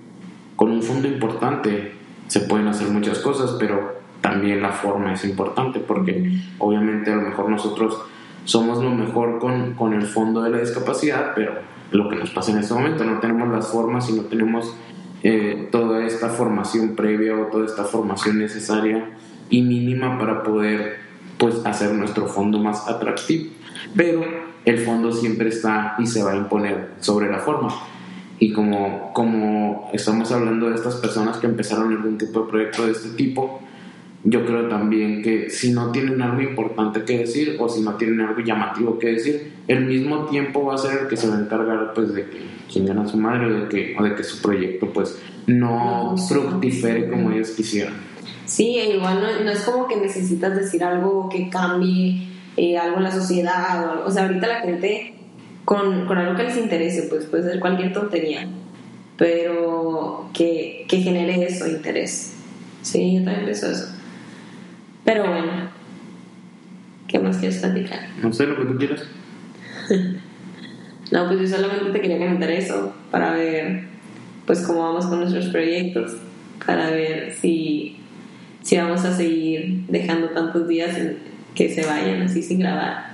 con 0.55 0.71
un 0.71 0.81
fondo 0.81 1.09
importante 1.09 1.93
se 2.29 2.39
pueden 2.39 2.69
hacer 2.69 2.87
muchas 2.87 3.19
cosas, 3.19 3.57
pero 3.59 3.99
también 4.21 4.63
la 4.63 4.71
forma 4.71 5.15
es 5.15 5.25
importante, 5.25 5.81
porque 5.81 6.39
obviamente 6.59 7.11
a 7.11 7.17
lo 7.17 7.23
mejor 7.23 7.51
nosotros 7.51 8.01
somos 8.45 8.83
lo 8.83 8.91
mejor 8.91 9.39
con, 9.39 9.75
con, 9.75 9.93
el 9.93 10.07
fondo 10.07 10.43
de 10.43 10.51
la 10.51 10.59
discapacidad, 10.59 11.33
pero 11.35 11.55
lo 11.91 12.09
que 12.09 12.17
nos 12.17 12.31
pasa 12.31 12.53
en 12.53 12.59
este 12.59 12.75
momento, 12.75 13.05
no 13.05 13.21
tenemos 13.21 13.49
las 13.49 13.69
formas 13.69 14.09
y 14.11 14.15
no 14.15 14.23
tenemos 14.23 14.75
eh, 15.23 15.69
toda 15.71 16.07
esta 16.07 16.29
formación 16.29 16.97
previa 16.97 17.37
o 17.37 17.47
toda 17.47 17.67
esta 17.67 17.85
formación 17.85 18.39
necesaria 18.39 19.11
y 19.51 19.63
mínima 19.63 20.19
para 20.19 20.43
poder 20.43 20.99
pues 21.37 21.57
hacer 21.65 21.93
nuestro 21.93 22.27
fondo 22.27 22.59
más 22.59 22.89
atractivo. 22.89 23.51
Pero 23.97 24.23
el 24.65 24.79
fondo 24.79 25.13
siempre 25.13 25.49
está 25.49 25.97
y 25.99 26.07
se 26.07 26.23
va 26.23 26.33
a 26.33 26.37
imponer 26.37 26.91
sobre 27.01 27.31
la 27.31 27.39
forma. 27.39 27.69
Y 28.39 28.53
como, 28.53 29.13
como 29.13 29.91
estamos 29.93 30.33
hablando 30.33 30.71
de 30.71 30.77
estas 30.77 30.97
personas 30.97 31.37
que 31.37 31.47
empezaron 31.47 31.93
algún 31.93 32.17
tipo 32.17 32.43
de 32.43 32.51
proyecto 32.51 32.87
de 32.87 32.93
este 32.93 33.11
tipo, 33.11 33.61
yo 34.25 34.45
creo 34.45 34.69
también 34.69 35.23
que 35.23 35.49
si 35.49 35.73
no 35.73 35.91
tienen 35.93 36.21
algo 36.21 36.43
importante 36.43 37.05
que 37.05 37.19
decir 37.19 37.57
o 37.59 37.69
si 37.69 37.81
no 37.81 37.95
tienen 37.95 38.21
algo 38.21 38.41
llamativo 38.41 38.99
que 38.99 39.13
decir, 39.13 39.53
el 39.67 39.87
mismo 39.87 40.27
tiempo 40.27 40.65
va 40.65 40.75
a 40.75 40.79
ser 40.79 41.03
el 41.03 41.09
que 41.09 41.17
se 41.17 41.29
va 41.29 41.37
a 41.37 41.41
encargar 41.41 41.93
pues 41.95 42.13
de 42.13 42.27
que 42.29 42.39
quien 42.71 42.91
a 42.97 43.09
su 43.09 43.17
madre 43.17 43.47
o 43.47 43.61
de 43.61 43.69
que, 43.69 43.97
o 43.99 44.03
de 44.03 44.15
que 44.15 44.23
su 44.23 44.43
proyecto 44.43 44.93
pues 44.93 45.19
no, 45.47 46.15
fructifere 46.29 47.09
como 47.09 47.33
ellos 47.33 47.51
quisieran. 47.51 47.95
Sí, 48.45 48.79
e 48.79 48.97
igual 48.97 49.21
no, 49.45 49.51
es 49.51 49.61
como 49.61 49.89
que 49.89 49.97
necesitas 49.97 50.55
decir 50.55 50.85
algo 50.85 51.29
que 51.29 51.49
cambie 51.49 52.29
eh, 52.57 52.77
algo 52.77 52.99
en 52.99 53.05
la 53.05 53.13
sociedad 53.13 54.03
o, 54.03 54.07
o 54.07 54.11
sea, 54.11 54.27
ahorita 54.27 54.47
la 54.47 54.61
gente 54.61 55.15
con, 55.65 56.07
con 56.07 56.19
algo 56.19 56.37
que 56.37 56.43
les 56.45 56.57
interese, 56.59 57.05
pues 57.05 57.25
puede 57.27 57.45
ser 57.45 57.61
cualquier 57.61 57.93
tontería, 57.93 58.49
pero 59.17 60.29
que, 60.35 60.85
que 60.89 60.99
genere 60.99 61.45
eso, 61.45 61.67
interés. 61.67 62.35
Sí, 62.83 63.15
yo 63.15 63.25
también 63.25 63.45
pienso 63.45 63.71
eso. 63.71 64.00
Pero 65.05 65.27
bueno, 65.27 65.71
¿qué 67.09 67.19
más 67.19 67.39
quieres 67.39 67.59
platicar? 67.59 68.01
No 68.23 68.33
sé, 68.33 68.47
lo 68.47 68.57
que 68.57 68.65
tú 68.65 68.77
quieras. 68.77 69.03
no, 71.11 71.29
pues 71.29 71.41
yo 71.41 71.57
solamente 71.57 71.91
te 71.91 72.01
quería 72.01 72.19
comentar 72.19 72.51
eso 72.51 72.95
para 73.11 73.33
ver 73.33 73.85
pues 74.47 74.61
cómo 74.67 74.81
vamos 74.83 75.07
con 75.07 75.21
nuestros 75.21 75.47
proyectos, 75.47 76.17
para 76.65 76.91
ver 76.91 77.33
si, 77.33 77.99
si 78.63 78.77
vamos 78.77 79.05
a 79.05 79.17
seguir 79.17 79.85
dejando 79.89 80.31
tantos 80.31 80.67
días 80.67 80.97
que 81.55 81.69
se 81.69 81.87
vayan 81.87 82.23
así 82.23 82.43
sin 82.43 82.61
grabar 82.61 83.13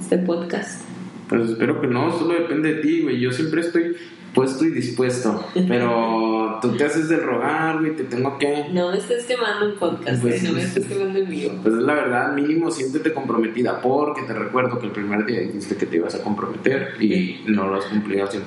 este 0.00 0.18
podcast. 0.18 0.82
Pues 1.28 1.50
espero 1.50 1.80
que 1.80 1.86
no, 1.86 2.10
solo 2.18 2.34
depende 2.34 2.74
de 2.74 2.80
ti, 2.82 3.02
güey. 3.02 3.20
Yo 3.20 3.32
siempre 3.32 3.60
estoy 3.60 3.96
puesto 4.38 4.64
y 4.64 4.70
dispuesto. 4.70 5.44
Pero 5.66 6.58
tú 6.62 6.76
te 6.76 6.84
haces 6.84 7.08
del 7.08 7.22
rogar, 7.22 7.80
güey, 7.80 7.96
te 7.96 8.04
tengo 8.04 8.38
que. 8.38 8.68
No 8.72 8.92
me 8.92 8.98
estés 8.98 9.24
quemando 9.24 9.66
un 9.66 9.74
podcast, 9.78 10.22
pues, 10.22 10.42
no 10.44 10.52
me 10.52 10.62
estés 10.62 10.86
quemando 10.88 11.18
el 11.18 11.28
mío. 11.28 11.50
Pues 11.60 11.74
es 11.74 11.82
la 11.82 11.94
verdad, 11.94 12.32
mínimo 12.34 12.70
siéntete 12.70 13.12
comprometida, 13.12 13.80
porque 13.80 14.22
te 14.22 14.32
recuerdo 14.32 14.78
que 14.78 14.86
el 14.86 14.92
primer 14.92 15.26
día 15.26 15.40
dijiste 15.40 15.76
que 15.76 15.86
te 15.86 15.96
ibas 15.96 16.14
a 16.14 16.22
comprometer 16.22 16.94
y 17.00 17.42
no 17.48 17.66
lo 17.66 17.78
has 17.78 17.86
cumplido 17.86 18.22
al 18.22 18.30
100%. 18.30 18.42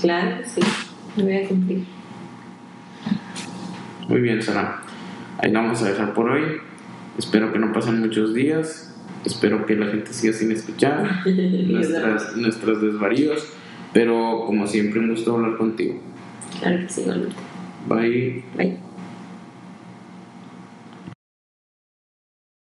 Claro, 0.00 0.36
sí, 0.44 0.60
lo 1.16 1.24
voy 1.24 1.36
a 1.36 1.48
cumplir. 1.48 1.84
Muy 4.08 4.20
bien, 4.20 4.42
Sara. 4.42 4.82
Ahí 5.38 5.52
vamos 5.52 5.80
a 5.82 5.88
dejar 5.88 6.12
por 6.12 6.28
hoy. 6.28 6.42
Espero 7.16 7.52
que 7.52 7.60
no 7.60 7.72
pasen 7.72 8.00
muchos 8.00 8.34
días. 8.34 8.92
Espero 9.24 9.64
que 9.66 9.76
la 9.76 9.86
gente 9.86 10.12
siga 10.12 10.32
sin 10.32 10.50
escuchar 10.50 11.24
nuestras, 11.26 12.36
nuestros 12.36 12.82
desvaríos. 12.82 13.59
Pero 13.92 14.44
como 14.46 14.66
siempre, 14.66 15.00
un 15.00 15.10
gusto 15.10 15.34
hablar 15.34 15.56
contigo. 15.56 15.94
Claro 16.60 16.78
que 16.78 16.88
sí, 16.88 17.04
Bye. 17.88 18.42
Bye. 18.56 18.89